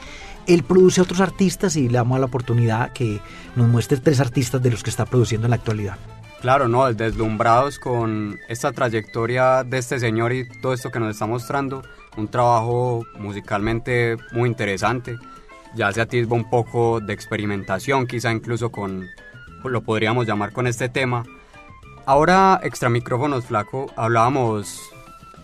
él 0.46 0.62
produce 0.62 1.02
otros 1.02 1.20
artistas 1.20 1.76
y 1.76 1.88
le 1.88 1.98
damos 1.98 2.18
la 2.18 2.26
oportunidad 2.26 2.92
que 2.92 3.20
nos 3.56 3.68
muestre 3.68 3.98
tres 3.98 4.20
artistas 4.20 4.62
de 4.62 4.70
los 4.70 4.82
que 4.82 4.88
está 4.88 5.04
produciendo 5.04 5.46
en 5.46 5.50
la 5.50 5.56
actualidad. 5.56 5.98
Claro, 6.40 6.68
no, 6.68 6.92
deslumbrados 6.92 7.78
con 7.78 8.38
esta 8.48 8.72
trayectoria 8.72 9.62
de 9.64 9.78
este 9.78 9.98
señor 9.98 10.32
y 10.32 10.48
todo 10.60 10.72
esto 10.72 10.90
que 10.90 11.00
nos 11.00 11.10
está 11.10 11.26
mostrando, 11.26 11.82
un 12.16 12.28
trabajo 12.28 13.04
musicalmente 13.18 14.16
muy 14.32 14.48
interesante, 14.48 15.16
ya 15.74 15.92
se 15.92 16.00
atisba 16.00 16.36
un 16.36 16.48
poco 16.48 17.00
de 17.00 17.12
experimentación, 17.12 18.06
quizá 18.06 18.30
incluso 18.30 18.70
con, 18.70 19.06
lo 19.64 19.82
podríamos 19.82 20.26
llamar 20.26 20.52
con 20.52 20.66
este 20.66 20.88
tema. 20.88 21.24
Ahora, 22.06 22.60
extra 22.62 22.90
micrófonos, 22.90 23.46
flaco, 23.46 23.86
hablábamos 23.96 24.82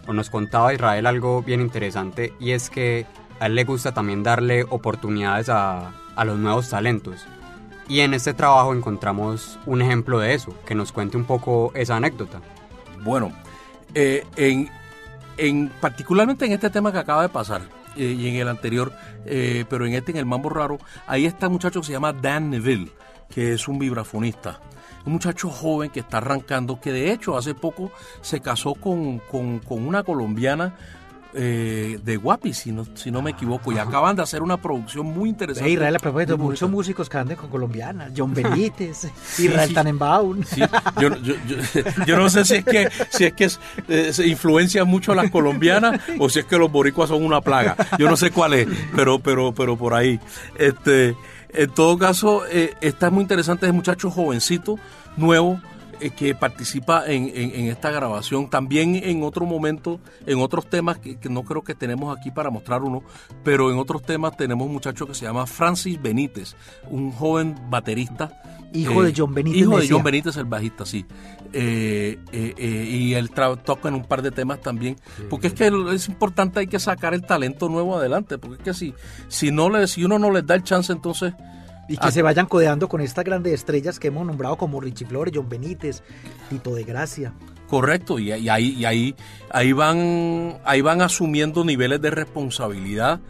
o 0.07 0.12
nos 0.12 0.29
contaba 0.29 0.75
Israel 0.75 1.07
algo 1.07 1.42
bien 1.42 1.62
interesante 1.62 2.35
y 2.38 2.51
es 2.51 2.68
que 2.68 3.07
a 3.38 3.46
él 3.46 3.55
le 3.55 3.64
gusta 3.64 3.92
también 3.92 4.23
darle 4.23 4.64
oportunidades 4.64 5.49
a, 5.49 5.92
a 6.16 6.25
los 6.25 6.38
nuevos 6.38 6.68
talentos. 6.68 7.27
Y 7.88 8.01
en 8.01 8.12
este 8.12 8.35
trabajo 8.35 8.75
encontramos 8.75 9.59
un 9.64 9.81
ejemplo 9.81 10.18
de 10.18 10.35
eso, 10.35 10.55
que 10.66 10.75
nos 10.75 10.92
cuente 10.92 11.16
un 11.16 11.25
poco 11.25 11.73
esa 11.75 11.96
anécdota. 11.96 12.40
Bueno, 13.03 13.33
eh, 13.94 14.27
en, 14.37 14.68
en, 15.38 15.70
particularmente 15.81 16.44
en 16.44 16.53
este 16.53 16.68
tema 16.68 16.92
que 16.92 16.99
acaba 16.99 17.23
de 17.23 17.31
pasar 17.31 17.62
eh, 17.96 18.05
y 18.18 18.29
en 18.29 18.37
el 18.37 18.49
anterior, 18.49 18.92
eh, 19.25 19.64
pero 19.70 19.87
en 19.87 19.94
este, 19.94 20.12
en 20.12 20.18
el 20.18 20.27
Mambo 20.27 20.51
Raro, 20.51 20.79
ahí 21.07 21.25
está 21.25 21.46
un 21.46 21.55
muchacho 21.55 21.81
que 21.81 21.87
se 21.87 21.92
llama 21.92 22.12
Dan 22.12 22.51
Neville, 22.51 22.92
que 23.31 23.55
es 23.55 23.66
un 23.66 23.79
vibrafonista. 23.79 24.61
Un 25.07 25.15
muchacho 25.15 25.49
joven 25.49 25.91
que 25.91 26.01
está 26.01 26.19
arrancando, 26.19 26.81
que 26.81 26.93
de 26.93 27.13
hecho 27.13 27.37
hace 27.37 27.55
poco 27.55 27.91
se 28.21 28.41
casó 28.41 28.75
con, 28.75 29.19
con, 29.19 29.59
con 29.61 29.87
una 29.87 30.03
colombiana 30.03 30.75
eh, 31.33 32.01
de 32.03 32.17
Guapi, 32.17 32.53
si 32.53 32.73
no, 32.73 32.85
si 32.95 33.11
no 33.11 33.23
me 33.23 33.31
equivoco, 33.31 33.71
y 33.71 33.79
acaban 33.79 34.17
de 34.17 34.23
hacer 34.23 34.43
una 34.43 34.57
producción 34.57 35.07
muy 35.07 35.29
interesante. 35.29 35.71
Israel, 35.71 35.95
a 35.95 35.99
propósito, 36.01 36.37
muchos 36.37 36.69
músicos 36.69 37.09
que 37.09 37.19
andan 37.19 37.37
con 37.37 37.49
colombianas, 37.49 38.13
John 38.17 38.35
Benítez, 38.35 39.07
Israel 39.39 39.69
sí. 39.69 39.75
Tannenbaum. 39.75 40.43
Sí, 40.43 40.61
yo, 41.01 41.17
yo, 41.19 41.35
yo, 41.47 41.57
yo 42.07 42.17
no 42.17 42.29
sé 42.29 42.45
si 42.45 42.57
es 42.57 42.65
que, 42.65 42.89
si 43.11 43.25
es 43.27 43.33
que 43.35 43.49
eh, 43.89 44.13
se 44.13 44.27
influencian 44.27 44.89
mucho 44.89 45.15
las 45.15 45.31
colombianas 45.31 46.01
o 46.19 46.29
si 46.29 46.41
es 46.41 46.47
que 46.47 46.59
los 46.59 46.71
boricuas 46.71 47.09
son 47.09 47.25
una 47.25 47.41
plaga. 47.41 47.77
Yo 47.99 48.09
no 48.09 48.17
sé 48.17 48.33
cuál 48.33 48.55
es, 48.55 48.67
pero, 48.97 49.21
pero, 49.21 49.53
pero 49.53 49.77
por 49.77 49.95
ahí. 49.95 50.19
Este, 50.59 51.15
en 51.55 51.71
todo 51.71 51.99
caso, 51.99 52.43
eh, 52.47 52.75
está 52.81 53.11
muy 53.11 53.23
interesante 53.23 53.67
ese 53.67 53.73
muchacho 53.73 54.11
jovencito, 54.11 54.79
nuevo, 55.17 55.61
que 56.17 56.35
participa 56.35 57.05
en, 57.07 57.31
en- 57.35 57.55
en 57.55 57.67
esta 57.67 57.91
grabación. 57.91 58.49
También 58.49 58.97
en 58.97 59.23
otro 59.23 59.45
momento, 59.45 60.01
en 60.27 60.39
otros 60.41 60.69
temas 60.71 60.99
que, 60.99 61.19
que 61.19 61.29
no 61.29 61.43
creo 61.43 61.63
que 61.63 61.75
tenemos 61.75 62.17
aquí 62.17 62.31
para 62.31 62.49
mostrar 62.51 62.83
uno, 62.83 63.03
pero 63.45 63.71
en 63.71 63.79
otros 63.79 64.03
temas 64.03 64.37
tenemos 64.37 64.67
un 64.67 64.73
muchacho 64.73 65.07
que 65.07 65.15
se 65.15 65.27
llama 65.27 65.47
Francis 65.47 66.01
Benítez, 66.01 66.55
un 66.89 67.13
joven 67.13 67.55
baterista. 67.69 68.33
Hijo 68.73 69.03
de 69.03 69.13
John 69.17 69.35
Benítez, 69.35 69.61
Hijo 69.63 69.73
de 69.75 69.81
decía. 69.83 69.97
John 69.97 70.05
Benítez, 70.05 70.37
el 70.37 70.45
bajista, 70.45 70.87
sí. 70.87 71.05
Eh, 71.53 72.19
eh, 72.33 72.55
eh, 72.57 72.89
y 72.89 73.15
él 73.15 73.31
toca 73.31 73.89
en 73.89 73.95
un 73.97 74.05
par 74.05 74.23
de 74.23 74.31
temas 74.31 74.61
también. 74.61 74.97
Porque 75.29 75.49
es 75.49 75.55
que 75.55 75.73
es 75.93 76.09
importante, 76.09 76.61
hay 76.61 76.69
que 76.69 76.79
sacar 76.79 77.13
el 77.13 77.23
talento 77.23 77.69
nuevo 77.69 77.97
adelante. 77.97 78.39
Porque 78.39 78.59
es 78.59 78.63
que 78.63 78.73
si, 78.75 78.95
si, 79.27 79.51
no 79.51 79.69
le, 79.71 79.89
si 79.89 80.05
uno 80.05 80.21
no 80.21 80.31
les 80.31 80.47
da 80.47 80.55
el 80.55 80.63
chance, 80.63 80.93
entonces 80.93 81.35
Y 81.90 81.96
que 81.96 82.07
Ah. 82.07 82.11
se 82.12 82.22
vayan 82.22 82.46
codeando 82.46 82.88
con 82.88 83.00
estas 83.00 83.24
grandes 83.24 83.53
estrellas 83.53 83.98
que 83.98 84.09
hemos 84.09 84.24
nombrado 84.24 84.57
como 84.57 84.81
Richie 84.81 85.07
Flores, 85.07 85.35
John 85.37 85.48
Benítez, 85.48 86.03
Tito 86.48 86.74
de 86.74 86.85
Gracia. 86.85 87.33
Correcto, 87.68 88.18
y, 88.20 88.33
y 88.33 88.48
ahí, 88.48 88.68
y 88.79 88.85
ahí, 88.85 89.14
ahí, 89.50 89.72
van, 89.72 90.59
ahí 90.64 90.81
van 90.83 91.03
asumiendo 91.03 91.64
niveles 91.64 92.00
de 92.00 92.11
responsabilidad 92.11 93.20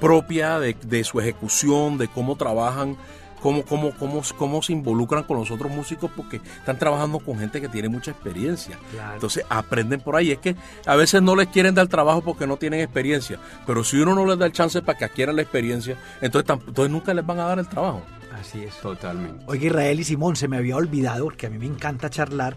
propia 0.00 0.58
de, 0.58 0.74
de 0.86 1.04
su 1.04 1.20
ejecución, 1.20 1.98
de 1.98 2.08
cómo 2.08 2.36
trabajan, 2.36 2.96
cómo, 3.40 3.64
cómo, 3.64 3.92
cómo, 3.98 4.22
cómo 4.36 4.62
se 4.62 4.72
involucran 4.72 5.24
con 5.24 5.38
los 5.38 5.50
otros 5.50 5.70
músicos, 5.70 6.10
porque 6.16 6.36
están 6.36 6.78
trabajando 6.78 7.18
con 7.18 7.38
gente 7.38 7.60
que 7.60 7.68
tiene 7.68 7.88
mucha 7.88 8.10
experiencia. 8.10 8.78
Claro. 8.92 9.14
Entonces 9.14 9.44
aprenden 9.48 10.00
por 10.00 10.16
ahí. 10.16 10.30
Es 10.32 10.38
que 10.38 10.56
a 10.86 10.96
veces 10.96 11.22
no 11.22 11.36
les 11.36 11.48
quieren 11.48 11.74
dar 11.74 11.88
trabajo 11.88 12.22
porque 12.22 12.46
no 12.46 12.56
tienen 12.56 12.80
experiencia, 12.80 13.38
pero 13.66 13.84
si 13.84 13.98
uno 13.98 14.14
no 14.14 14.26
les 14.26 14.38
da 14.38 14.46
el 14.46 14.52
chance 14.52 14.82
para 14.82 14.98
que 14.98 15.04
adquieran 15.04 15.36
la 15.36 15.42
experiencia, 15.42 15.96
entonces, 16.20 16.50
entonces 16.66 16.90
nunca 16.90 17.14
les 17.14 17.24
van 17.24 17.40
a 17.40 17.44
dar 17.46 17.58
el 17.58 17.68
trabajo. 17.68 18.02
Así 18.38 18.62
es. 18.62 18.74
Totalmente. 18.80 19.44
Oiga, 19.46 19.66
Israel 19.66 20.00
y 20.00 20.04
Simón, 20.04 20.36
se 20.36 20.48
me 20.48 20.56
había 20.56 20.76
olvidado, 20.76 21.24
porque 21.24 21.46
a 21.46 21.50
mí 21.50 21.58
me 21.58 21.66
encanta 21.66 22.08
charlar, 22.08 22.56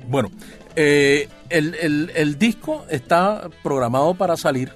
Bueno, 0.09 0.29
eh, 0.75 1.27
el, 1.49 1.75
el- 1.75 2.11
el 2.15 2.37
disco 2.39 2.85
está 2.89 3.49
programado 3.63 4.13
para 4.13 4.37
salir 4.37 4.71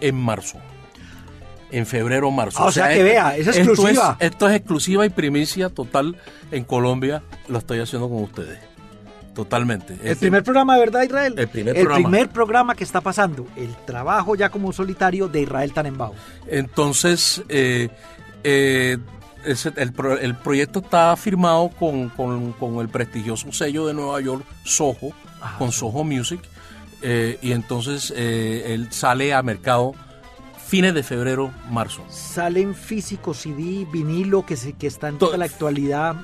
en 0.00 0.16
marzo. 0.16 0.58
En 1.72 1.86
febrero 1.86 2.28
o 2.28 2.30
marzo. 2.32 2.58
Ah, 2.62 2.66
o 2.66 2.72
sea 2.72 2.88
que 2.92 3.02
vea, 3.02 3.36
es 3.36 3.46
esto 3.46 3.60
exclusiva. 3.60 4.16
Esto 4.18 4.48
es 4.48 4.56
exclusiva 4.56 5.06
y 5.06 5.10
primicia 5.10 5.68
total 5.68 6.16
en 6.50 6.64
Colombia. 6.64 7.22
Lo 7.48 7.58
estoy 7.58 7.78
haciendo 7.78 8.08
con 8.08 8.22
ustedes. 8.24 8.58
Totalmente. 9.34 9.96
El 10.02 10.16
primer 10.16 10.42
programa, 10.42 10.76
¿verdad, 10.76 11.02
Israel? 11.04 11.34
El 11.38 11.46
primer 11.48 11.74
programa. 11.74 11.96
primer 12.08 12.28
programa 12.28 12.74
que 12.74 12.82
está 12.82 13.00
pasando, 13.00 13.46
el 13.56 13.74
trabajo 13.86 14.34
ya 14.34 14.48
como 14.48 14.72
solitario 14.72 15.28
de 15.28 15.42
Israel 15.42 15.72
Tannenbaum. 15.72 16.16
Entonces, 16.48 17.40
eh, 17.48 17.88
eh, 18.42 18.98
el, 19.44 19.92
pro- 19.92 20.18
el 20.18 20.34
proyecto 20.36 20.80
está 20.80 21.16
firmado 21.16 21.68
con, 21.70 22.08
con- 22.10 22.52
con 22.52 22.78
el 22.80 22.88
prestigioso 22.88 23.52
sello 23.52 23.86
de 23.86 23.94
Nueva 23.94 24.20
York, 24.20 24.44
Soho, 24.64 25.12
Ah, 25.42 25.56
con 25.58 25.72
Soho 25.72 26.04
Music, 26.04 26.40
eh, 27.02 27.38
y 27.40 27.52
entonces 27.52 28.12
eh, 28.14 28.74
él 28.74 28.88
sale 28.92 29.32
a 29.32 29.42
mercado 29.42 29.94
fines 30.66 30.92
de 30.94 31.02
febrero, 31.02 31.50
marzo. 31.70 32.04
Salen 32.10 32.74
físico, 32.74 33.34
CD, 33.34 33.86
vinilo, 33.90 34.44
que, 34.46 34.56
se, 34.56 34.74
que 34.74 34.86
está 34.86 35.08
en 35.08 35.18
toda 35.18 35.36
la 35.36 35.46
actualidad. 35.46 36.14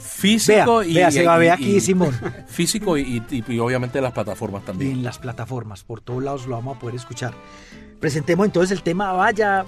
Físico 0.00 0.78
Vea, 0.78 0.88
y, 0.88 0.94
vea, 0.94 1.10
se 1.10 1.24
va 1.24 1.36
a 1.36 1.38
ver 1.38 1.52
aquí, 1.52 1.76
y- 1.76 1.80
Simón. 1.80 2.12
Físico 2.48 2.98
y, 2.98 3.22
y- 3.30 3.58
obviamente 3.60 4.00
las 4.00 4.12
plataformas 4.12 4.62
y 4.64 4.66
también. 4.66 4.92
en 4.92 5.02
las 5.04 5.18
plataformas, 5.18 5.84
por 5.84 6.00
todos 6.00 6.22
lados 6.22 6.46
lo 6.46 6.56
vamos 6.56 6.76
a 6.76 6.80
poder 6.80 6.96
escuchar. 6.96 7.32
Presentemos 8.00 8.44
entonces 8.44 8.76
el 8.76 8.82
tema 8.82 9.12
Vaya. 9.12 9.64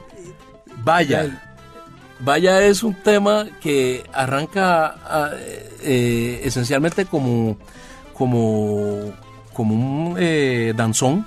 Vaya. 0.85 1.50
Vaya 2.23 2.63
es 2.63 2.83
un 2.83 2.95
tema 2.95 3.47
que 3.63 4.05
arranca 4.13 4.95
ah, 5.05 5.31
eh, 5.83 6.41
esencialmente 6.45 7.07
como, 7.07 7.57
como, 8.13 9.13
como 9.55 9.75
un 9.75 10.17
eh, 10.19 10.75
danzón. 10.77 11.25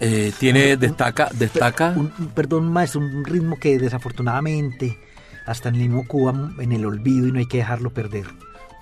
Eh, 0.00 0.32
tiene, 0.40 0.76
destaca, 0.76 1.28
destaca. 1.32 1.90
Un, 1.96 2.12
un- 2.18 2.28
perdón, 2.34 2.72
maestro, 2.72 3.00
un 3.00 3.24
ritmo 3.24 3.56
que 3.60 3.78
desafortunadamente 3.78 4.98
hasta 5.46 5.68
en 5.68 5.76
el 5.76 5.80
mismo 5.82 6.06
Cuba 6.08 6.50
en 6.58 6.72
el 6.72 6.84
olvido 6.84 7.28
y 7.28 7.32
no 7.32 7.38
hay 7.38 7.46
que 7.46 7.58
dejarlo 7.58 7.90
perder. 7.90 8.26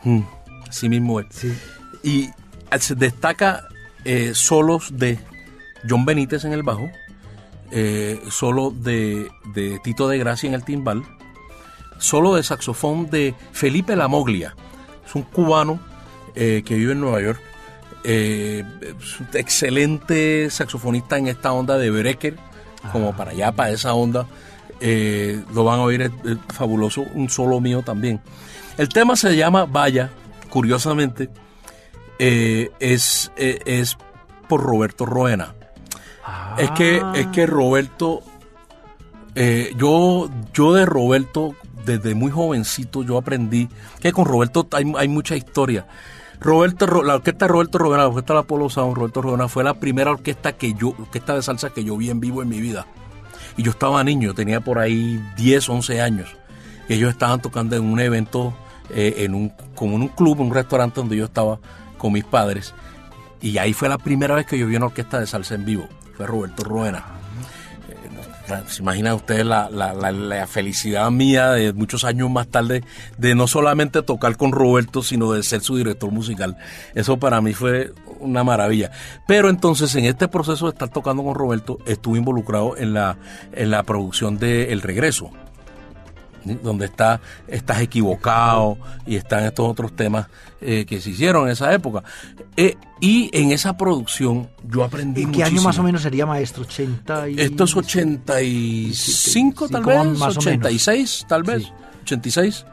Mm, 0.04 0.20
así 0.68 0.88
mismo 0.88 1.20
es. 1.20 1.26
Sí. 1.30 1.52
Y 2.02 2.30
se 2.78 2.94
destaca 2.94 3.64
eh, 4.06 4.32
solos 4.34 4.96
de 4.96 5.18
John 5.86 6.06
Benítez 6.06 6.44
en 6.46 6.54
el 6.54 6.62
bajo, 6.62 6.88
eh, 7.72 8.20
solo 8.30 8.72
de, 8.74 9.30
de 9.54 9.78
Tito 9.78 10.08
de 10.08 10.18
Gracia 10.18 10.48
en 10.48 10.54
el 10.54 10.64
timbal, 10.64 11.04
solo 11.98 12.34
de 12.34 12.42
saxofón 12.42 13.10
de 13.10 13.34
Felipe 13.52 13.94
Lamoglia, 13.94 14.56
es 15.06 15.14
un 15.14 15.22
cubano 15.22 15.78
eh, 16.34 16.62
que 16.64 16.74
vive 16.74 16.92
en 16.92 17.00
Nueva 17.00 17.20
York, 17.20 17.40
eh, 18.02 18.64
es 18.82 19.20
un 19.20 19.28
excelente 19.34 20.50
saxofonista 20.50 21.16
en 21.18 21.28
esta 21.28 21.52
onda 21.52 21.78
de 21.78 21.90
breaker, 21.90 22.36
como 22.92 23.16
para 23.16 23.32
allá, 23.32 23.52
para 23.52 23.70
esa 23.70 23.94
onda, 23.94 24.26
lo 24.80 25.64
van 25.64 25.80
a 25.80 25.82
oír, 25.82 26.02
es, 26.02 26.10
es 26.24 26.38
fabuloso, 26.48 27.04
un 27.14 27.28
solo 27.28 27.60
mío 27.60 27.82
también. 27.82 28.20
El 28.78 28.88
tema 28.88 29.14
se 29.14 29.36
llama 29.36 29.66
Vaya, 29.66 30.10
curiosamente, 30.48 31.28
es, 32.18 33.30
es 33.36 33.98
por 34.48 34.62
Roberto 34.62 35.04
Roena. 35.04 35.54
Es 36.58 36.70
que, 36.72 37.02
es 37.14 37.26
que 37.28 37.46
Roberto, 37.46 38.20
eh, 39.34 39.72
yo, 39.76 40.28
yo 40.52 40.72
de 40.74 40.86
Roberto, 40.86 41.54
desde 41.84 42.14
muy 42.14 42.30
jovencito, 42.30 43.02
yo 43.02 43.18
aprendí 43.18 43.68
que 44.00 44.12
con 44.12 44.24
Roberto 44.24 44.66
hay, 44.72 44.92
hay 44.98 45.08
mucha 45.08 45.36
historia. 45.36 45.86
Roberto, 46.40 46.86
Ro- 46.86 47.02
la 47.02 47.16
orquesta 47.16 47.46
de 47.46 47.52
Roberto 47.52 47.78
Rodena, 47.78 48.02
la 48.04 48.08
orquesta 48.08 48.32
de 48.34 48.40
Apolo 48.40 48.68
Sound, 48.70 48.96
Roberto 48.96 49.22
Rodena, 49.22 49.48
fue 49.48 49.62
la 49.64 49.74
primera 49.74 50.10
orquesta 50.10 50.52
que 50.52 50.72
yo, 50.74 50.88
orquesta 50.98 51.34
de 51.34 51.42
salsa 51.42 51.70
que 51.70 51.84
yo 51.84 51.96
vi 51.96 52.10
en 52.10 52.20
vivo 52.20 52.42
en 52.42 52.48
mi 52.48 52.60
vida. 52.60 52.86
Y 53.56 53.62
yo 53.62 53.72
estaba 53.72 54.02
niño, 54.04 54.32
tenía 54.34 54.60
por 54.60 54.78
ahí 54.78 55.20
10, 55.36 55.68
11 55.68 56.00
años. 56.00 56.34
Y 56.88 56.94
ellos 56.94 57.10
estaban 57.10 57.40
tocando 57.42 57.76
en 57.76 57.84
un 57.84 58.00
evento, 58.00 58.54
eh, 58.90 59.16
en 59.18 59.34
un, 59.34 59.52
como 59.74 59.96
en 59.96 60.02
un 60.02 60.08
club, 60.08 60.40
un 60.40 60.52
restaurante 60.54 61.00
donde 61.00 61.16
yo 61.16 61.24
estaba 61.26 61.58
con 61.98 62.12
mis 62.12 62.24
padres. 62.24 62.74
Y 63.42 63.58
ahí 63.58 63.72
fue 63.74 63.88
la 63.88 63.98
primera 63.98 64.34
vez 64.34 64.46
que 64.46 64.58
yo 64.58 64.66
vi 64.66 64.76
una 64.76 64.86
orquesta 64.86 65.20
de 65.20 65.26
salsa 65.26 65.54
en 65.54 65.64
vivo. 65.66 65.88
Roberto 66.26 66.64
Roena. 66.64 67.04
Eh, 67.88 68.62
¿Se 68.68 68.82
imaginan 68.82 69.14
ustedes 69.14 69.46
la, 69.46 69.70
la- 69.70 69.94
la- 69.94 70.10
la 70.10 70.46
felicidad 70.46 71.10
mía 71.10 71.50
de 71.50 71.72
muchos 71.72 72.04
años 72.04 72.28
más 72.30 72.48
tarde 72.48 72.82
de 73.16 73.34
no 73.34 73.46
solamente 73.46 74.02
tocar 74.02 74.36
con 74.36 74.50
Roberto, 74.52 75.02
sino 75.02 75.32
de 75.32 75.42
ser 75.42 75.60
su 75.60 75.76
director 75.76 76.10
musical? 76.10 76.56
Eso 76.94 77.16
para 77.18 77.40
mí 77.40 77.52
fue 77.54 77.92
una 78.18 78.42
maravilla. 78.44 78.90
Pero 79.26 79.48
entonces 79.50 79.94
en 79.94 80.04
este 80.04 80.26
proceso 80.28 80.66
de 80.66 80.72
estar 80.72 80.88
tocando 80.88 81.22
con 81.22 81.34
Roberto, 81.34 81.78
estuve 81.86 82.18
involucrado 82.18 82.76
en 82.76 82.92
la, 82.92 83.16
en 83.52 83.70
la 83.70 83.82
producción 83.84 84.38
de 84.38 84.72
El 84.72 84.82
Regreso. 84.82 85.30
Donde 86.62 86.86
está 86.86 87.20
estás 87.48 87.80
equivocado 87.80 88.78
y 89.06 89.16
están 89.16 89.44
estos 89.44 89.68
otros 89.68 89.94
temas 89.94 90.26
eh, 90.60 90.84
que 90.86 91.00
se 91.00 91.10
hicieron 91.10 91.46
en 91.46 91.52
esa 91.52 91.72
época 91.72 92.02
Eh, 92.56 92.76
y 93.00 93.30
en 93.32 93.50
esa 93.52 93.76
producción 93.76 94.48
yo 94.68 94.84
aprendí 94.84 95.22
¿En 95.22 95.32
qué 95.32 95.44
año 95.44 95.62
más 95.62 95.78
o 95.78 95.82
menos 95.82 96.02
sería 96.02 96.26
maestro? 96.26 96.62
80 96.64 97.28
y... 97.28 97.40
Esto 97.40 97.64
es 97.64 97.76
85 97.76 99.68
tal 99.68 99.82
Sí, 99.84 99.88
vez, 99.88 100.18
más 100.18 100.36
o 100.36 100.40
menos. 100.42 100.46
86 100.46 101.26
tal 101.28 101.42
vez, 101.42 101.62
Sí. 101.62 101.72
86. 102.02 102.66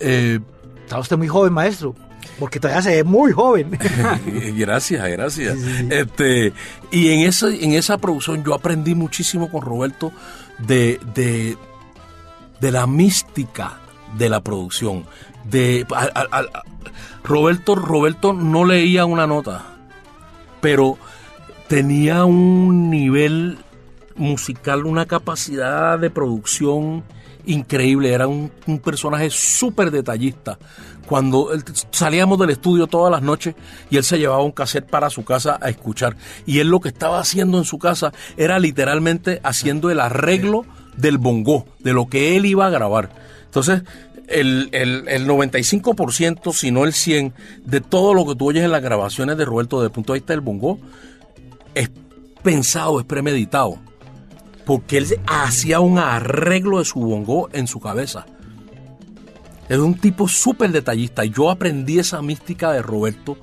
Eh, 0.00 0.40
Está 0.84 0.98
usted 0.98 1.16
muy 1.16 1.28
joven, 1.28 1.52
maestro. 1.52 1.94
Porque 2.38 2.58
todavía 2.58 2.82
se 2.82 2.96
ve 2.96 3.04
muy 3.04 3.32
joven. 3.32 3.70
gracias, 4.56 5.08
gracias. 5.08 5.56
Este, 5.88 6.52
y 6.90 7.08
en 7.08 7.20
esa, 7.20 7.48
en 7.48 7.72
esa 7.72 7.96
producción 7.98 8.42
yo 8.44 8.54
aprendí 8.54 8.94
muchísimo 8.94 9.50
con 9.50 9.62
Roberto 9.62 10.10
de, 10.58 10.98
de, 11.14 11.56
de 12.64 12.72
la 12.72 12.86
mística 12.86 13.74
de 14.16 14.30
la 14.30 14.40
producción. 14.40 15.04
De, 15.44 15.86
Roberto, 17.22 17.74
Roberto 17.74 18.32
no 18.32 18.64
leía 18.64 19.04
una 19.04 19.26
nota, 19.26 19.66
pero 20.62 20.96
tenía 21.68 22.24
un 22.24 22.88
nivel 22.88 23.58
musical, 24.16 24.86
una 24.86 25.04
capacidad 25.04 25.98
de 25.98 26.08
producción 26.08 27.04
increíble. 27.44 28.14
Era 28.14 28.28
un, 28.28 28.50
un 28.66 28.78
personaje 28.78 29.28
súper 29.28 29.90
detallista. 29.90 30.58
Cuando 31.04 31.50
salíamos 31.90 32.38
del 32.38 32.48
estudio 32.48 32.86
todas 32.86 33.12
las 33.12 33.20
noches 33.20 33.54
y 33.90 33.98
él 33.98 34.04
se 34.04 34.18
llevaba 34.18 34.42
un 34.42 34.52
cassette 34.52 34.88
para 34.88 35.10
su 35.10 35.22
casa 35.22 35.58
a 35.60 35.68
escuchar. 35.68 36.16
Y 36.46 36.60
él 36.60 36.68
lo 36.68 36.80
que 36.80 36.88
estaba 36.88 37.18
haciendo 37.18 37.58
en 37.58 37.64
su 37.64 37.78
casa 37.78 38.14
era 38.38 38.58
literalmente 38.58 39.42
haciendo 39.44 39.90
el 39.90 40.00
arreglo 40.00 40.64
del 40.96 41.18
bongo, 41.18 41.66
de 41.80 41.92
lo 41.92 42.06
que 42.06 42.36
él 42.36 42.46
iba 42.46 42.66
a 42.66 42.70
grabar. 42.70 43.10
Entonces, 43.44 43.82
el, 44.28 44.68
el, 44.72 45.08
el 45.08 45.26
95%, 45.26 46.52
si 46.52 46.70
no 46.70 46.84
el 46.84 46.92
100%, 46.92 47.32
de 47.64 47.80
todo 47.80 48.14
lo 48.14 48.26
que 48.26 48.34
tú 48.34 48.48
oyes 48.48 48.64
en 48.64 48.70
las 48.70 48.82
grabaciones 48.82 49.36
de 49.36 49.44
Roberto 49.44 49.78
desde 49.78 49.86
el 49.86 49.92
punto 49.92 50.12
de 50.12 50.20
vista 50.20 50.32
del 50.32 50.40
bongo, 50.40 50.78
es 51.74 51.90
pensado, 52.42 53.00
es 53.00 53.06
premeditado. 53.06 53.78
Porque 54.64 54.98
él 54.98 55.20
hacía 55.26 55.80
un 55.80 55.98
arreglo 55.98 56.78
de 56.78 56.84
su 56.84 57.00
bongo 57.00 57.50
en 57.52 57.66
su 57.66 57.80
cabeza. 57.80 58.26
Es 59.68 59.78
un 59.78 59.94
tipo 59.94 60.28
súper 60.28 60.72
detallista. 60.72 61.24
Yo 61.24 61.50
aprendí 61.50 61.98
esa 61.98 62.22
mística 62.22 62.72
de 62.72 62.82
Roberto 62.82 63.36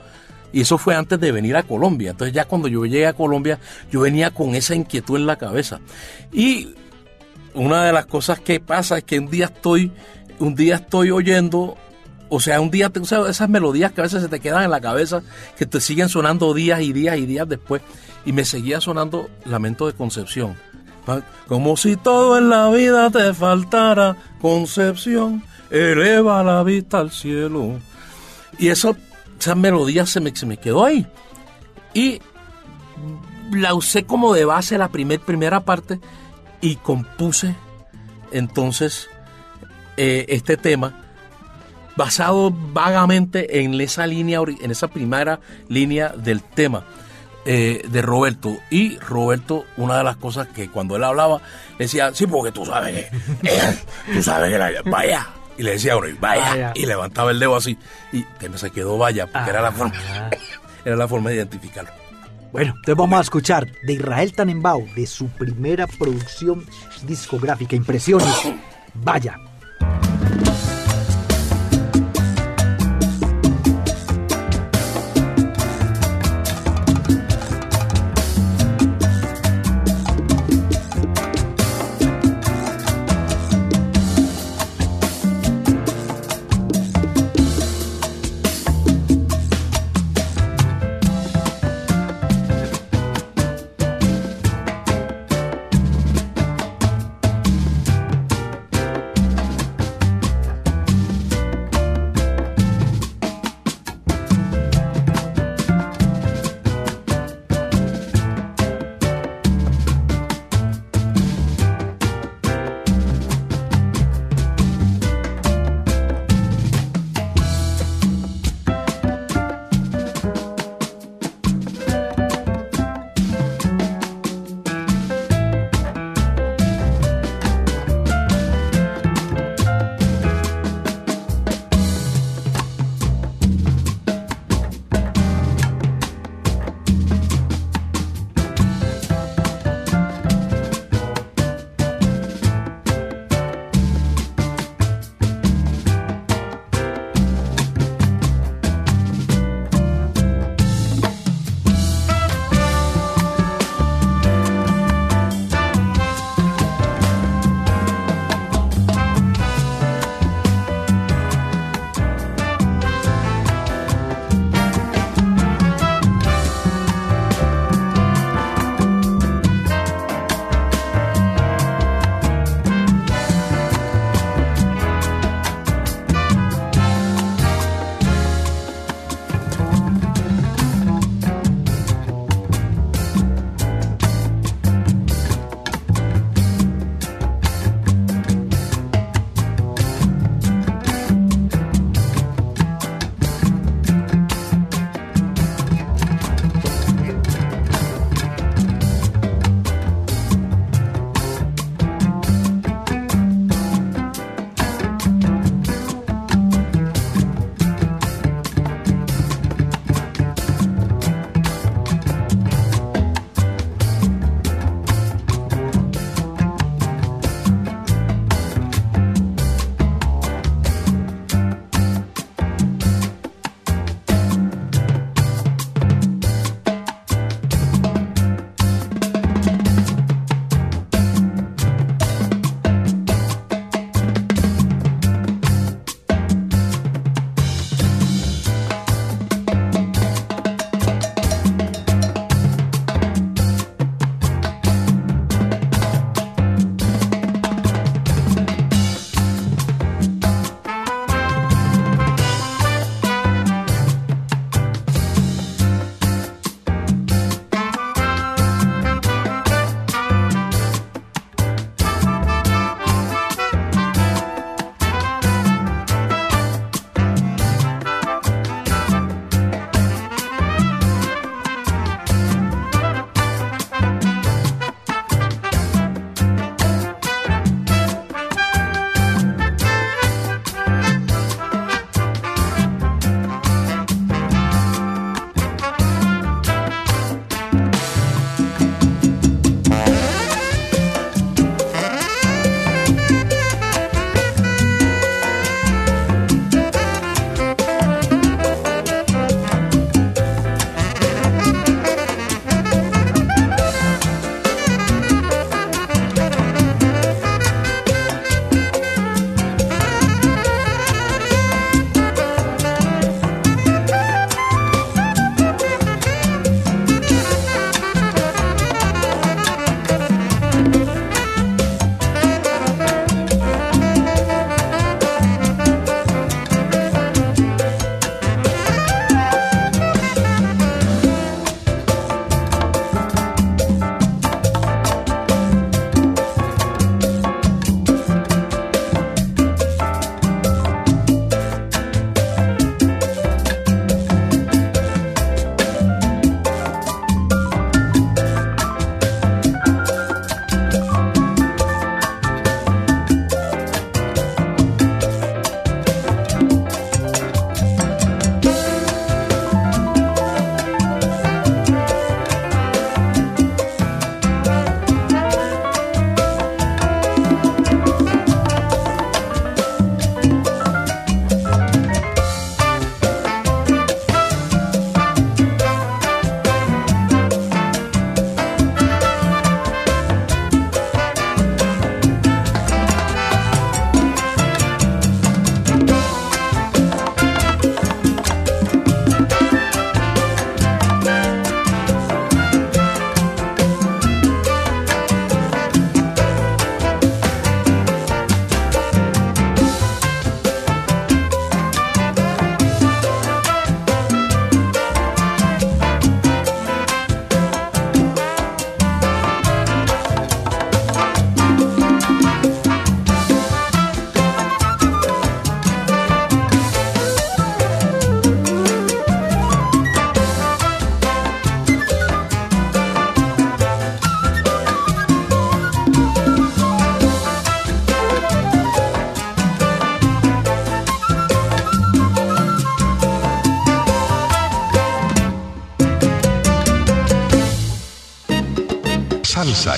y 0.54 0.62
eso 0.62 0.78
fue 0.78 0.96
antes 0.96 1.20
de 1.20 1.32
venir 1.32 1.56
a 1.56 1.64
Colombia. 1.64 2.12
Entonces 2.12 2.34
ya 2.34 2.46
cuando 2.46 2.68
yo 2.68 2.86
llegué 2.86 3.08
a 3.08 3.14
Colombia, 3.14 3.60
yo 3.92 4.02
venía 4.02 4.32
con 4.32 4.56
esa 4.56 4.76
inquietud 4.76 5.18
en 5.18 5.26
la 5.26 5.38
cabeza. 5.38 5.80
Y 6.32 6.76
una 7.54 7.84
de 7.86 7.94
las 7.94 8.06
cosas 8.06 8.40
que 8.40 8.60
pasa 8.60 8.98
es 9.00 9.04
que 9.04 9.20
un 9.20 9.30
día 9.30 9.46
estoy, 9.46 9.92
un 10.40 10.56
día 10.56 10.76
estoy 10.76 11.12
oyendo, 11.12 11.78
o 12.30 12.40
sea, 12.40 12.62
un 12.62 12.72
día, 12.72 12.90
te- 12.90 13.00
o 13.00 13.28
esas 13.28 13.50
melodías 13.50 13.92
que 13.92 14.02
a 14.02 14.04
veces 14.06 14.22
se 14.22 14.30
te 14.30 14.40
quedan 14.40 14.64
en 14.64 14.72
la 14.72 14.82
cabeza, 14.82 15.22
que 15.58 15.66
te 15.66 15.82
siguen 15.82 16.10
sonando 16.10 16.54
días 16.54 16.82
y 16.82 16.94
días 16.94 17.18
y 17.18 17.26
días 17.26 17.48
después, 17.48 17.82
y 18.26 18.34
me 18.34 18.46
seguía 18.46 18.80
sonando 18.82 19.30
Lamento 19.46 19.88
de 19.88 19.94
Concepción. 19.94 20.56
Como 21.48 21.76
si 21.78 21.96
todo 21.98 22.38
en 22.38 22.50
la 22.50 22.70
vida 22.70 23.10
te 23.10 23.34
faltara, 23.34 24.16
Concepción, 24.40 25.44
eleva 25.70 26.44
la 26.44 26.64
vista 26.64 27.00
al 27.00 27.12
cielo. 27.12 27.80
Y 28.60 28.68
eso, 28.70 28.96
esa 29.40 29.56
melodía 29.56 30.06
se 30.06 30.20
me, 30.20 30.36
se 30.36 30.46
me 30.46 30.58
quedó 30.58 30.86
ahí. 30.86 31.08
Y 31.94 32.22
la 33.52 33.74
usé 33.74 34.04
como 34.04 34.34
de 34.34 34.46
base 34.46 34.78
la 34.78 34.90
primer, 34.90 35.20
primera 35.20 35.62
parte 35.62 36.00
y 36.62 36.76
compuse 36.78 37.56
entonces 38.32 39.10
eh, 39.98 40.26
este 40.30 40.58
tema 40.58 40.94
basado 41.96 42.52
vagamente 42.52 43.62
en 43.62 43.80
esa 43.82 44.08
línea, 44.08 44.40
en 44.62 44.72
esa 44.72 44.88
primera 44.88 45.40
línea 45.68 46.10
del 46.10 46.42
tema 46.42 46.86
eh, 47.46 47.84
de 47.90 48.02
Roberto. 48.02 48.58
Y 48.70 48.98
Roberto, 49.00 49.66
una 49.78 49.98
de 49.98 50.04
las 50.04 50.18
cosas 50.18 50.48
que 50.48 50.70
cuando 50.70 50.96
él 50.96 51.04
hablaba, 51.04 51.42
decía, 51.78 52.14
sí, 52.14 52.28
porque 52.28 52.52
tú 52.52 52.66
sabes 52.66 52.94
que, 52.94 53.18
eh, 53.50 53.78
tú 54.14 54.24
sabes 54.24 54.52
que 54.52 54.58
la, 54.58 54.72
vaya. 54.86 55.28
Y 55.58 55.64
le 55.64 55.72
decía 55.72 55.96
y 55.96 56.14
vaya, 56.14 56.50
Vaya. 56.50 56.72
y 56.76 56.86
levantaba 56.86 57.32
el 57.32 57.40
dedo 57.40 57.56
así. 57.56 57.78
Y 58.12 58.24
que 58.24 58.58
se 58.58 58.72
quedó 58.72 58.98
vaya, 58.98 59.28
porque 59.28 59.50
era 59.50 59.62
la 59.62 59.72
forma, 59.72 59.94
era 60.86 60.96
la 60.96 61.08
forma 61.08 61.30
de 61.30 61.36
identificarlo. 61.36 62.01
Bueno, 62.52 62.74
entonces 62.76 62.96
vamos 62.96 63.18
a 63.18 63.22
escuchar 63.22 63.68
de 63.84 63.94
Israel 63.94 64.34
Tanenbaum, 64.34 64.94
de 64.94 65.06
su 65.08 65.28
primera 65.30 65.88
producción 65.88 66.66
discográfica, 67.08 67.76
Impresiones. 67.76 68.28
Vaya. 68.94 69.38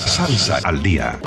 Salsa, 0.05 0.47
salsa 0.47 0.67
al 0.67 0.83
día. 0.83 1.19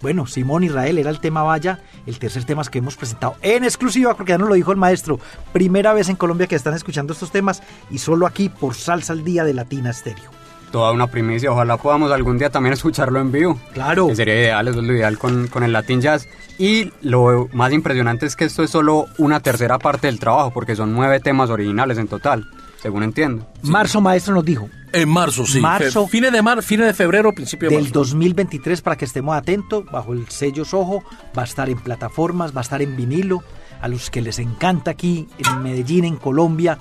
Bueno, 0.00 0.26
Simón 0.26 0.62
Israel 0.62 0.98
era 0.98 1.10
el 1.10 1.18
tema 1.18 1.42
Vaya, 1.42 1.80
el 2.06 2.18
tercer 2.18 2.44
tema 2.44 2.62
que 2.64 2.78
hemos 2.78 2.96
presentado 2.96 3.34
en 3.42 3.64
exclusiva, 3.64 4.14
porque 4.14 4.32
ya 4.32 4.38
nos 4.38 4.48
lo 4.48 4.54
dijo 4.54 4.70
el 4.70 4.76
maestro. 4.76 5.18
Primera 5.52 5.92
vez 5.92 6.08
en 6.08 6.16
Colombia 6.16 6.46
que 6.46 6.54
están 6.54 6.74
escuchando 6.74 7.12
estos 7.12 7.32
temas 7.32 7.62
y 7.90 7.98
solo 7.98 8.26
aquí 8.26 8.48
por 8.48 8.74
Salsa 8.74 9.12
al 9.12 9.24
Día 9.24 9.44
de 9.44 9.54
Latina 9.54 9.92
Stereo. 9.92 10.30
Toda 10.70 10.92
una 10.92 11.06
primicia, 11.08 11.50
ojalá 11.50 11.76
podamos 11.76 12.12
algún 12.12 12.38
día 12.38 12.50
también 12.50 12.72
escucharlo 12.72 13.20
en 13.20 13.32
vivo. 13.32 13.58
Claro. 13.72 14.08
Que 14.08 14.16
sería 14.16 14.34
ideal, 14.34 14.68
eso 14.68 14.80
es 14.80 14.86
lo 14.86 14.92
ideal 14.92 15.18
con, 15.18 15.48
con 15.48 15.64
el 15.64 15.72
Latin 15.72 16.00
Jazz. 16.00 16.28
Y 16.58 16.92
lo 17.02 17.48
más 17.52 17.72
impresionante 17.72 18.26
es 18.26 18.36
que 18.36 18.44
esto 18.44 18.62
es 18.62 18.70
solo 18.70 19.06
una 19.18 19.40
tercera 19.40 19.78
parte 19.78 20.06
del 20.06 20.20
trabajo, 20.20 20.52
porque 20.52 20.76
son 20.76 20.92
nueve 20.92 21.18
temas 21.20 21.50
originales 21.50 21.98
en 21.98 22.08
total, 22.08 22.48
según 22.84 23.02
entiendo. 23.02 23.46
Marzo 23.62 24.02
Maestro 24.02 24.34
nos 24.34 24.44
dijo, 24.44 24.68
En 24.92 25.08
marzo, 25.08 25.46
sí. 25.46 25.58
Marzo. 25.58 26.04
Fe- 26.04 26.10
fines 26.10 26.32
de 26.32 26.42
mar, 26.42 26.62
fines 26.62 26.86
de 26.86 26.92
febrero, 26.92 27.32
principio 27.32 27.70
de 27.70 27.76
del 27.76 27.84
marzo. 27.86 28.00
2023 28.00 28.82
para 28.82 28.96
que 28.96 29.06
estemos 29.06 29.34
atentos, 29.34 29.86
bajo 29.90 30.12
el 30.12 30.28
sello 30.28 30.66
Sojo, 30.66 31.02
va 31.36 31.42
a 31.42 31.44
estar 31.46 31.70
en 31.70 31.78
plataformas, 31.78 32.54
va 32.54 32.60
a 32.60 32.62
estar 32.62 32.82
en 32.82 32.94
vinilo, 32.94 33.42
a 33.80 33.88
los 33.88 34.10
que 34.10 34.20
les 34.20 34.38
encanta 34.38 34.90
aquí 34.90 35.26
en 35.38 35.62
Medellín, 35.62 36.04
en 36.04 36.16
Colombia, 36.16 36.76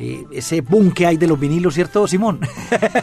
eh, 0.00 0.24
ese 0.32 0.60
boom 0.60 0.90
que 0.90 1.06
hay 1.06 1.16
de 1.18 1.28
los 1.28 1.38
vinilos, 1.38 1.74
¿cierto, 1.74 2.08
Simón? 2.08 2.40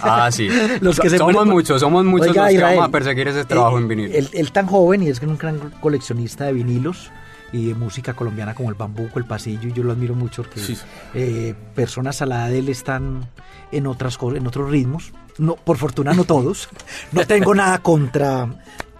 Ah, 0.01 0.29
sí. 0.29 0.49
Los 0.81 0.99
que 0.99 1.09
se 1.09 1.17
somos 1.19 1.33
por- 1.35 1.45
muchos, 1.47 1.79
somos 1.79 2.03
muchos 2.03 2.27
Oiga, 2.27 2.41
los 2.41 2.49
que 2.49 2.55
Israel, 2.55 2.75
vamos 2.75 2.89
a 2.89 2.91
perseguir 2.91 3.29
ese 3.29 3.45
trabajo 3.45 3.77
eh, 3.77 3.81
en 3.81 3.87
vinilo. 3.87 4.13
Él, 4.13 4.27
él 4.33 4.51
tan 4.51 4.67
joven 4.67 5.03
y 5.03 5.07
es 5.07 5.21
que 5.21 5.25
es 5.25 5.31
un 5.31 5.37
gran 5.37 5.57
coleccionista 5.79 6.43
de 6.43 6.51
vinilos 6.51 7.09
y 7.53 7.67
de 7.67 7.75
música 7.75 8.13
colombiana 8.13 8.53
como 8.55 8.69
el 8.69 8.75
bambuco, 8.75 9.19
el 9.19 9.25
pasillo, 9.25 9.69
y 9.69 9.73
yo 9.73 9.83
lo 9.83 9.91
admiro 9.91 10.15
mucho 10.15 10.43
porque 10.43 10.59
Sí. 10.61 10.77
eh, 11.13 11.53
personas 11.75 12.21
a 12.21 12.25
la 12.25 12.35
edad 12.43 12.49
de 12.49 12.59
él 12.59 12.69
están 12.69 13.29
en 13.71 13.87
otras 13.87 14.17
en 14.21 14.47
otros 14.47 14.69
ritmos. 14.69 15.11
No, 15.37 15.55
por 15.55 15.77
fortuna 15.77 16.13
no 16.13 16.23
todos. 16.23 16.69
No 17.11 17.25
tengo 17.25 17.53
nada 17.55 17.79
contra 17.79 18.47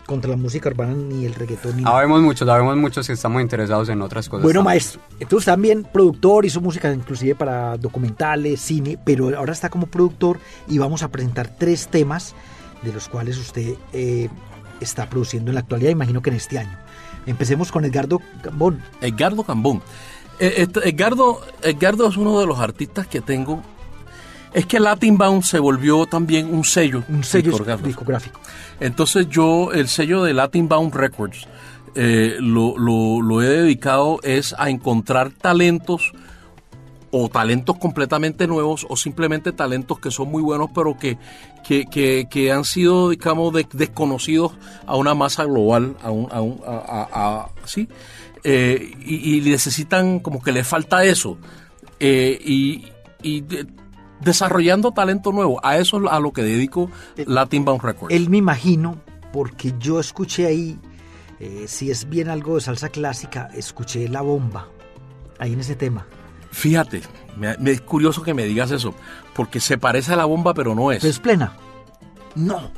contra 0.05 0.31
la 0.31 0.35
música 0.35 0.67
urbana 0.67 0.93
ni 0.93 1.25
el 1.25 1.33
reggaetón 1.33 1.77
ni 1.77 1.83
nada. 1.83 1.95
Sabemos 1.95 2.21
muchos, 2.21 2.45
sabemos 2.45 2.75
muchos 2.75 3.07
que 3.07 3.13
estamos 3.13 3.41
interesados 3.41 3.87
en 3.87 4.01
otras 4.01 4.27
cosas. 4.27 4.43
Bueno, 4.43 4.59
también. 4.59 4.73
maestro, 4.73 5.01
entonces 5.21 5.45
también 5.45 5.83
productor, 5.93 6.45
hizo 6.45 6.59
música 6.59 6.91
inclusive 6.91 7.33
para 7.35 7.77
documentales, 7.77 8.59
cine, 8.59 8.97
pero 9.05 9.37
ahora 9.37 9.53
está 9.53 9.69
como 9.69 9.85
productor 9.87 10.37
y 10.67 10.77
vamos 10.79 11.03
a 11.03 11.07
presentar 11.07 11.55
tres 11.57 11.87
temas 11.87 12.35
de 12.81 12.91
los 12.91 13.07
cuales 13.07 13.37
usted 13.37 13.75
eh, 13.93 14.27
está 14.81 15.07
produciendo 15.09 15.49
en 15.51 15.55
la 15.55 15.61
actualidad, 15.61 15.91
imagino 15.91 16.21
que 16.21 16.31
en 16.31 16.35
este 16.35 16.59
año. 16.59 16.77
Empecemos 17.25 17.71
con 17.71 17.85
Edgardo 17.85 18.21
Gambón. 18.43 18.81
Edgardo 19.01 19.43
Cambón. 19.43 19.81
Eh, 20.39 20.67
Edgardo, 20.83 21.41
Edgardo 21.61 22.07
es 22.07 22.17
uno 22.17 22.39
de 22.39 22.45
los 22.47 22.59
artistas 22.59 23.07
que 23.07 23.21
tengo. 23.21 23.61
Es 24.53 24.65
que 24.65 24.79
Latin 24.79 25.17
Bound 25.17 25.43
se 25.43 25.59
volvió 25.59 26.05
también 26.07 26.53
un 26.53 26.63
sello. 26.65 27.03
Un 27.07 27.23
sello 27.23 27.51
discográfico. 27.51 27.87
discográfico. 27.87 28.39
Entonces 28.79 29.29
yo, 29.29 29.71
el 29.71 29.87
sello 29.87 30.23
de 30.23 30.33
Latin 30.33 30.67
Bound 30.67 30.93
Records, 30.93 31.47
eh, 31.95 32.35
lo, 32.39 32.77
lo- 32.77 33.21
lo 33.21 33.41
he 33.41 33.47
dedicado 33.47 34.19
es 34.23 34.53
a 34.57 34.69
encontrar 34.69 35.29
talentos 35.31 36.11
o 37.11 37.27
talentos 37.29 37.77
completamente 37.77 38.47
nuevos 38.47 38.85
o 38.89 38.95
simplemente 38.95 39.51
talentos 39.51 39.99
que 39.99 40.11
son 40.11 40.29
muy 40.31 40.41
buenos 40.41 40.69
pero 40.73 40.97
que, 40.97 41.17
que, 41.67 41.85
que- 41.85 42.27
que 42.29 42.51
han 42.51 42.63
sido, 42.63 43.09
digamos, 43.09 43.53
de- 43.53 43.67
desconocidos 43.73 44.53
a 44.85 44.95
una 44.95 45.13
masa 45.13 45.43
global, 45.43 45.95
a 46.01 46.09
un, 46.11 46.27
a 46.31 46.41
un- 46.41 46.61
a- 46.65 47.49
¿sí? 47.65 47.87
Eh, 48.43 48.91
y, 49.05 49.37
y 49.37 49.41
necesitan, 49.41 50.19
como 50.19 50.41
que 50.41 50.51
le 50.51 50.63
falta 50.63 51.03
eso. 51.03 51.37
Eh, 51.99 52.39
y 52.43 52.85
y 53.21 53.41
de- 53.41 53.67
desarrollando 54.21 54.91
talento 54.91 55.31
nuevo, 55.31 55.59
a 55.63 55.77
eso 55.77 55.97
es 56.03 56.11
a 56.11 56.19
lo 56.19 56.31
que 56.33 56.41
dedico 56.43 56.89
Latin 57.27 57.65
Bound 57.65 57.81
Records. 57.83 58.15
Él 58.15 58.29
me 58.29 58.37
imagino, 58.37 58.97
porque 59.33 59.73
yo 59.79 59.99
escuché 59.99 60.47
ahí, 60.47 60.79
eh, 61.39 61.65
si 61.67 61.91
es 61.91 62.09
bien 62.09 62.29
algo 62.29 62.55
de 62.55 62.61
salsa 62.61 62.89
clásica, 62.89 63.49
escuché 63.53 64.07
la 64.09 64.21
bomba, 64.21 64.69
ahí 65.39 65.53
en 65.53 65.59
ese 65.59 65.75
tema. 65.75 66.07
Fíjate, 66.51 67.01
me, 67.37 67.57
me 67.57 67.71
es 67.71 67.81
curioso 67.81 68.21
que 68.23 68.33
me 68.33 68.43
digas 68.45 68.71
eso, 68.71 68.93
porque 69.33 69.59
se 69.59 69.77
parece 69.77 70.13
a 70.13 70.17
la 70.17 70.25
bomba, 70.25 70.53
pero 70.53 70.75
no 70.75 70.91
es. 70.91 70.99
¿Pero 70.99 71.11
es 71.11 71.19
plena? 71.19 71.53
No. 72.35 72.71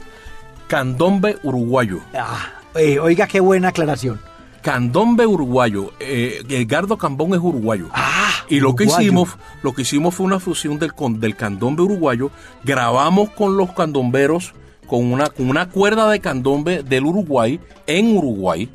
Candombe 0.68 1.38
uruguayo. 1.44 2.00
Ah, 2.16 2.50
eh, 2.76 3.00
oiga, 3.00 3.28
qué 3.28 3.40
buena 3.40 3.70
aclaración. 3.70 4.20
Candombe 4.62 5.26
uruguayo. 5.28 5.92
Eh, 6.00 6.44
Edgardo 6.50 6.98
Cambón 6.98 7.34
es 7.34 7.40
uruguayo. 7.40 7.90
Ah, 7.94 8.32
y 8.48 8.60
lo 8.60 8.76
que 8.76 8.86
hicimos, 8.86 9.30
lo 9.62 9.74
que 9.74 9.82
hicimos 9.82 10.16
fue 10.16 10.26
una 10.26 10.40
fusión 10.40 10.80
del, 10.80 10.94
con- 10.94 11.20
del 11.20 11.36
candombe 11.36 11.82
uruguayo. 11.84 12.32
Grabamos 12.64 13.30
con 13.32 13.58
los 13.58 13.72
candomberos 13.74 14.54
con 14.88 15.12
una, 15.12 15.28
con 15.28 15.50
una 15.50 15.70
cuerda 15.70 16.10
de 16.10 16.20
candombe 16.20 16.84
del 16.84 17.06
Uruguay 17.06 17.60
en 17.88 18.16
Uruguay. 18.18 18.70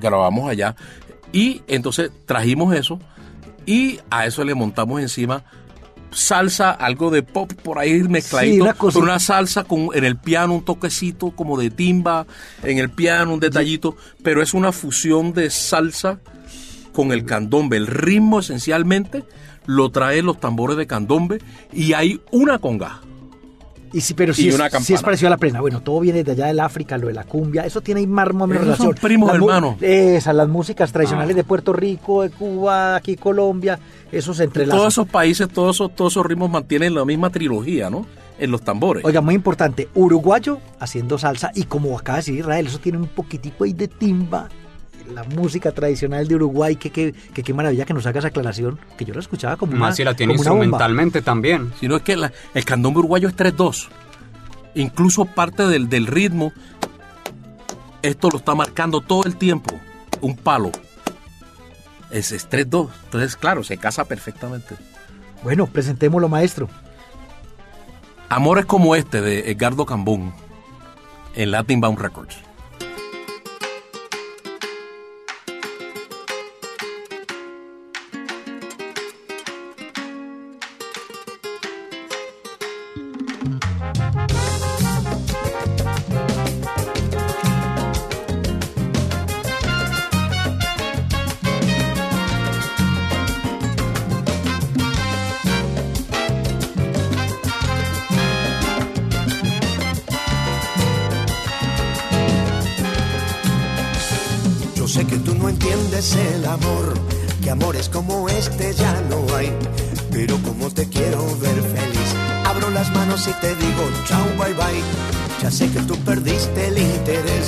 Grabamos 0.00 0.48
allá. 0.50 0.74
Y 1.32 1.62
entonces 1.66 2.10
trajimos 2.26 2.74
eso 2.74 2.98
y 3.66 4.00
a 4.10 4.26
eso 4.26 4.44
le 4.44 4.54
montamos 4.54 5.00
encima 5.00 5.44
salsa, 6.14 6.70
algo 6.70 7.10
de 7.10 7.22
pop 7.22 7.52
por 7.62 7.78
ahí 7.78 8.02
mezcladito, 8.02 8.54
Sí, 8.54 8.60
una 8.60 8.74
pero 8.74 8.98
una 9.00 9.18
salsa 9.18 9.64
con 9.64 9.88
en 9.94 10.04
el 10.04 10.16
piano 10.16 10.54
un 10.54 10.64
toquecito 10.64 11.32
como 11.32 11.58
de 11.58 11.70
timba, 11.70 12.26
en 12.62 12.78
el 12.78 12.90
piano 12.90 13.34
un 13.34 13.40
detallito, 13.40 13.96
pero 14.22 14.42
es 14.42 14.54
una 14.54 14.72
fusión 14.72 15.32
de 15.32 15.50
salsa 15.50 16.20
con 16.92 17.12
el 17.12 17.24
candombe. 17.24 17.76
El 17.76 17.86
ritmo 17.86 18.40
esencialmente 18.40 19.24
lo 19.66 19.90
traen 19.90 20.26
los 20.26 20.40
tambores 20.40 20.76
de 20.76 20.86
candombe 20.86 21.40
y 21.72 21.92
hay 21.92 22.20
una 22.30 22.58
conga. 22.58 23.00
Y 23.94 24.00
sí, 24.00 24.12
pero 24.12 24.32
Y 24.32 24.34
sí, 24.34 24.48
es, 24.48 24.54
una 24.56 24.68
sí 24.68 24.76
es 24.76 24.86
campana. 24.88 25.04
parecido 25.04 25.26
a 25.28 25.30
la 25.30 25.36
plena. 25.38 25.60
Bueno, 25.60 25.80
todo 25.80 26.00
viene 26.00 26.22
de 26.24 26.32
allá 26.32 26.46
del 26.46 26.58
África, 26.60 26.98
lo 26.98 27.06
de 27.06 27.14
la 27.14 27.24
cumbia. 27.24 27.64
Eso 27.64 27.80
tiene 27.80 28.00
ahí 28.00 28.06
más 28.06 28.28
o 28.28 28.46
menos 28.46 28.64
Esos 28.64 28.76
son 28.76 28.86
relación. 28.88 28.94
primos 29.02 29.28
Las 29.28 29.36
hermanos. 29.36 29.76
Esas, 29.80 30.34
las 30.34 30.48
músicas 30.48 30.92
tradicionales 30.92 31.32
Ah. 31.34 31.36
de 31.36 31.44
Puerto 31.44 31.72
Rico, 31.72 32.22
de 32.22 32.30
Cuba, 32.30 32.96
aquí 32.96 33.16
Colombia, 33.16 33.78
esos 34.12 34.36
se 34.36 34.44
entrelazan. 34.44 34.78
Todos 34.78 34.92
esos 34.94 35.06
países, 35.08 35.48
todos 35.48 35.76
esos, 35.76 35.94
todos 35.94 36.12
esos 36.12 36.26
ritmos 36.26 36.50
mantienen 36.50 36.94
la 36.94 37.04
misma 37.04 37.30
trilogía, 37.30 37.88
¿no? 37.88 38.04
En 38.38 38.50
los 38.50 38.62
tambores. 38.62 39.04
Oiga, 39.04 39.20
muy 39.20 39.36
importante, 39.36 39.88
uruguayo 39.94 40.58
haciendo 40.80 41.16
salsa 41.18 41.52
y 41.54 41.62
como 41.64 41.96
acaba 41.96 42.16
de 42.16 42.22
decir 42.22 42.34
Israel, 42.40 42.66
eso 42.66 42.80
tiene 42.80 42.98
un 42.98 43.06
poquitico 43.06 43.62
ahí 43.62 43.72
de 43.74 43.86
timba, 43.86 44.48
la 45.12 45.24
música 45.24 45.72
tradicional 45.72 46.26
de 46.28 46.34
Uruguay, 46.34 46.76
que 46.76 46.90
que- 46.90 47.12
que 47.12 47.42
qué 47.42 47.52
maravilla 47.54 47.84
que 47.84 47.92
nos 47.94 48.06
haga 48.06 48.18
esa 48.20 48.28
aclaración, 48.28 48.78
que 48.96 49.04
yo 49.04 49.12
la 49.14 49.20
escuchaba 49.20 49.56
como 49.56 49.72
una, 49.72 49.80
Más 49.80 49.96
si 49.96 50.04
la 50.04 50.14
tiene 50.14 50.32
instrumentalmente 50.34 51.20
también. 51.22 51.72
sino 51.78 51.96
es 51.96 52.02
que 52.02 52.16
la- 52.16 52.32
el 52.54 52.64
candombe 52.64 53.00
uruguayo 53.00 53.28
es 53.28 53.34
3-2. 53.36 53.88
Incluso 54.74 55.24
parte 55.26 55.66
del, 55.66 55.88
del 55.88 56.06
ritmo, 56.06 56.52
esto 58.02 58.28
lo 58.30 58.38
está 58.38 58.54
marcando 58.54 59.00
todo 59.00 59.24
el 59.24 59.36
tiempo, 59.36 59.74
un 60.20 60.36
palo. 60.36 60.70
Es, 62.10 62.32
es 62.32 62.48
3-2. 62.48 62.90
Entonces, 63.04 63.36
claro, 63.36 63.62
se 63.64 63.76
casa 63.76 64.04
perfectamente. 64.04 64.76
Bueno, 65.42 65.66
presentémoslo, 65.66 66.28
maestro. 66.28 66.68
Amores 68.28 68.64
como 68.66 68.96
este 68.96 69.20
de 69.20 69.50
Edgardo 69.50 69.84
Cambón 69.86 70.32
en 71.34 71.50
Latin 71.50 71.80
Bound 71.80 71.98
Records. 71.98 72.36
Amor, 106.54 106.94
que 107.42 107.50
amores 107.50 107.88
como 107.88 108.28
este 108.28 108.72
ya 108.74 109.00
no 109.10 109.34
hay. 109.34 109.52
Pero 110.10 110.38
como 110.38 110.70
te 110.70 110.88
quiero 110.88 111.24
ver 111.38 111.60
feliz, 111.62 112.10
abro 112.44 112.70
las 112.70 112.90
manos 112.92 113.26
y 113.26 113.32
te 113.40 113.54
digo 113.56 113.82
chao, 114.06 114.24
bye 114.38 114.54
bye. 114.54 114.82
Ya 115.42 115.50
sé 115.50 115.68
que 115.70 115.80
tú 115.80 115.96
perdiste 115.98 116.68
el 116.68 116.78
interés, 116.78 117.46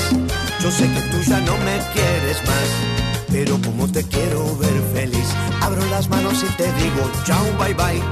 yo 0.60 0.70
sé 0.70 0.84
que 0.92 1.00
tú 1.10 1.18
ya 1.22 1.38
no 1.40 1.56
me 1.58 1.78
quieres 1.94 2.38
más. 2.46 2.68
Pero 3.30 3.60
como 3.62 3.90
te 3.90 4.02
quiero 4.02 4.56
ver 4.56 4.82
feliz, 4.92 5.28
abro 5.62 5.84
las 5.86 6.08
manos 6.08 6.42
y 6.42 6.52
te 6.56 6.64
digo 6.64 7.10
chao, 7.24 7.44
bye 7.58 7.74
bye. 7.74 8.02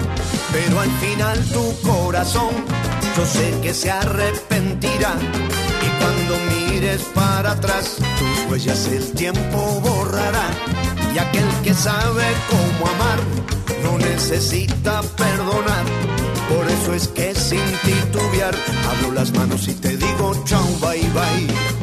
Pero 0.52 0.80
al 0.80 0.90
final 1.00 1.38
tu 1.46 1.74
corazón, 1.88 2.54
yo 3.16 3.26
sé 3.26 3.52
que 3.62 3.74
se 3.74 3.90
arrepentirá. 3.90 5.14
Y 5.82 5.88
cuando 6.00 6.38
mires 6.54 7.02
para 7.14 7.52
atrás, 7.52 7.96
tus 8.18 8.50
huellas 8.50 8.86
el 8.86 9.12
tiempo 9.12 9.80
borrará. 9.82 10.48
Y 11.14 11.18
aquel 11.18 11.48
que 11.62 11.72
sabe 11.72 12.24
cómo 12.50 12.90
amar, 12.90 13.20
no 13.84 13.98
necesita 13.98 15.00
perdonar. 15.16 15.84
Por 16.48 16.68
eso 16.68 16.92
es 16.92 17.06
que 17.06 17.32
sin 17.36 17.64
titubear 17.84 18.54
abro 18.90 19.12
las 19.12 19.32
manos 19.32 19.68
y 19.68 19.74
te 19.74 19.96
digo 19.96 20.34
chao, 20.44 20.66
bye 20.80 21.08
bye. 21.12 21.73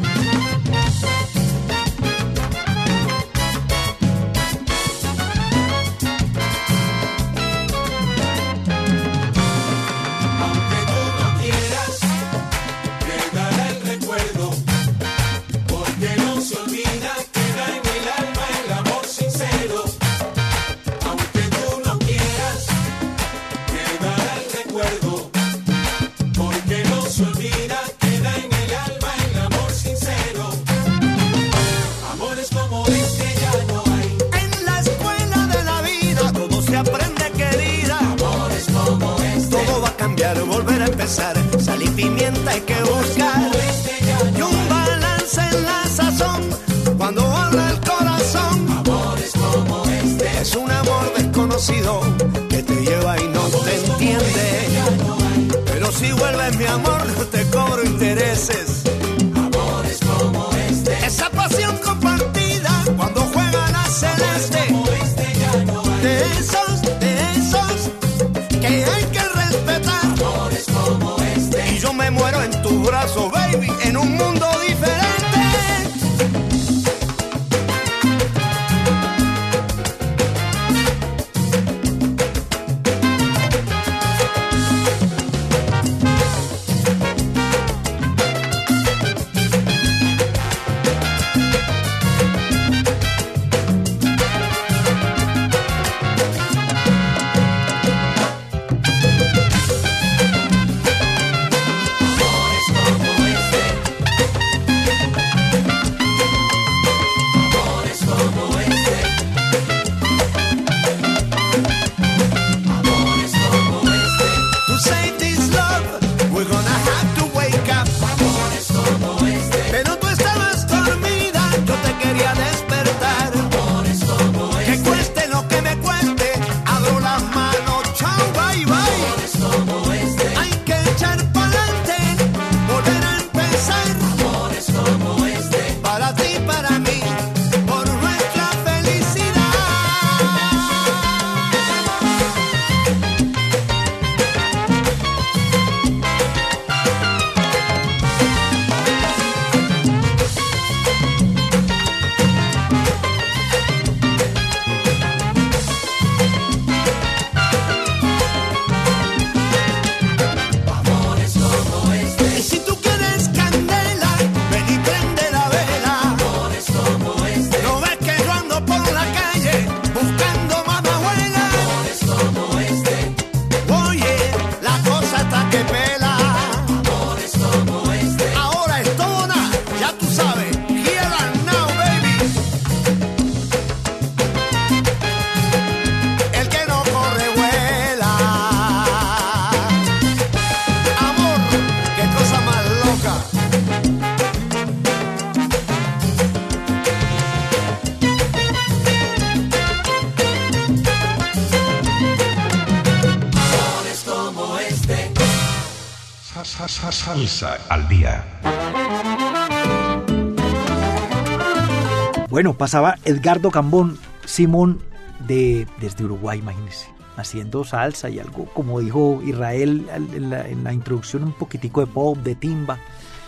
Bueno, 212.42 212.58
pasaba 212.58 212.96
Edgardo 213.06 213.52
Cambón, 213.52 214.00
Simón 214.26 214.80
de, 215.28 215.68
desde 215.80 216.06
Uruguay, 216.06 216.40
imagínense, 216.40 216.88
haciendo 217.16 217.64
salsa 217.64 218.10
y 218.10 218.18
algo, 218.18 218.46
como 218.46 218.80
dijo 218.80 219.22
Israel 219.24 219.86
al- 219.94 220.12
en 220.16 220.32
la, 220.32 220.48
en 220.48 220.64
la 220.64 220.74
introducción, 220.74 221.24
un 221.24 221.34
poquitico 221.34 221.82
de 221.82 221.86
pop, 221.86 222.18
de 222.18 222.34
timba 222.34 222.80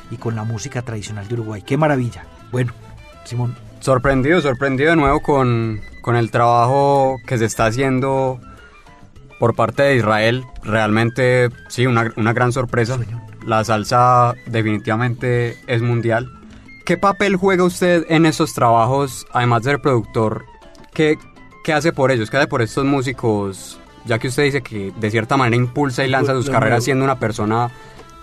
y 0.09 0.15
con 0.17 0.35
la 0.35 0.45
música 0.45 0.81
tradicional 0.81 1.27
de 1.27 1.35
Uruguay. 1.35 1.61
¡Qué 1.61 1.77
maravilla! 1.77 2.25
Bueno, 2.51 2.73
Simón, 3.23 3.55
Sorprendido, 3.81 4.41
sorprendido 4.41 4.89
de 4.89 4.95
nuevo 4.95 5.19
con, 5.21 5.79
con 6.01 6.15
el 6.15 6.31
trabajo 6.31 7.17
que 7.27 7.37
se 7.37 7.45
está 7.45 7.67
haciendo 7.67 8.39
por 9.37 9.53
parte 9.53 9.83
de 9.83 9.97
Israel. 9.97 10.43
Realmente, 10.63 11.51
sí, 11.69 11.85
una, 11.85 12.11
una 12.15 12.33
gran 12.33 12.51
sorpresa. 12.51 12.97
La 13.45 13.63
salsa 13.63 14.33
definitivamente 14.47 15.55
es 15.67 15.83
mundial. 15.83 16.31
¿Qué 16.85 16.97
papel 16.97 17.37
juega 17.37 17.63
usted 17.63 18.05
en 18.09 18.25
esos 18.25 18.53
trabajos, 18.53 19.25
además 19.31 19.63
de 19.63 19.71
ser 19.71 19.81
productor? 19.81 20.45
¿Qué, 20.93 21.17
qué 21.63 21.71
hace 21.71 21.93
por 21.93 22.11
ellos? 22.11 22.29
¿Qué 22.29 22.35
hace 22.35 22.47
por 22.47 22.61
estos 22.61 22.83
músicos? 22.83 23.79
Ya 24.03 24.19
que 24.19 24.27
usted 24.27 24.43
dice 24.43 24.61
que 24.61 24.91
de 24.97 25.09
cierta 25.09 25.37
manera 25.37 25.55
impulsa 25.55 26.03
y 26.03 26.09
lanza 26.09 26.33
sus 26.33 26.49
carreras 26.49 26.83
siendo 26.83 27.05
una 27.05 27.17
persona 27.17 27.71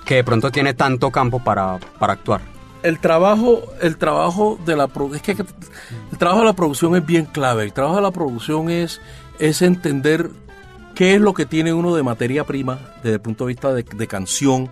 que 0.04 0.16
de 0.16 0.24
pronto 0.24 0.50
tiene 0.50 0.74
tanto 0.74 1.10
campo 1.10 1.42
para, 1.42 1.78
para 1.98 2.12
actuar. 2.12 2.42
el 2.82 2.98
trabajo, 2.98 3.62
el 3.80 3.96
trabajo 3.96 4.58
de 4.66 4.76
la 4.76 4.90
es 5.14 5.22
que 5.22 5.32
el 6.12 6.18
trabajo 6.18 6.40
de 6.40 6.46
la 6.46 6.52
producción 6.52 6.96
es 6.96 7.06
bien 7.06 7.24
clave. 7.24 7.64
El 7.64 7.72
trabajo 7.72 7.96
de 7.96 8.02
la 8.02 8.10
producción 8.10 8.68
es, 8.68 9.00
es 9.38 9.62
entender 9.62 10.30
qué 10.94 11.14
es 11.14 11.20
lo 11.22 11.32
que 11.32 11.46
tiene 11.46 11.72
uno 11.72 11.94
de 11.94 12.02
materia 12.02 12.44
prima 12.44 12.78
desde 13.02 13.14
el 13.14 13.20
punto 13.20 13.46
de 13.46 13.48
vista 13.48 13.72
de, 13.72 13.84
de 13.84 14.06
canción. 14.06 14.70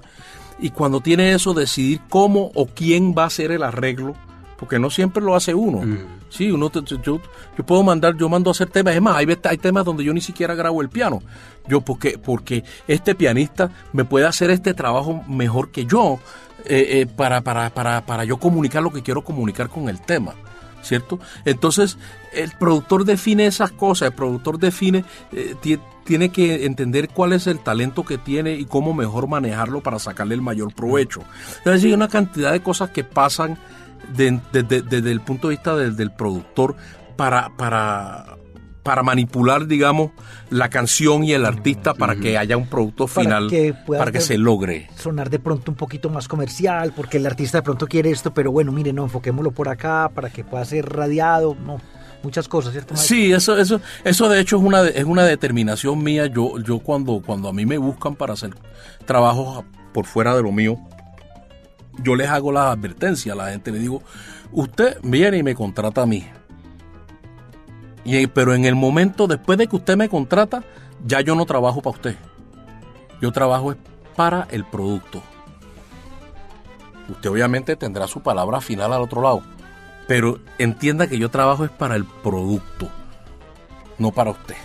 Y 0.61 0.71
cuando 0.71 1.01
tiene 1.01 1.33
eso, 1.33 1.55
decidir 1.55 2.01
cómo 2.09 2.51
o 2.55 2.67
quién 2.67 3.15
va 3.17 3.25
a 3.25 3.27
hacer 3.27 3.53
el 3.53 3.63
arreglo, 3.63 4.15
porque 4.59 4.79
no 4.79 4.91
siempre 4.91 5.23
lo 5.23 5.37
hace 5.37 5.55
uno. 5.55 5.83
Sí, 6.31 6.51
uno 6.51 6.69
te- 6.69 6.83
yo, 6.83 6.97
yo 7.57 7.65
puedo 7.65 7.83
mandar, 7.85 8.17
yo 8.17 8.29
mando 8.29 8.51
a 8.51 8.53
hacer 8.53 8.69
temas. 8.69 8.95
Es 8.95 9.01
más, 9.01 9.17
hay, 9.17 9.27
hay 9.45 9.59
temas 9.59 9.85
donde 9.85 10.03
yo 10.05 10.13
ni 10.13 10.21
siquiera 10.21 10.55
grabo 10.55 10.83
el 10.83 10.89
piano. 10.89 11.23
Yo, 11.69 11.81
porque, 11.81 12.19
porque 12.19 12.65
este 12.89 13.15
pianista 13.15 13.71
me 13.93 14.05
puede 14.05 14.27
hacer 14.27 14.51
este 14.51 14.75
trabajo 14.75 15.23
mejor 15.29 15.71
que 15.71 15.87
yo 15.87 16.19
eh, 16.65 17.01
eh, 17.03 17.07
para, 17.07 17.41
para, 17.43 17.71
para, 17.71 18.05
para 18.05 18.25
yo 18.25 18.37
comunicar 18.39 18.83
lo 18.83 18.91
que 18.91 19.03
quiero 19.03 19.23
comunicar 19.23 19.69
con 19.69 19.89
el 19.89 20.01
tema. 20.01 20.35
¿Cierto? 20.83 21.19
Entonces, 21.45 21.99
el 22.33 22.51
productor 22.53 23.05
define 23.05 23.47
esas 23.47 23.73
cosas, 23.73 24.09
el 24.09 24.15
productor 24.15 24.59
define, 24.59 25.05
eh, 25.33 25.55
tie- 25.63 25.81
tiene 26.05 26.31
que 26.31 26.65
entender 26.65 27.11
cuál 27.11 27.35
es 27.35 27.47
el 27.47 27.59
talento 27.59 28.03
que 28.05 28.17
tiene 28.17 28.55
y 28.55 28.65
cómo 28.65 28.95
mejor 28.95 29.29
manejarlo 29.29 29.83
para 29.83 29.99
sacarle 29.99 30.35
el 30.35 30.41
mayor 30.43 30.73
provecho. 30.75 31.21
Entonces, 31.59 31.85
hay 31.85 31.93
una 31.93 32.09
cantidad 32.09 32.53
de 32.53 32.63
cosas 32.63 32.91
que 32.91 33.05
pasan 33.05 33.59
de- 34.17 34.41
de- 34.53 34.63
de- 34.63 34.81
desde 34.83 35.11
el 35.13 35.21
punto 35.21 35.49
de 35.49 35.57
vista 35.57 35.77
del, 35.77 35.97
del 35.97 36.11
productor 36.13 36.77
para, 37.17 37.51
para, 37.57 38.38
para 38.89 39.03
manipular, 39.03 39.67
digamos, 39.67 40.13
la 40.49 40.71
canción 40.71 41.23
y 41.23 41.35
el 41.35 41.45
artista 41.45 41.93
para 41.93 42.17
que 42.17 42.39
haya 42.39 42.57
un 42.57 42.67
producto 42.67 43.07
Para 43.07 43.23
final, 43.23 43.51
que 43.51 43.75
para 43.87 44.11
que 44.11 44.23
se 44.23 44.39
logre. 44.39 44.89
sonar 44.97 45.29
de 45.29 45.39
pronto 45.39 45.71
un 45.71 45.77
poquito 45.77 46.09
más 46.09 46.27
comercial, 46.27 46.95
porque 46.97 47.19
el 47.19 47.27
artista 47.27 47.59
de 47.59 47.63
pronto 47.63 47.87
quiere 47.87 48.11
esto, 48.11 48.33
pero 48.33 48.51
bueno, 48.51 48.73
mire, 48.73 48.95
no, 48.95 49.03
enfoquémoslo 49.03 49.51
por 49.51 49.69
acá 49.69 50.11
para 50.15 50.31
que 50.31 50.43
pueda 50.43 50.65
ser 50.65 50.89
radiado, 50.89 51.55
no, 51.67 51.83
muchas 52.23 52.49
cosas, 52.49 52.73
¿cierto? 52.73 52.95
maestro? 52.95 53.15
Sí, 53.15 53.31
eso, 53.31 53.59
eso, 53.59 53.83
eso 54.05 54.29
de 54.31 54.41
hecho 54.41 54.57
es 54.57 54.63
una, 54.63 54.89
es 54.89 55.05
una 55.05 55.25
determinación 55.25 56.03
mía. 56.03 56.25
Yo, 56.25 56.59
yo 56.59 56.79
cuando, 56.79 57.21
cuando 57.21 57.51
a 57.51 57.53
mí 57.53 57.67
me 57.67 57.77
buscan 57.77 58.17
para 58.17 58.33
hacer 58.33 58.55
trabajos 59.05 59.67
por 59.93 60.07
fuera 60.07 60.35
de 60.35 60.43
lo 60.43 60.51
mío, 60.51 60.79
yo 62.03 62.17
les 62.17 62.31
hago 62.31 62.53
la 62.53 62.71
advertencia 62.71 63.35
a 63.35 63.37
la 63.37 63.51
gente. 63.51 63.71
Le 63.71 63.81
digo, 63.81 64.03
usted 64.51 64.97
viene 65.03 65.37
y 65.37 65.43
me 65.43 65.55
contrata 65.55 66.01
a 66.01 66.07
mí. 66.07 66.25
Pero 68.35 68.55
en 68.55 68.65
el 68.65 68.75
momento, 68.75 69.27
después 69.27 69.59
de 69.59 69.67
que 69.67 69.77
usted 69.77 69.97
me 69.97 70.09
contrata, 70.09 70.65
ya 71.05 71.21
yo 71.21 71.35
no 71.35 71.45
trabajo 71.47 71.81
para 71.83 71.97
usted. 71.97 72.17
Yo 73.21 73.33
trabajo 73.33 73.75
para 74.17 74.47
el 74.51 74.65
producto. 74.65 75.23
Usted 77.09 77.31
obviamente 77.31 77.77
tendrá 77.77 78.07
su 78.07 78.21
palabra 78.21 78.61
final 78.61 78.93
al 78.93 79.03
otro 79.03 79.23
lado. 79.23 79.43
Pero 80.07 80.39
entienda 80.59 81.07
que 81.07 81.19
yo 81.19 81.31
trabajo 81.31 81.65
es 81.65 81.71
para 81.71 81.97
el 81.97 82.05
producto, 82.05 82.89
no 83.99 84.11
para 84.11 84.31
usted. 84.31 84.57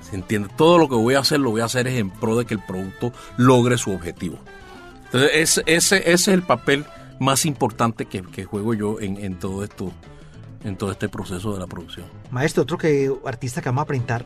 ¿Se 0.00 0.16
entiende? 0.16 0.48
Todo 0.56 0.78
lo 0.78 0.88
que 0.88 0.94
voy 0.94 1.14
a 1.14 1.20
hacer 1.20 1.40
lo 1.40 1.50
voy 1.50 1.60
a 1.60 1.66
hacer 1.66 1.86
es 1.88 1.98
en 1.98 2.10
pro 2.10 2.36
de 2.36 2.44
que 2.44 2.54
el 2.54 2.64
producto 2.64 3.12
logre 3.36 3.78
su 3.78 3.92
objetivo. 3.92 4.38
Entonces, 5.06 5.30
ese, 5.34 5.62
ese, 5.66 5.96
ese 5.98 6.12
es 6.12 6.28
el 6.28 6.42
papel 6.42 6.84
más 7.18 7.46
importante 7.46 8.06
que, 8.06 8.22
que 8.22 8.44
juego 8.44 8.74
yo 8.74 9.00
en, 9.00 9.16
en 9.16 9.38
todo 9.38 9.64
esto, 9.64 9.92
en 10.64 10.76
todo 10.76 10.92
este 10.92 11.08
proceso 11.08 11.52
de 11.52 11.60
la 11.60 11.66
producción. 11.66 12.06
Maestro, 12.30 12.62
otro 12.62 12.78
que 12.78 13.12
artista 13.24 13.60
que 13.60 13.68
vamos 13.68 13.82
a 13.82 13.86
presentar, 13.86 14.24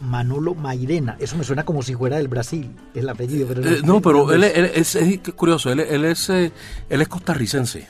Manolo 0.00 0.54
Mairena, 0.54 1.16
eso 1.18 1.36
me 1.36 1.44
suena 1.44 1.64
como 1.64 1.82
si 1.82 1.94
fuera 1.94 2.16
del 2.16 2.28
Brasil, 2.28 2.70
el 2.94 3.08
apellido, 3.08 3.46
pero 3.48 3.62
Eh, 3.66 3.80
no, 3.82 4.00
pero 4.02 4.32
él, 4.32 4.44
él 4.44 4.70
es, 4.74 4.94
es 4.94 5.20
curioso, 5.34 5.72
él, 5.72 5.80
él 5.80 6.04
es, 6.04 6.28
eh, 6.30 6.52
él 6.88 7.00
es 7.00 7.08
costarricense. 7.08 7.86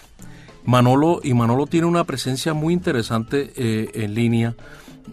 Manolo, 0.65 1.21
y 1.23 1.33
Manolo 1.35 1.67
tiene 1.67 1.87
una 1.87 2.05
presencia 2.05 2.53
muy 2.53 2.75
interesante 2.75 3.53
eh, 3.57 3.91
en 3.95 4.15
línea 4.15 4.55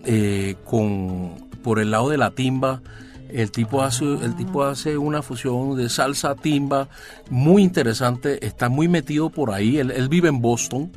eh, 0.03 0.55
con 0.65 1.47
por 1.63 1.79
el 1.79 1.91
lado 1.91 2.09
de 2.09 2.17
la 2.17 2.31
timba. 2.31 2.81
El 3.29 3.49
tipo 3.51 3.81
hace, 3.81 4.05
el 4.05 4.35
tipo 4.35 4.63
hace 4.63 4.97
una 4.97 5.23
fusión 5.23 5.75
de 5.75 5.89
salsa 5.89 6.35
timba 6.35 6.89
muy 7.31 7.63
interesante, 7.63 8.45
está 8.45 8.69
muy 8.69 8.87
metido 8.87 9.29
por 9.31 9.51
ahí. 9.51 9.77
Él, 9.77 9.89
él 9.91 10.09
vive 10.09 10.29
en 10.29 10.41
Boston 10.41 10.91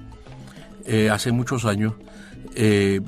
eh, 0.86 1.10
hace 1.10 1.32
muchos 1.32 1.64
años. 1.64 1.94
Eh, 2.54 3.00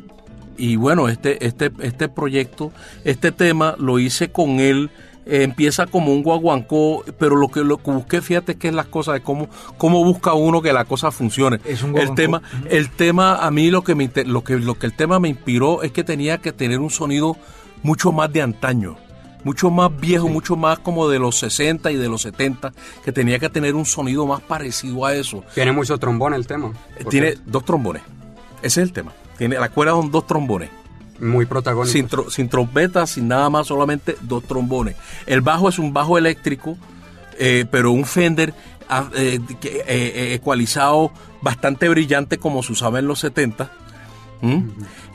y 0.56 0.76
bueno, 0.76 1.08
este, 1.08 1.46
este, 1.46 1.70
este 1.80 2.08
proyecto, 2.08 2.72
este 3.04 3.32
tema 3.32 3.76
lo 3.78 3.98
hice 3.98 4.30
con 4.30 4.60
él. 4.60 4.90
eh, 5.28 5.42
empieza 5.42 5.86
como 5.86 6.12
un 6.12 6.22
guaguancó, 6.22 7.04
pero 7.18 7.36
lo 7.36 7.48
que, 7.48 7.60
lo 7.60 7.76
que 7.76 7.90
busqué, 7.90 8.22
fíjate 8.22 8.56
que 8.56 8.68
es 8.68 8.74
las 8.74 8.86
cosas 8.86 9.14
de 9.14 9.20
cómo, 9.20 9.48
cómo 9.76 10.02
busca 10.02 10.32
uno 10.32 10.62
que 10.62 10.72
la 10.72 10.86
cosa 10.86 11.10
funcione. 11.10 11.60
Es 11.66 11.82
un 11.82 11.96
el 11.98 12.14
tema, 12.14 12.42
el 12.70 12.90
tema, 12.90 13.36
a 13.36 13.50
mí 13.50 13.70
lo 13.70 13.84
que, 13.84 13.94
me, 13.94 14.10
lo, 14.24 14.42
que, 14.42 14.58
lo 14.58 14.78
que 14.78 14.86
el 14.86 14.94
tema 14.94 15.20
me 15.20 15.28
inspiró 15.28 15.82
es 15.82 15.92
que 15.92 16.02
tenía 16.02 16.38
que 16.38 16.52
tener 16.52 16.80
un 16.80 16.88
sonido 16.90 17.36
mucho 17.82 18.10
más 18.10 18.32
de 18.32 18.40
antaño, 18.40 18.96
mucho 19.44 19.70
más 19.70 19.90
viejo, 19.98 20.28
mucho 20.28 20.56
más 20.56 20.78
como 20.80 21.08
de 21.08 21.18
los 21.18 21.38
60 21.38 21.90
y 21.90 21.96
de 21.96 22.08
los 22.08 22.22
70, 22.22 22.72
que 23.04 23.12
tenía 23.12 23.38
que 23.38 23.48
tener 23.48 23.74
un 23.74 23.86
sonido 23.86 24.26
más 24.26 24.40
parecido 24.40 25.04
a 25.06 25.14
eso. 25.14 25.44
Tiene 25.54 25.72
mucho 25.72 25.96
trombón 25.98 26.34
el 26.34 26.46
tema. 26.46 26.72
Eh, 26.98 27.04
Tiene 27.08 27.28
cierto. 27.32 27.50
dos 27.50 27.64
trombones. 27.64 28.02
Ese 28.62 28.80
es 28.82 28.88
el 28.88 28.92
tema. 28.92 29.12
Tiene, 29.38 29.58
la 29.58 29.68
cuerda 29.68 29.92
son 29.92 30.10
dos 30.10 30.26
trombones. 30.26 30.70
Muy 31.20 31.46
protagónico. 31.46 31.92
Sin, 31.92 32.08
tro- 32.08 32.30
sin 32.30 32.48
trompeta, 32.48 33.06
sin 33.06 33.26
nada 33.28 33.48
más, 33.50 33.66
solamente 33.68 34.16
dos 34.22 34.44
trombones. 34.44 34.96
El 35.26 35.40
bajo 35.40 35.68
es 35.68 35.78
un 35.78 35.92
bajo 35.92 36.16
eléctrico, 36.18 36.76
eh, 37.38 37.64
pero 37.70 37.90
un 37.92 38.04
Fender 38.04 38.54
ah, 38.88 39.08
eh, 39.14 39.40
ecualizado 40.34 41.12
bastante 41.42 41.88
brillante 41.88 42.38
como 42.38 42.62
se 42.62 42.72
usaba 42.72 42.98
en 42.98 43.06
los 43.06 43.20
70. 43.20 43.70
¿Mm? 44.40 44.60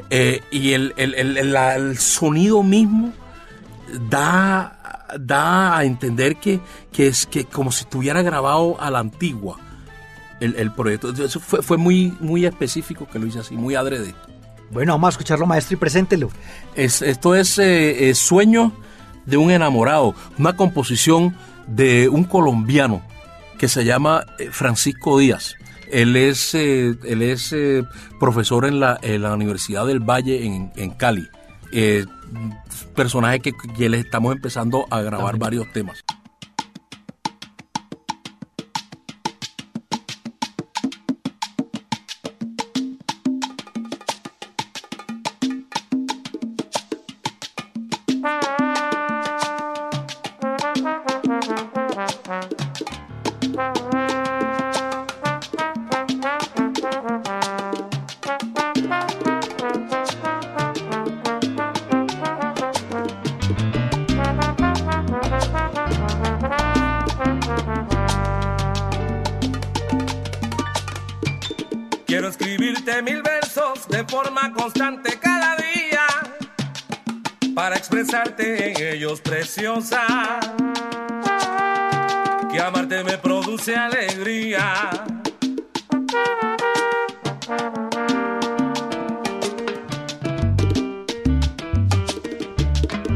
Eh, 0.09 0.41
y 0.51 0.74
el, 0.74 0.93
el- 0.97 1.15
el- 1.15 1.38
el- 1.38 1.53
la- 1.53 1.76
el 1.76 1.97
sonido 1.97 2.63
mismo 2.63 3.13
da, 4.10 5.06
da 5.20 5.78
a 5.78 5.84
entender 5.84 6.38
que, 6.38 6.60
que 6.92 7.08
es 7.08 7.26
que 7.26 7.46
como 7.46 7.72
si 7.72 7.84
estuviera 7.84 8.22
grabado 8.22 8.80
a 8.80 8.90
la 8.90 9.00
antigua 9.00 9.58
el, 10.40 10.56
el 10.56 10.72
proyecto. 10.72 11.12
Eso 11.12 11.40
fue, 11.40 11.62
fue 11.62 11.78
muy, 11.78 12.16
muy 12.20 12.46
específico 12.46 13.08
que 13.12 13.20
lo 13.20 13.26
hice 13.26 13.40
así, 13.40 13.56
muy 13.56 13.76
adrede. 13.76 14.14
Bueno, 14.72 14.94
vamos 14.94 15.08
a 15.08 15.12
escucharlo, 15.12 15.46
maestro, 15.46 15.76
y 15.76 15.78
preséntelo. 15.78 16.30
Es, 16.76 17.02
esto 17.02 17.36
es 17.36 17.60
eh, 17.60 18.12
Sueño 18.16 18.74
de 19.26 19.38
un 19.38 19.52
enamorado, 19.52 20.16
una 20.38 20.56
composición 20.56 21.36
de 21.68 22.10
un 22.10 22.24
colombiano 22.24 23.02
que 23.58 23.68
se 23.68 23.86
llama 23.86 24.26
eh, 24.40 24.50
Francisco 24.52 25.18
Díaz. 25.20 25.56
Él 25.92 26.16
es, 26.16 26.56
eh, 26.56 26.96
él 27.06 27.22
es 27.22 27.54
eh, 27.54 27.84
profesor 28.20 28.66
en 28.66 28.80
la, 28.80 28.98
en 29.04 29.22
la 29.22 29.34
Universidad 29.34 29.86
del 29.86 30.00
Valle 30.00 30.44
en, 30.44 30.72
en 30.76 30.90
Cali. 30.92 31.28
Eh, 31.72 32.06
personaje 32.94 33.39
que, 33.39 33.54
que 33.54 33.89
le 33.89 34.00
estamos 34.00 34.34
empezando 34.34 34.86
a 34.89 35.02
grabar 35.02 35.38
varios 35.38 35.72
temas. 35.72 36.04
De 73.90 74.04
forma 74.06 74.52
constante 74.54 75.20
cada 75.20 75.56
día 75.56 76.06
para 77.56 77.76
expresarte 77.76 78.72
en 78.72 78.96
ellos 78.96 79.22
preciosa. 79.22 80.06
Que 82.52 82.62
amarte 82.62 83.04
me 83.04 83.18
produce 83.18 83.76
alegría. 83.76 84.90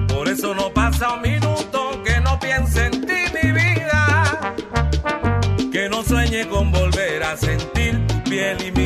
Por 0.08 0.28
eso 0.28 0.56
no 0.56 0.74
pasa 0.74 1.14
un 1.14 1.22
minuto 1.22 2.02
que 2.04 2.20
no 2.20 2.40
piense 2.40 2.86
en 2.86 3.06
ti, 3.06 3.22
mi 3.34 3.52
vida. 3.52 4.56
Que 5.72 5.88
no 5.90 6.04
sueñe 6.04 6.48
con 6.48 6.72
volver 6.72 7.24
a 7.24 7.38
sentir 7.38 8.06
tu 8.08 8.24
piel 8.24 8.58
y 8.66 8.77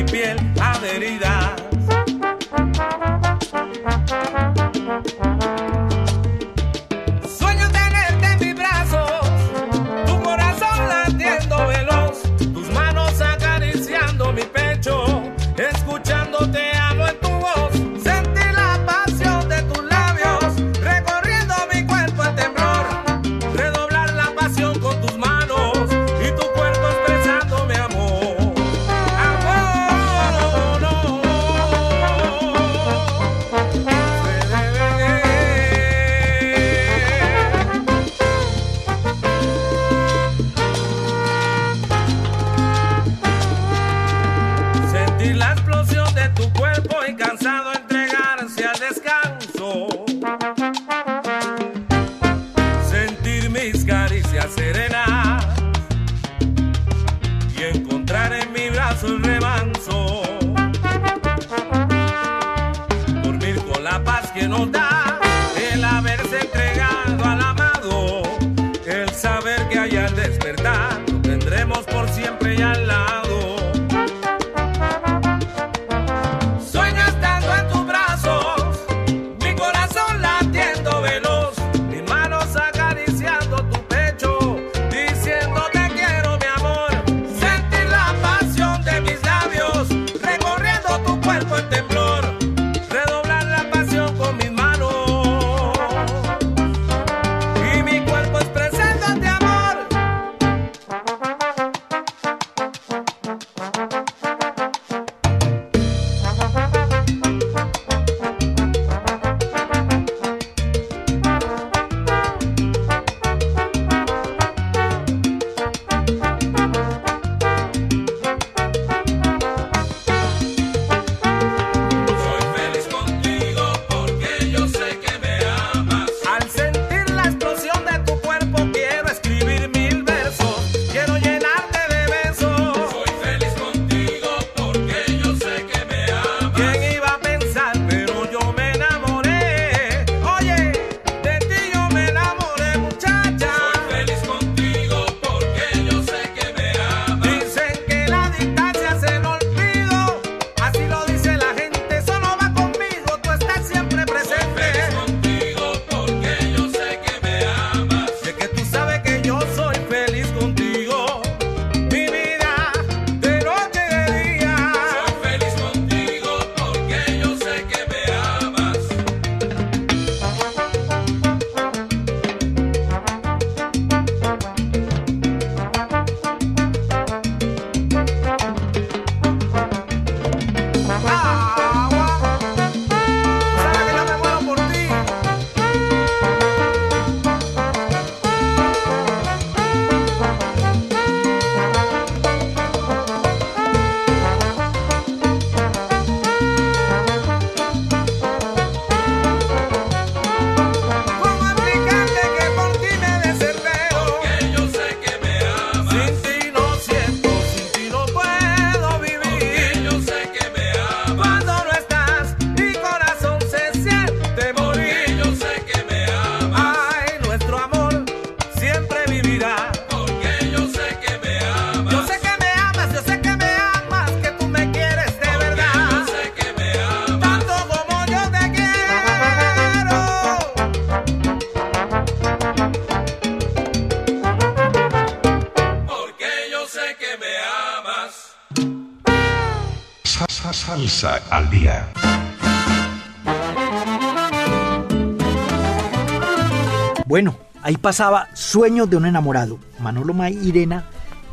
Bueno, 247.12 247.36
ahí 247.60 247.76
pasaba 247.76 248.28
Sueños 248.32 248.88
de 248.88 248.96
un 248.96 249.04
enamorado. 249.04 249.58
Manolo 249.80 250.14
Mairena, 250.14 250.84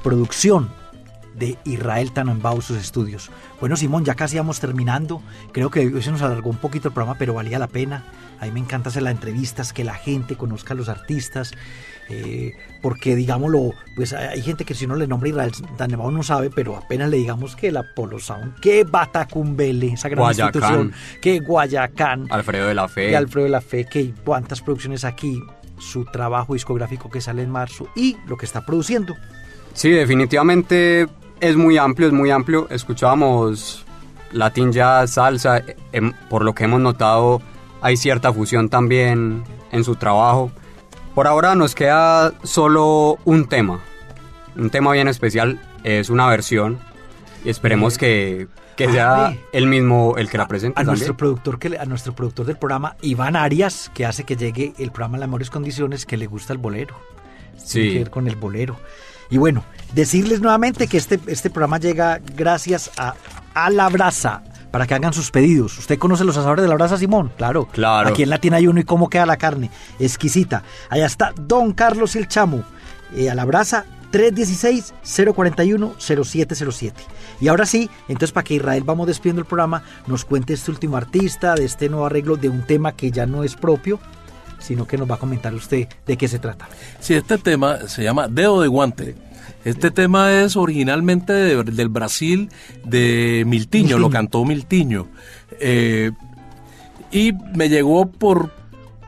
producción 0.03 0.69
de 1.35 1.57
Israel 1.63 2.11
Tannenbaum, 2.11 2.61
sus 2.61 2.75
estudios. 2.75 3.31
Bueno, 3.61 3.77
Simón, 3.77 4.03
ya 4.03 4.13
casi 4.15 4.35
vamos 4.35 4.59
terminando. 4.59 5.21
Creo 5.53 5.71
que 5.71 5.79
hoy 5.79 6.01
se 6.01 6.11
nos 6.11 6.21
alargó 6.21 6.49
un 6.49 6.57
poquito 6.57 6.89
el 6.89 6.93
programa, 6.93 7.17
pero 7.17 7.33
valía 7.33 7.59
la 7.59 7.67
pena. 7.67 8.03
A 8.41 8.45
mí 8.45 8.51
me 8.51 8.59
encanta 8.59 8.89
hacer 8.89 9.03
las 9.03 9.13
entrevistas, 9.13 9.71
que 9.71 9.85
la 9.85 9.93
gente 9.93 10.35
conozca 10.35 10.73
a 10.73 10.75
los 10.75 10.89
artistas, 10.89 11.53
eh, 12.09 12.51
porque 12.81 13.15
digámoslo, 13.15 13.71
pues 13.95 14.11
hay 14.11 14.41
gente 14.41 14.65
que 14.65 14.73
si 14.73 14.83
uno 14.83 14.97
le 14.97 15.07
nombra 15.07 15.29
Israel 15.29 15.53
Tannenbaum 15.77 16.13
no 16.13 16.23
sabe, 16.23 16.49
pero 16.49 16.75
apenas 16.75 17.09
le 17.09 17.15
digamos 17.15 17.55
que 17.55 17.71
la 17.71 17.85
Polo 17.95 18.19
Sound, 18.19 18.59
que 18.59 18.83
Batacumbele, 18.83 19.93
esa 19.93 20.09
gran 20.09 20.23
Guayacán. 20.23 20.47
institución, 20.47 20.93
que 21.21 21.39
Guayacán, 21.39 22.27
Alfredo 22.31 22.67
de 22.67 22.73
la 22.73 22.89
Fe. 22.89 23.15
Alfredo 23.15 23.45
de 23.45 23.51
la 23.51 23.61
Fe, 23.61 23.85
que 23.85 24.13
cuántas 24.25 24.61
producciones 24.61 25.05
aquí, 25.05 25.41
su 25.79 26.05
trabajo 26.05 26.53
discográfico 26.53 27.09
que 27.09 27.21
sale 27.21 27.43
en 27.43 27.49
marzo 27.49 27.87
y 27.95 28.17
lo 28.27 28.37
que 28.37 28.45
está 28.45 28.65
produciendo. 28.65 29.15
Sí, 29.73 29.89
definitivamente 29.89 31.07
es 31.39 31.55
muy 31.55 31.77
amplio, 31.77 32.07
es 32.07 32.13
muy 32.13 32.31
amplio. 32.31 32.67
Escuchábamos 32.69 33.85
Latin 34.31 34.71
Jazz, 34.71 35.11
salsa, 35.11 35.63
em, 35.91 36.13
por 36.29 36.43
lo 36.43 36.53
que 36.53 36.65
hemos 36.65 36.81
notado 36.81 37.41
hay 37.81 37.97
cierta 37.97 38.33
fusión 38.33 38.69
también 38.69 39.43
en 39.71 39.83
su 39.83 39.95
trabajo. 39.95 40.51
Por 41.15 41.27
ahora 41.27 41.55
nos 41.55 41.75
queda 41.75 42.33
solo 42.43 43.17
un 43.25 43.47
tema, 43.47 43.79
un 44.55 44.69
tema 44.69 44.91
bien 44.91 45.07
especial, 45.07 45.59
es 45.83 46.09
una 46.09 46.27
versión 46.27 46.79
y 47.43 47.49
esperemos 47.49 47.97
que, 47.97 48.47
que 48.87 48.91
sea 48.93 49.37
el 49.53 49.67
mismo 49.67 50.15
el 50.17 50.29
que 50.29 50.37
la 50.37 50.47
presente. 50.47 50.79
a 50.79 50.83
nuestro 50.83 51.15
productor 51.15 51.59
que 51.59 51.69
le- 51.69 51.79
a 51.79 51.85
nuestro 51.85 52.13
productor 52.13 52.45
del 52.45 52.57
programa 52.57 52.95
Iván 53.01 53.35
Arias 53.35 53.91
que 53.93 54.05
hace 54.05 54.23
que 54.23 54.35
llegue 54.35 54.73
el 54.79 54.91
programa 54.91 55.17
en 55.17 55.21
las 55.21 55.29
mejores 55.29 55.49
condiciones 55.49 56.05
que 56.05 56.17
le 56.17 56.25
gusta 56.27 56.53
el 56.53 56.59
bolero 56.59 56.95
Sí. 57.57 57.73
Tiene 57.81 57.93
que 57.93 57.99
ver 57.99 58.09
con 58.09 58.27
el 58.27 58.35
bolero 58.35 58.77
y 59.29 59.37
bueno 59.37 59.63
decirles 59.93 60.41
nuevamente 60.41 60.87
que 60.87 60.97
este 60.97 61.19
este 61.27 61.49
programa 61.49 61.77
llega 61.77 62.19
gracias 62.35 62.89
a 62.97 63.13
a 63.53 63.69
la 63.69 63.89
brasa 63.89 64.43
para 64.71 64.85
que 64.85 64.93
hagan 64.93 65.13
sus 65.13 65.31
pedidos. 65.31 65.77
¿Usted 65.79 65.97
conoce 65.97 66.23
los 66.23 66.37
asadores 66.37 66.61
de 66.61 66.69
la 66.69 66.75
brasa, 66.75 66.95
Simón? 66.95 67.31
Claro. 67.37 67.65
Claro. 67.71 68.09
Aquí 68.09 68.21
en 68.21 68.29
Latina 68.29 68.57
hay 68.57 68.67
uno 68.67 68.79
y 68.79 68.83
cómo 68.83 69.09
queda 69.09 69.25
la 69.25 69.35
carne. 69.37 69.71
Exquisita. 69.99 70.61
Allá 70.91 71.07
está 71.07 71.33
Don 71.35 71.73
Carlos 71.73 72.15
el 72.15 72.27
Chamo. 72.27 72.63
eh, 73.15 73.31
a 73.31 73.33
la 73.35 73.45
brasa 73.45 73.85
316-041-0707. 74.11 76.93
Y 77.41 77.47
ahora 77.47 77.65
sí, 77.65 77.89
entonces 78.07 78.31
para 78.31 78.43
que 78.43 78.55
Israel 78.55 78.83
vamos 78.85 79.07
despidiendo 79.07 79.41
el 79.41 79.47
programa, 79.47 79.83
nos 80.07 80.25
cuente 80.25 80.53
este 80.53 80.71
último 80.71 80.97
artista, 80.97 81.55
de 81.55 81.65
este 81.65 81.89
nuevo 81.89 82.05
arreglo, 82.05 82.35
de 82.35 82.49
un 82.49 82.61
tema 82.63 82.93
que 82.93 83.11
ya 83.11 83.25
no 83.25 83.43
es 83.43 83.55
propio, 83.55 83.99
sino 84.59 84.85
que 84.87 84.97
nos 84.97 85.09
va 85.09 85.15
a 85.15 85.19
comentar 85.19 85.53
usted 85.53 85.87
de 86.05 86.17
qué 86.17 86.27
se 86.27 86.39
trata. 86.39 86.67
Sí, 86.99 87.13
este 87.13 87.37
tema 87.37 87.87
se 87.87 88.03
llama 88.03 88.27
Dedo 88.27 88.61
de 88.61 88.67
Guante. 88.67 89.15
Este 89.65 89.91
tema 89.91 90.41
es 90.41 90.55
originalmente 90.55 91.33
de- 91.33 91.63
del 91.63 91.89
Brasil 91.89 92.49
de 92.85 93.43
Miltiño, 93.47 93.97
lo 93.97 94.09
cantó 94.09 94.45
Miltiño. 94.45 95.07
Eh, 95.59 96.11
y 97.11 97.33
me 97.55 97.67
llegó 97.69 98.09
por, 98.09 98.51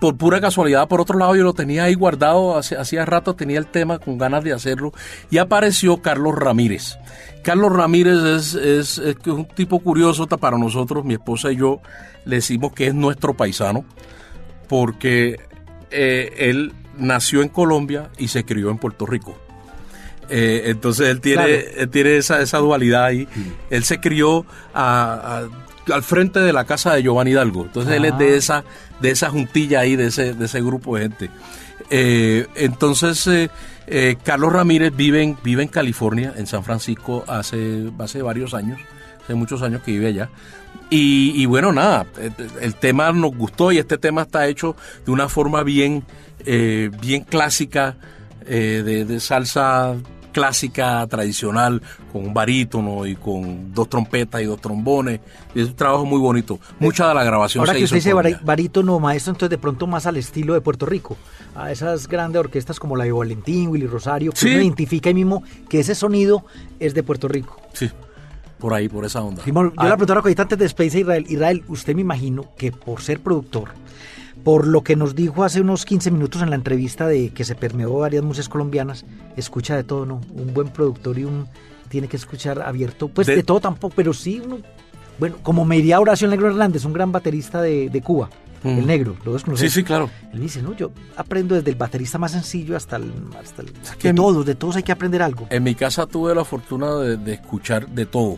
por 0.01 0.17
pura 0.17 0.41
casualidad. 0.41 0.87
Por 0.87 0.99
otro 0.99 1.17
lado, 1.19 1.35
yo 1.35 1.43
lo 1.43 1.53
tenía 1.53 1.83
ahí 1.83 1.93
guardado, 1.93 2.57
hace- 2.57 2.75
hacía 2.75 3.05
rato 3.05 3.35
tenía 3.35 3.59
el 3.59 3.67
tema 3.67 3.99
con 3.99 4.17
ganas 4.17 4.43
de 4.43 4.51
hacerlo. 4.51 4.91
Y 5.29 5.37
apareció 5.37 6.01
Carlos 6.01 6.33
Ramírez. 6.35 6.97
Carlos 7.43 7.71
Ramírez 7.71 8.17
es, 8.17 8.53
es- 8.55 8.97
es 8.97 9.15
un 9.27 9.45
tipo 9.45 9.79
curioso 9.79 10.27
para 10.27 10.57
nosotros, 10.57 11.05
mi 11.05 11.13
esposa 11.13 11.51
y 11.51 11.57
yo 11.57 11.79
le 12.25 12.37
decimos 12.37 12.73
que 12.73 12.87
es 12.87 12.95
nuestro 12.95 13.35
paisano 13.35 13.85
porque 14.67 15.39
eh, 15.91 16.33
él 16.49 16.73
nació 16.97 17.41
en 17.41 17.49
Colombia 17.49 18.09
y 18.17 18.27
se 18.29 18.43
crió 18.45 18.69
en 18.71 18.77
Puerto 18.77 19.05
Rico. 19.05 19.37
Eh, 20.29 20.63
entonces 20.67 21.09
él 21.09 21.19
tiene, 21.19 21.43
Claro. 21.45 21.77
él 21.77 21.89
tiene 21.89 22.17
esa, 22.17 22.41
esa 22.41 22.57
dualidad 22.59 23.05
ahí. 23.05 23.27
Él 23.69 23.83
se 23.83 23.99
crió 23.99 24.45
a- 24.73 25.47
a- 25.89 25.93
al 25.93 26.03
frente 26.03 26.39
de 26.39 26.53
la 26.53 26.63
casa 26.65 26.93
de 26.93 27.03
Giovanni 27.03 27.31
Hidalgo. 27.31 27.65
Entonces 27.65 27.93
él 27.93 28.05
es 28.05 28.13
Ah. 28.13 28.17
de 28.17 28.35
esa, 28.37 28.63
de 29.01 29.11
esa 29.11 29.29
juntilla 29.29 29.81
ahí, 29.81 29.95
de 29.95 30.07
ese, 30.07 30.33
de 30.33 30.45
ese 30.45 30.61
grupo 30.61 30.95
de 30.95 31.03
gente. 31.03 31.29
Eh, 31.89 32.47
entonces 32.55 33.27
eh, 33.27 33.49
eh, 33.87 34.15
Carlos 34.23 34.53
Ramírez 34.53 34.95
vive 34.95 35.21
en, 35.21 35.37
vive 35.43 35.63
en 35.63 35.67
California, 35.67 36.33
en 36.37 36.47
San 36.47 36.63
Francisco, 36.63 37.25
hace, 37.27 37.91
hace 37.99 38.21
varios 38.21 38.53
años, 38.53 38.79
hace 39.23 39.33
muchos 39.35 39.61
años 39.61 39.81
que 39.83 39.91
vive 39.91 40.07
allá. 40.07 40.29
Y, 40.93 41.45
bueno, 41.45 41.71
nada, 41.71 42.05
el, 42.59 42.75
tema 42.75 43.13
nos 43.13 43.33
gustó 43.33 43.71
y 43.71 43.77
este 43.77 43.97
tema 43.97 44.23
está 44.23 44.47
hecho 44.47 44.75
de 45.05 45.11
una 45.13 45.29
forma 45.29 45.63
bien, 45.63 46.03
bien 46.45 47.23
clásica, 47.23 47.95
de 48.45 49.19
salsa 49.21 49.95
clásica, 50.31 51.05
tradicional, 51.07 51.81
con 52.11 52.25
un 52.27 52.33
barítono 52.33 53.05
y 53.05 53.15
con 53.15 53.73
dos 53.73 53.89
trompetas 53.89 54.41
y 54.41 54.45
dos 54.45 54.59
trombones. 54.59 55.19
Es 55.53 55.67
un 55.69 55.75
trabajo 55.75 56.05
muy 56.05 56.19
bonito. 56.19 56.59
Mucha 56.79 57.07
de 57.07 57.13
la 57.13 57.23
grabación 57.23 57.61
Ahora 57.61 57.73
se 57.73 57.79
que 57.79 57.83
hizo 57.85 57.95
usted 57.95 58.11
dice 58.13 58.39
barítono, 58.43 58.99
maestro, 58.99 59.31
entonces 59.31 59.49
de 59.51 59.57
pronto 59.57 59.87
más 59.87 60.05
al 60.05 60.17
estilo 60.17 60.53
de 60.53 60.61
Puerto 60.61 60.85
Rico, 60.85 61.17
a 61.55 61.71
esas 61.71 62.07
grandes 62.07 62.39
orquestas 62.39 62.79
como 62.79 62.95
la 62.95 63.03
de 63.03 63.11
Valentín, 63.11 63.69
Willy 63.69 63.87
Rosario, 63.87 64.31
que 64.31 64.37
Sí. 64.39 64.47
uno 64.53 64.61
identifica 64.61 65.09
ahí 65.09 65.13
mismo 65.15 65.43
que 65.69 65.79
ese 65.79 65.95
sonido 65.95 66.45
es 66.79 66.93
de 66.93 67.03
Puerto 67.03 67.27
Rico. 67.27 67.59
Sí, 67.73 67.89
por 68.59 68.73
ahí, 68.73 68.87
por 68.89 69.05
esa 69.05 69.21
onda. 69.21 69.43
Simón, 69.43 69.67
yo 69.69 69.73
Ah, 69.77 69.89
la 69.89 69.95
preguntaba 69.97 70.21
ahorita 70.21 70.43
antes 70.43 70.57
de 70.59 70.65
Space 70.65 70.99
Israel. 70.99 71.25
Israel, 71.29 71.63
usted 71.67 71.95
me 71.95 72.01
imagino 72.01 72.45
que 72.57 72.71
por 72.71 73.01
ser 73.01 73.19
productor, 73.19 73.69
por 74.43 74.67
lo 74.67 74.83
que 74.83 74.95
nos 74.95 75.15
dijo 75.15 75.43
hace 75.43 75.61
unos 75.61 75.85
15 75.85 76.11
minutos 76.11 76.41
en 76.41 76.49
la 76.49 76.55
entrevista 76.55 77.07
de 77.07 77.29
que 77.29 77.43
se 77.45 77.55
permeó 77.55 77.97
varias 77.99 78.23
músicas 78.23 78.49
colombianas, 78.49 79.05
escucha 79.37 79.75
de 79.75 79.83
todo, 79.83 80.05
¿no? 80.05 80.21
Un 80.33 80.53
buen 80.53 80.69
productor 80.69 81.17
y 81.19 81.25
un 81.25 81.47
tiene 81.89 82.07
que 82.07 82.17
escuchar 82.17 82.61
abierto, 82.61 83.09
pues 83.09 83.27
de, 83.27 83.35
De- 83.37 83.43
todo 83.43 83.59
tampoco, 83.59 83.93
pero 83.95 84.13
sí 84.13 84.41
uno, 84.45 84.59
bueno, 85.19 85.35
como 85.43 85.65
me 85.65 85.75
diría 85.75 85.99
Horacio 85.99 86.27
Negro 86.27 86.47
Hernández, 86.47 86.85
un 86.85 86.93
gran 86.93 87.11
baterista 87.11 87.61
de, 87.61 87.89
de 87.89 88.01
Cuba, 88.01 88.29
Mm. 88.63 88.67
el 88.77 88.85
negro, 88.85 89.15
lo 89.25 89.33
desconoces. 89.33 89.71
Sí, 89.73 89.79
sí, 89.79 89.83
claro. 89.83 90.07
Él 90.31 90.39
dice, 90.39 90.61
no, 90.61 90.75
yo 90.75 90.91
aprendo 91.17 91.55
desde 91.55 91.71
el 91.71 91.75
baterista 91.75 92.19
más 92.19 92.31
sencillo 92.33 92.77
hasta 92.77 92.97
el, 92.97 93.11
hasta 93.41 93.63
el 93.63 93.71
que 93.97 94.09
de 94.09 94.13
todos, 94.13 94.45
de 94.45 94.53
todos 94.53 94.75
hay 94.75 94.83
que 94.83 94.91
aprender 94.91 95.23
algo. 95.23 95.47
En 95.49 95.63
mi 95.63 95.73
casa 95.73 96.05
tuve 96.05 96.35
la 96.35 96.45
fortuna 96.45 96.93
de, 96.97 97.17
de 97.17 97.33
escuchar 97.33 97.87
de 97.89 98.05
todo. 98.05 98.37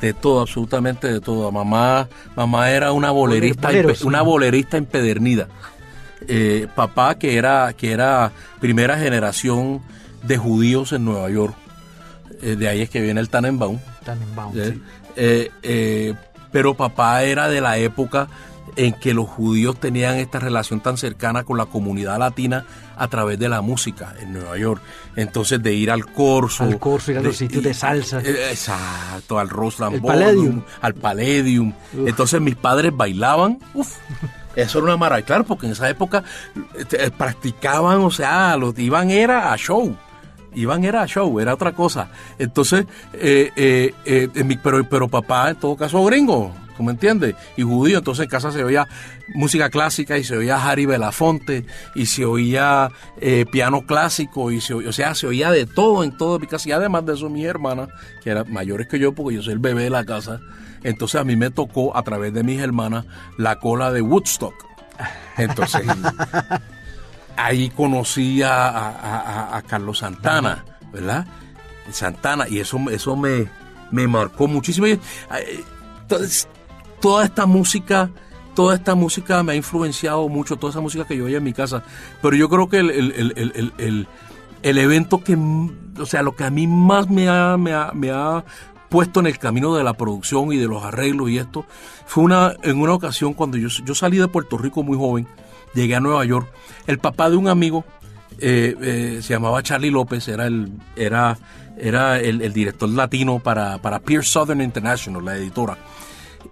De 0.00 0.12
todo, 0.12 0.40
absolutamente 0.40 1.10
de 1.10 1.20
todo. 1.20 1.50
Mamá, 1.50 2.08
mamá 2.34 2.70
era 2.70 2.92
una 2.92 3.10
bolerista, 3.10 3.68
Boleros, 3.68 4.02
una 4.02 4.22
bolerista 4.22 4.76
empedernida. 4.76 5.48
Eh, 6.28 6.66
papá, 6.74 7.18
que 7.18 7.36
era, 7.36 7.72
que 7.74 7.92
era 7.92 8.32
primera 8.60 8.98
generación 8.98 9.82
de 10.22 10.36
judíos 10.36 10.92
en 10.92 11.04
Nueva 11.04 11.30
York. 11.30 11.54
Eh, 12.42 12.56
de 12.56 12.68
ahí 12.68 12.82
es 12.82 12.90
que 12.90 13.00
viene 13.00 13.20
el 13.20 13.28
Tannenbaum. 13.28 13.78
Tannenbaum, 14.04 14.52
sí. 14.52 14.82
Eh, 15.16 15.50
eh, 15.62 16.14
pero 16.52 16.74
papá 16.74 17.22
era 17.22 17.48
de 17.48 17.60
la 17.60 17.78
época 17.78 18.28
en 18.76 18.92
que 18.92 19.14
los 19.14 19.26
judíos 19.28 19.80
tenían 19.80 20.16
esta 20.16 20.38
relación 20.38 20.80
tan 20.80 20.96
cercana 20.98 21.44
con 21.44 21.56
la 21.56 21.66
comunidad 21.66 22.18
latina 22.18 22.66
a 22.96 23.08
través 23.08 23.38
de 23.38 23.48
la 23.48 23.60
música 23.62 24.14
en 24.20 24.34
Nueva 24.34 24.56
York. 24.58 24.82
Entonces 25.16 25.62
de 25.62 25.72
ir 25.74 25.90
al 25.90 26.06
corso. 26.06 26.64
Al 26.64 26.78
corso, 26.78 27.12
ir 27.12 27.18
a 27.18 27.22
los 27.22 27.36
sitios 27.36 27.62
de 27.64 27.72
salsa. 27.74 28.20
eh, 28.20 28.50
Exacto, 28.50 29.38
al 29.38 29.48
Rosland 29.48 30.02
Palladium. 30.02 30.62
al 30.80 30.94
Palladium. 30.94 31.72
Entonces 32.06 32.40
mis 32.40 32.54
padres 32.56 32.92
bailaban. 32.94 33.58
Uf, 33.74 33.96
eso 34.54 34.78
era 34.78 34.84
una 34.86 34.96
maravilla. 34.96 35.26
Claro, 35.26 35.44
porque 35.44 35.66
en 35.66 35.72
esa 35.72 35.88
época 35.88 36.22
eh, 36.92 37.10
practicaban, 37.16 37.98
o 38.00 38.10
sea, 38.10 38.56
los 38.56 38.78
iban 38.78 39.10
era 39.10 39.52
a 39.52 39.56
show. 39.56 39.96
Iban 40.54 40.84
era 40.84 41.02
a 41.02 41.06
show, 41.06 41.38
era 41.40 41.52
otra 41.54 41.72
cosa. 41.72 42.08
Entonces, 42.38 42.86
eh, 43.12 43.92
pero, 44.62 44.88
pero 44.88 45.08
papá, 45.08 45.50
en 45.50 45.56
todo 45.56 45.76
caso, 45.76 46.02
gringo, 46.04 46.54
¿tú 46.76 46.82
me 46.82 46.92
entiendes? 46.92 47.34
Y 47.56 47.62
judío, 47.62 47.98
entonces 47.98 48.24
en 48.24 48.30
casa 48.30 48.52
se 48.52 48.62
oía 48.62 48.86
música 49.34 49.70
clásica 49.70 50.18
y 50.18 50.24
se 50.24 50.36
oía 50.36 50.62
Harry 50.64 50.86
Belafonte 50.86 51.64
y 51.94 52.06
se 52.06 52.24
oía 52.24 52.90
eh, 53.20 53.44
piano 53.50 53.82
clásico 53.86 54.50
y 54.50 54.60
se 54.60 54.74
oía, 54.74 54.88
o 54.90 54.92
sea, 54.92 55.14
se 55.14 55.26
oía 55.26 55.50
de 55.50 55.66
todo 55.66 56.04
en 56.04 56.16
todo 56.16 56.38
mi 56.38 56.46
casa. 56.46 56.68
Y 56.68 56.72
además 56.72 57.06
de 57.06 57.14
eso, 57.14 57.28
mis 57.30 57.46
hermanas, 57.46 57.88
que 58.22 58.30
eran 58.30 58.52
mayores 58.52 58.86
que 58.88 58.98
yo, 58.98 59.12
porque 59.14 59.36
yo 59.36 59.42
soy 59.42 59.54
el 59.54 59.58
bebé 59.58 59.84
de 59.84 59.90
la 59.90 60.04
casa, 60.04 60.40
entonces 60.82 61.20
a 61.20 61.24
mí 61.24 61.36
me 61.36 61.50
tocó 61.50 61.96
a 61.96 62.02
través 62.02 62.32
de 62.34 62.42
mis 62.44 62.60
hermanas 62.60 63.04
la 63.38 63.58
cola 63.58 63.90
de 63.92 64.02
Woodstock. 64.02 64.54
Entonces, 65.36 65.82
ahí 67.36 67.70
conocí 67.70 68.42
a, 68.42 68.68
a- 68.68 68.90
a- 69.52 69.56
a 69.56 69.62
Carlos 69.62 69.98
Santana, 69.98 70.64
¿verdad? 70.92 71.26
Santana, 71.90 72.48
y 72.48 72.58
eso, 72.58 72.78
eso 72.90 73.16
me, 73.16 73.46
me 73.90 74.06
marcó 74.08 74.48
muchísimo. 74.48 74.86
Entonces, 76.02 76.48
toda 77.00 77.24
esta 77.24 77.46
música, 77.46 78.10
toda 78.54 78.74
esta 78.74 78.94
música 78.94 79.42
me 79.42 79.52
ha 79.52 79.56
influenciado 79.56 80.28
mucho, 80.28 80.56
toda 80.56 80.70
esa 80.70 80.80
música 80.80 81.04
que 81.06 81.16
yo 81.16 81.24
oía 81.26 81.38
en 81.38 81.44
mi 81.44 81.52
casa. 81.52 81.82
Pero 82.22 82.36
yo 82.36 82.48
creo 82.48 82.68
que 82.68 82.78
el, 82.78 82.90
el- 82.90 83.12
el- 83.36 83.72
el- 83.78 84.08
el- 84.62 84.78
evento 84.78 85.22
que, 85.22 85.36
o 86.00 86.06
sea, 86.06 86.22
lo 86.22 86.34
que 86.34 86.44
a 86.44 86.50
mí 86.50 86.66
más 86.66 87.08
me 87.08 87.28
ha, 87.28 87.56
me 87.56 87.72
ha, 87.72 87.92
me 87.94 88.10
ha 88.10 88.44
puesto 88.88 89.20
en 89.20 89.26
el 89.26 89.38
camino 89.38 89.74
de 89.74 89.84
la 89.84 89.94
producción 89.94 90.52
y 90.52 90.56
de 90.56 90.66
los 90.66 90.82
arreglos 90.84 91.28
y 91.30 91.38
esto, 91.38 91.66
fue 92.06 92.24
una, 92.24 92.54
en 92.62 92.80
una 92.80 92.92
ocasión 92.94 93.34
cuando 93.34 93.56
yo, 93.58 93.68
yo 93.68 93.94
salí 93.94 94.16
de 94.18 94.28
Puerto 94.28 94.56
Rico 94.58 94.82
muy 94.82 94.96
joven, 94.96 95.26
llegué 95.74 95.94
a 95.96 96.00
Nueva 96.00 96.24
York, 96.24 96.48
el 96.86 96.98
papá 96.98 97.28
de 97.30 97.36
un 97.36 97.48
amigo 97.48 97.84
eh, 98.38 98.76
eh, 98.80 99.18
se 99.22 99.34
llamaba 99.34 99.62
Charlie 99.62 99.90
López, 99.90 100.26
era 100.28 100.46
el, 100.46 100.70
era, 100.94 101.36
era 101.78 102.18
el, 102.20 102.40
el 102.42 102.52
director 102.52 102.88
latino 102.88 103.38
para, 103.40 103.78
para 103.78 103.98
Pierce 103.98 104.30
Southern 104.30 104.60
International, 104.60 105.24
la 105.24 105.36
editora. 105.36 105.76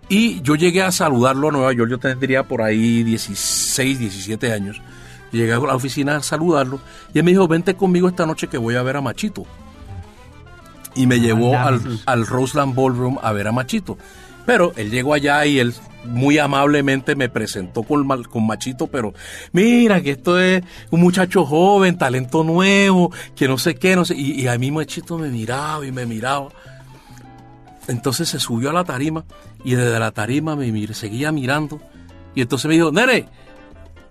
Y 0.09 0.41
yo 0.43 0.55
llegué 0.55 0.83
a 0.83 0.93
saludarlo 0.93 1.49
a 1.49 1.53
Nueva 1.53 1.73
York, 1.73 1.91
yo 1.91 1.99
tendría 1.99 2.43
por 2.43 2.63
ahí 2.63 3.03
16, 3.03 3.99
17 3.99 4.53
años. 4.53 4.81
Llegué 5.33 5.53
a 5.53 5.59
la 5.59 5.75
oficina 5.75 6.17
a 6.17 6.23
saludarlo 6.23 6.81
y 7.13 7.19
él 7.19 7.25
me 7.25 7.33
dijo, 7.33 7.49
vente 7.49 7.75
conmigo 7.75 8.09
esta 8.09 8.27
noche 8.27 8.47
que 8.49 8.59
voy 8.59 8.77
a 8.77 8.83
ver 8.83 8.97
a 8.97 9.01
Machito. 9.01 9.45
Y 10.95 11.07
me 11.07 11.19
llevó 11.19 11.57
al, 11.59 11.81
al 12.07 12.27
Roseland 12.27 12.75
Ballroom 12.75 13.19
a 13.21 13.33
ver 13.33 13.49
a 13.49 13.53
Machito. 13.53 13.99
Pero 14.47 14.73
él 14.77 14.91
llegó 14.91 15.15
allá 15.15 15.45
y 15.47 15.59
él 15.59 15.75
muy 16.05 16.39
amablemente 16.39 17.17
me 17.17 17.29
presentó 17.29 17.83
con, 17.83 18.07
con 18.25 18.47
Machito, 18.47 18.87
pero 18.87 19.15
mira 19.53 20.03
que 20.03 20.11
esto 20.11 20.39
es 20.39 20.63
un 20.91 21.01
muchacho 21.01 21.45
joven, 21.45 21.97
talento 21.97 22.45
nuevo, 22.45 23.11
que 23.35 23.49
no 23.49 23.59
sé 23.59 23.75
qué, 23.77 23.97
no 23.97 24.05
sé. 24.05 24.15
Y, 24.15 24.43
y 24.43 24.47
a 24.47 24.59
mí 24.59 24.71
Machito 24.71 25.19
me 25.19 25.29
miraba 25.29 25.85
y 25.87 25.93
me 25.93 26.07
miraba. 26.07 26.49
Entonces 27.89 28.29
se 28.29 28.41
subió 28.41 28.71
a 28.71 28.73
la 28.73 28.85
tarima 28.85 29.25
y 29.65 29.75
desde 29.75 29.99
la 29.99 30.11
tarima 30.11 30.57
me 30.57 30.87
seguía 30.95 31.33
mirando. 31.33 31.81
Y 32.35 32.43
entonces 32.43 32.69
me 32.69 32.75
dijo, 32.75 32.91
nene, 32.91 33.29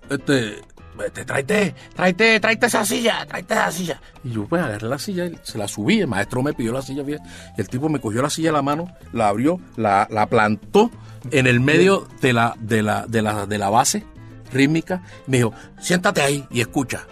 este, 0.10 0.62
este, 1.06 1.26
tráete, 1.26 1.76
tráete, 1.96 2.40
tráete 2.40 2.66
esa 2.68 2.86
silla, 2.86 3.26
tráete 3.26 3.54
esa 3.54 3.72
silla. 3.72 4.02
Y 4.24 4.32
yo 4.32 4.46
pues 4.46 4.62
agarré 4.62 4.88
la 4.88 5.00
silla 5.00 5.26
y 5.26 5.38
se 5.42 5.58
la 5.58 5.68
subí, 5.68 6.02
el 6.02 6.08
maestro 6.08 6.44
me 6.44 6.54
pidió 6.54 6.72
la 6.72 6.82
silla 6.82 7.04
y 7.06 7.62
el 7.62 7.68
tipo 7.68 7.90
me 7.90 8.00
cogió 8.00 8.22
la 8.22 8.30
silla 8.30 8.50
de 8.50 8.54
la 8.54 8.62
mano, 8.62 8.94
la 9.12 9.28
abrió, 9.28 9.60
la, 9.76 10.08
la 10.10 10.28
plantó 10.28 10.92
en 11.32 11.48
el 11.48 11.60
medio 11.60 12.08
de 12.22 12.34
la, 12.34 12.56
de 12.60 12.84
la, 12.84 13.06
de 13.08 13.22
la, 13.22 13.46
de 13.46 13.58
la 13.58 13.70
base 13.70 14.06
rítmica, 14.52 15.02
me 15.26 15.38
dijo, 15.38 15.54
siéntate 15.80 16.22
ahí 16.22 16.46
y 16.52 16.62
escucha. 16.62 17.08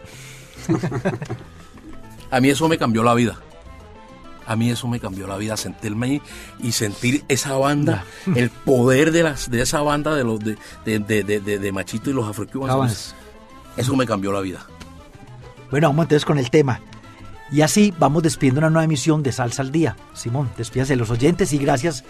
A 2.32 2.40
mí 2.40 2.50
eso 2.50 2.70
me 2.70 2.78
cambió 2.78 3.04
la 3.04 3.14
vida. 3.14 3.38
A 4.52 4.56
mí 4.56 4.70
eso 4.70 4.88
me 4.88 5.00
cambió 5.00 5.28
la 5.28 5.38
vida, 5.38 5.56
sentirme 5.58 6.06
ahí 6.08 6.22
y 6.60 6.72
sentir 6.74 7.24
esa 7.28 7.54
banda, 7.54 8.04
el 8.36 8.50
poder 8.50 9.12
de 9.12 9.24
las 9.24 9.50
de 9.50 9.62
esa 9.62 9.82
banda 9.82 10.16
de 10.16 10.24
los 10.24 10.40
de, 10.40 10.58
de, 10.86 11.00
de, 11.00 11.40
de- 11.40 11.72
Machito 11.72 12.10
y 12.10 12.14
los 12.14 12.28
afrocubanos. 12.28 13.16
Eso 13.78 13.96
me 13.96 14.06
cambió 14.06 14.32
la 14.32 14.42
vida. 14.42 14.66
Bueno, 15.70 15.88
vamos 15.90 16.04
entonces 16.04 16.26
con 16.26 16.38
el 16.38 16.50
tema. 16.50 16.82
Y 17.52 17.62
así 17.62 17.94
vamos 18.00 18.24
despidiendo 18.24 18.60
una 18.60 18.70
nueva 18.70 18.86
emisión 18.86 19.24
de 19.24 19.32
Salsa 19.32 19.62
al 19.62 19.72
Día. 19.72 19.96
Simón, 20.14 20.50
despídase 20.58 20.94
de 20.94 20.98
los 20.98 21.10
oyentes 21.10 21.52
y 21.54 21.58
gracias 21.58 22.04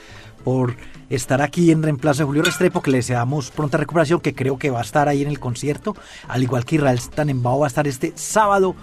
por 0.44 0.76
estar 1.10 1.42
aquí 1.42 1.72
en 1.72 1.82
reemplazo 1.84 2.20
de 2.20 2.26
Julio 2.26 2.44
Restrepo, 2.44 2.82
que 2.82 2.90
le 2.92 2.98
deseamos 2.98 3.52
pronta 3.52 3.78
recuperación, 3.78 4.20
que 4.20 4.34
creo 4.36 4.58
que 4.58 4.70
va 4.72 4.80
a 4.80 4.84
estar 4.84 5.08
ahí 5.08 5.22
en 5.22 5.28
el 5.30 5.40
concierto, 5.40 5.96
al 6.28 6.42
igual 6.44 6.66
que 6.66 6.76
Israel 6.76 7.00
Tannenbaum 7.14 7.62
va 7.62 7.66
a 7.66 7.68
estar 7.68 7.88
este 7.88 8.14
sábado 8.16 8.76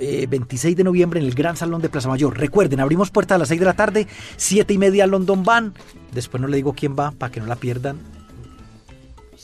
eh, 0.00 0.26
26 0.28 0.76
de 0.76 0.84
noviembre 0.84 1.20
en 1.20 1.26
el 1.26 1.34
Gran 1.34 1.56
Salón 1.56 1.82
de 1.82 1.88
Plaza 1.88 2.08
Mayor. 2.08 2.36
Recuerden, 2.38 2.80
abrimos 2.80 3.10
puertas 3.10 3.36
a 3.36 3.38
las 3.38 3.48
6 3.48 3.60
de 3.60 3.66
la 3.66 3.74
tarde, 3.74 4.06
7 4.36 4.72
y 4.72 4.78
media 4.78 5.06
London 5.06 5.44
Van. 5.44 5.74
Después 6.12 6.40
no 6.40 6.48
le 6.48 6.56
digo 6.56 6.72
quién 6.74 6.96
va 6.98 7.10
para 7.12 7.30
que 7.32 7.40
no 7.40 7.46
la 7.46 7.56
pierdan. 7.56 7.98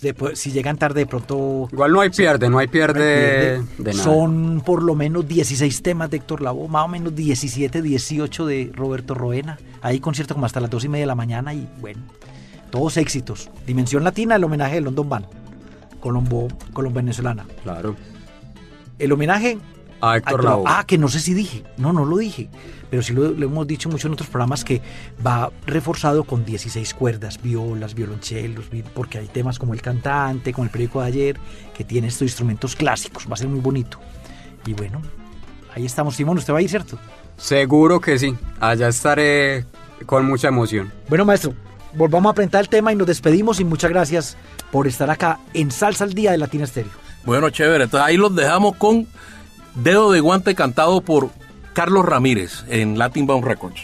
Después, 0.03 0.39
si 0.39 0.51
llegan 0.51 0.79
tarde, 0.79 1.01
de 1.01 1.07
pronto 1.07 1.69
Igual 1.71 1.93
no 1.93 2.01
hay 2.01 2.09
pierde, 2.09 2.49
no 2.49 2.59
hay 2.59 2.69
pierde 2.69 3.61
pierde. 3.61 3.65
de 3.77 3.93
nada. 3.93 4.03
Son 4.03 4.63
por 4.65 4.83
lo 4.83 4.95
menos 4.95 5.29
16 5.29 5.83
temas 5.83 6.11
de 6.11 6.17
Héctor 6.17 6.41
Lavoe, 6.41 6.69
más 6.69 6.87
o 6.87 6.89
menos 6.89 7.15
17, 7.15 7.83
18 7.83 8.47
de 8.47 8.73
Roberto 8.75 9.13
Roena. 9.15 9.59
Hay 9.83 10.01
concierto 10.01 10.35
como 10.35 10.47
hasta 10.47 10.59
las 10.59 10.71
2 10.71 10.85
y 10.87 10.89
media 10.89 11.03
de 11.03 11.07
la 11.07 11.15
mañana 11.15 11.53
y 11.53 11.69
bueno, 11.81 12.01
todos 12.71 12.97
éxitos. 12.97 13.51
Dimensión 13.67 14.03
Latina, 14.03 14.37
el 14.37 14.45
homenaje 14.45 14.77
de 14.77 14.81
London 14.81 15.09
Band, 15.09 15.27
Colombo, 16.01 16.49
Colombo 16.73 16.97
venezolana. 16.97 17.47
Claro. 17.63 17.95
El 18.99 19.13
homenaje 19.13 19.59
A 20.01 20.17
Héctor 20.17 20.45
Lavoe. 20.45 20.65
Ah, 20.67 20.85
que 20.87 20.97
no 20.99 21.09
sé 21.09 21.21
si 21.21 21.35
dije, 21.35 21.63
no, 21.77 21.93
no 21.93 22.05
lo 22.05 22.17
dije, 22.19 22.49
pero 22.91 23.03
sí 23.03 23.13
lo, 23.13 23.31
lo 23.31 23.47
hemos 23.47 23.67
dicho 23.67 23.89
mucho 23.89 24.07
en 24.09 24.15
otros 24.15 24.29
programas 24.29 24.65
que 24.65 24.81
va 25.25 25.51
reforzado 25.67 26.25
con 26.25 26.45
16 26.45 26.95
cuerdas, 26.95 27.41
violas, 27.43 27.95
violonchelos, 27.95 28.71
vi- 28.71 28.83
porque 28.83 29.19
hay 29.19 29.27
temas 29.29 29.59
como 29.59 29.75
el 29.75 29.83
cantante, 29.83 30.53
como 30.53 30.65
el 30.65 30.71
periódico 30.71 31.01
de 31.03 31.07
ayer, 31.09 31.37
que 31.77 31.85
tiene 31.85 32.09
estos 32.09 32.23
instrumentos 32.23 32.77
clásicos, 32.77 33.27
va 33.29 33.35
a 33.35 33.37
ser 33.37 33.49
muy 33.49 33.61
bonito. 33.61 33.99
Y 34.67 34.73
bueno, 34.75 35.03
ahí 35.75 35.85
estamos, 35.87 36.17
Simón, 36.17 36.39
usted 36.39 36.53
va 36.55 36.59
a 36.59 36.63
ir, 36.63 36.71
¿cierto? 36.71 36.99
Seguro 37.37 38.01
que 38.01 38.19
sí. 38.19 38.35
Allá 38.61 38.89
estaré 38.89 39.65
con 40.07 40.27
mucha 40.27 40.49
emoción. 40.49 40.93
Bueno, 41.09 41.25
maestro, 41.25 41.55
volvamos 41.95 42.31
a 42.31 42.35
presentar 42.35 42.61
el 42.63 42.69
tema 42.69 42.93
y 42.93 42.97
nos 42.97 43.07
despedimos 43.07 43.61
y 43.61 43.65
muchas 43.65 43.91
gracias 43.91 44.37
por 44.71 44.87
estar 44.87 45.11
acá 45.11 45.41
en 45.55 45.71
Salsa 45.71 46.05
al 46.05 46.13
Día 46.15 46.33
de 46.33 46.39
Latina 46.39 46.65
Estéreo. 46.65 46.93
Bueno, 47.25 47.51
chévere. 47.51 47.85
Entonces 47.85 48.07
ahí 48.07 48.17
los 48.17 48.35
dejamos 48.35 48.77
con 48.77 49.07
Dedo 49.75 50.13
de 50.13 50.21
Guante 50.21 50.55
cantado 50.55 51.01
por 51.01 51.31
Carlos 51.73 52.05
Ramírez 52.05 52.65
en 52.69 52.99
Latin 52.99 53.27
Bound 53.27 53.45
Records. 53.45 53.81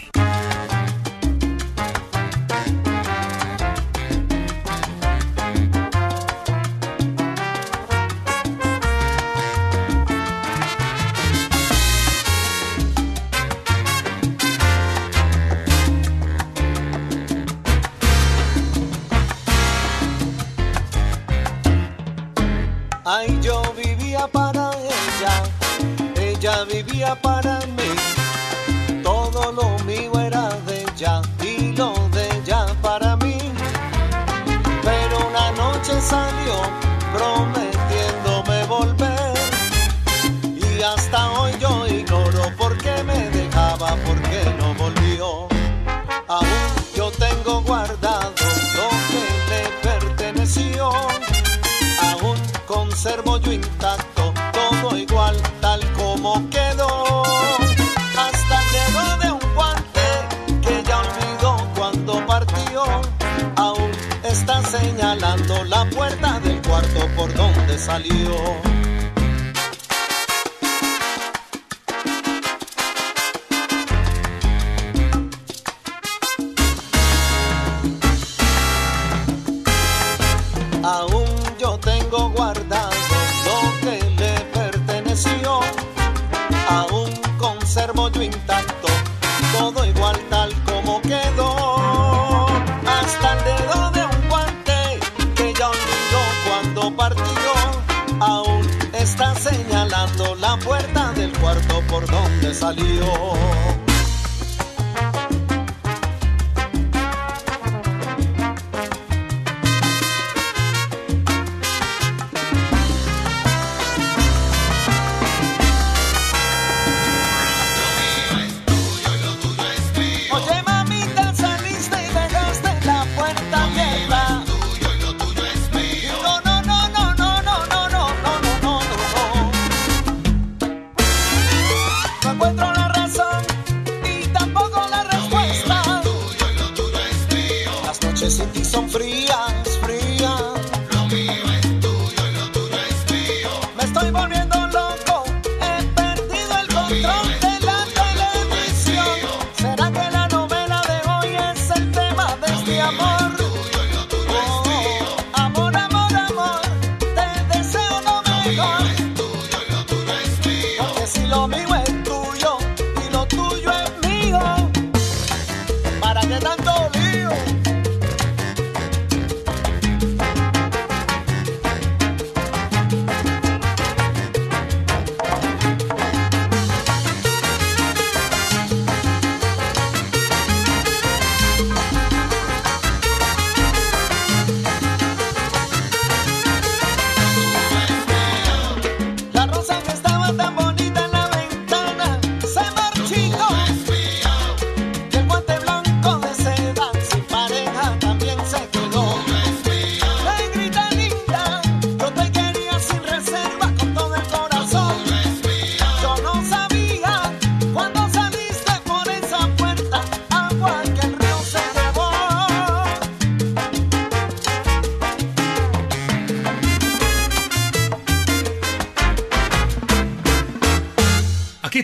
Puerta 66.07 66.39
del 66.39 66.61
cuarto 66.61 67.07
por 67.17 67.33
donde 67.33 67.77
salió 67.77 68.66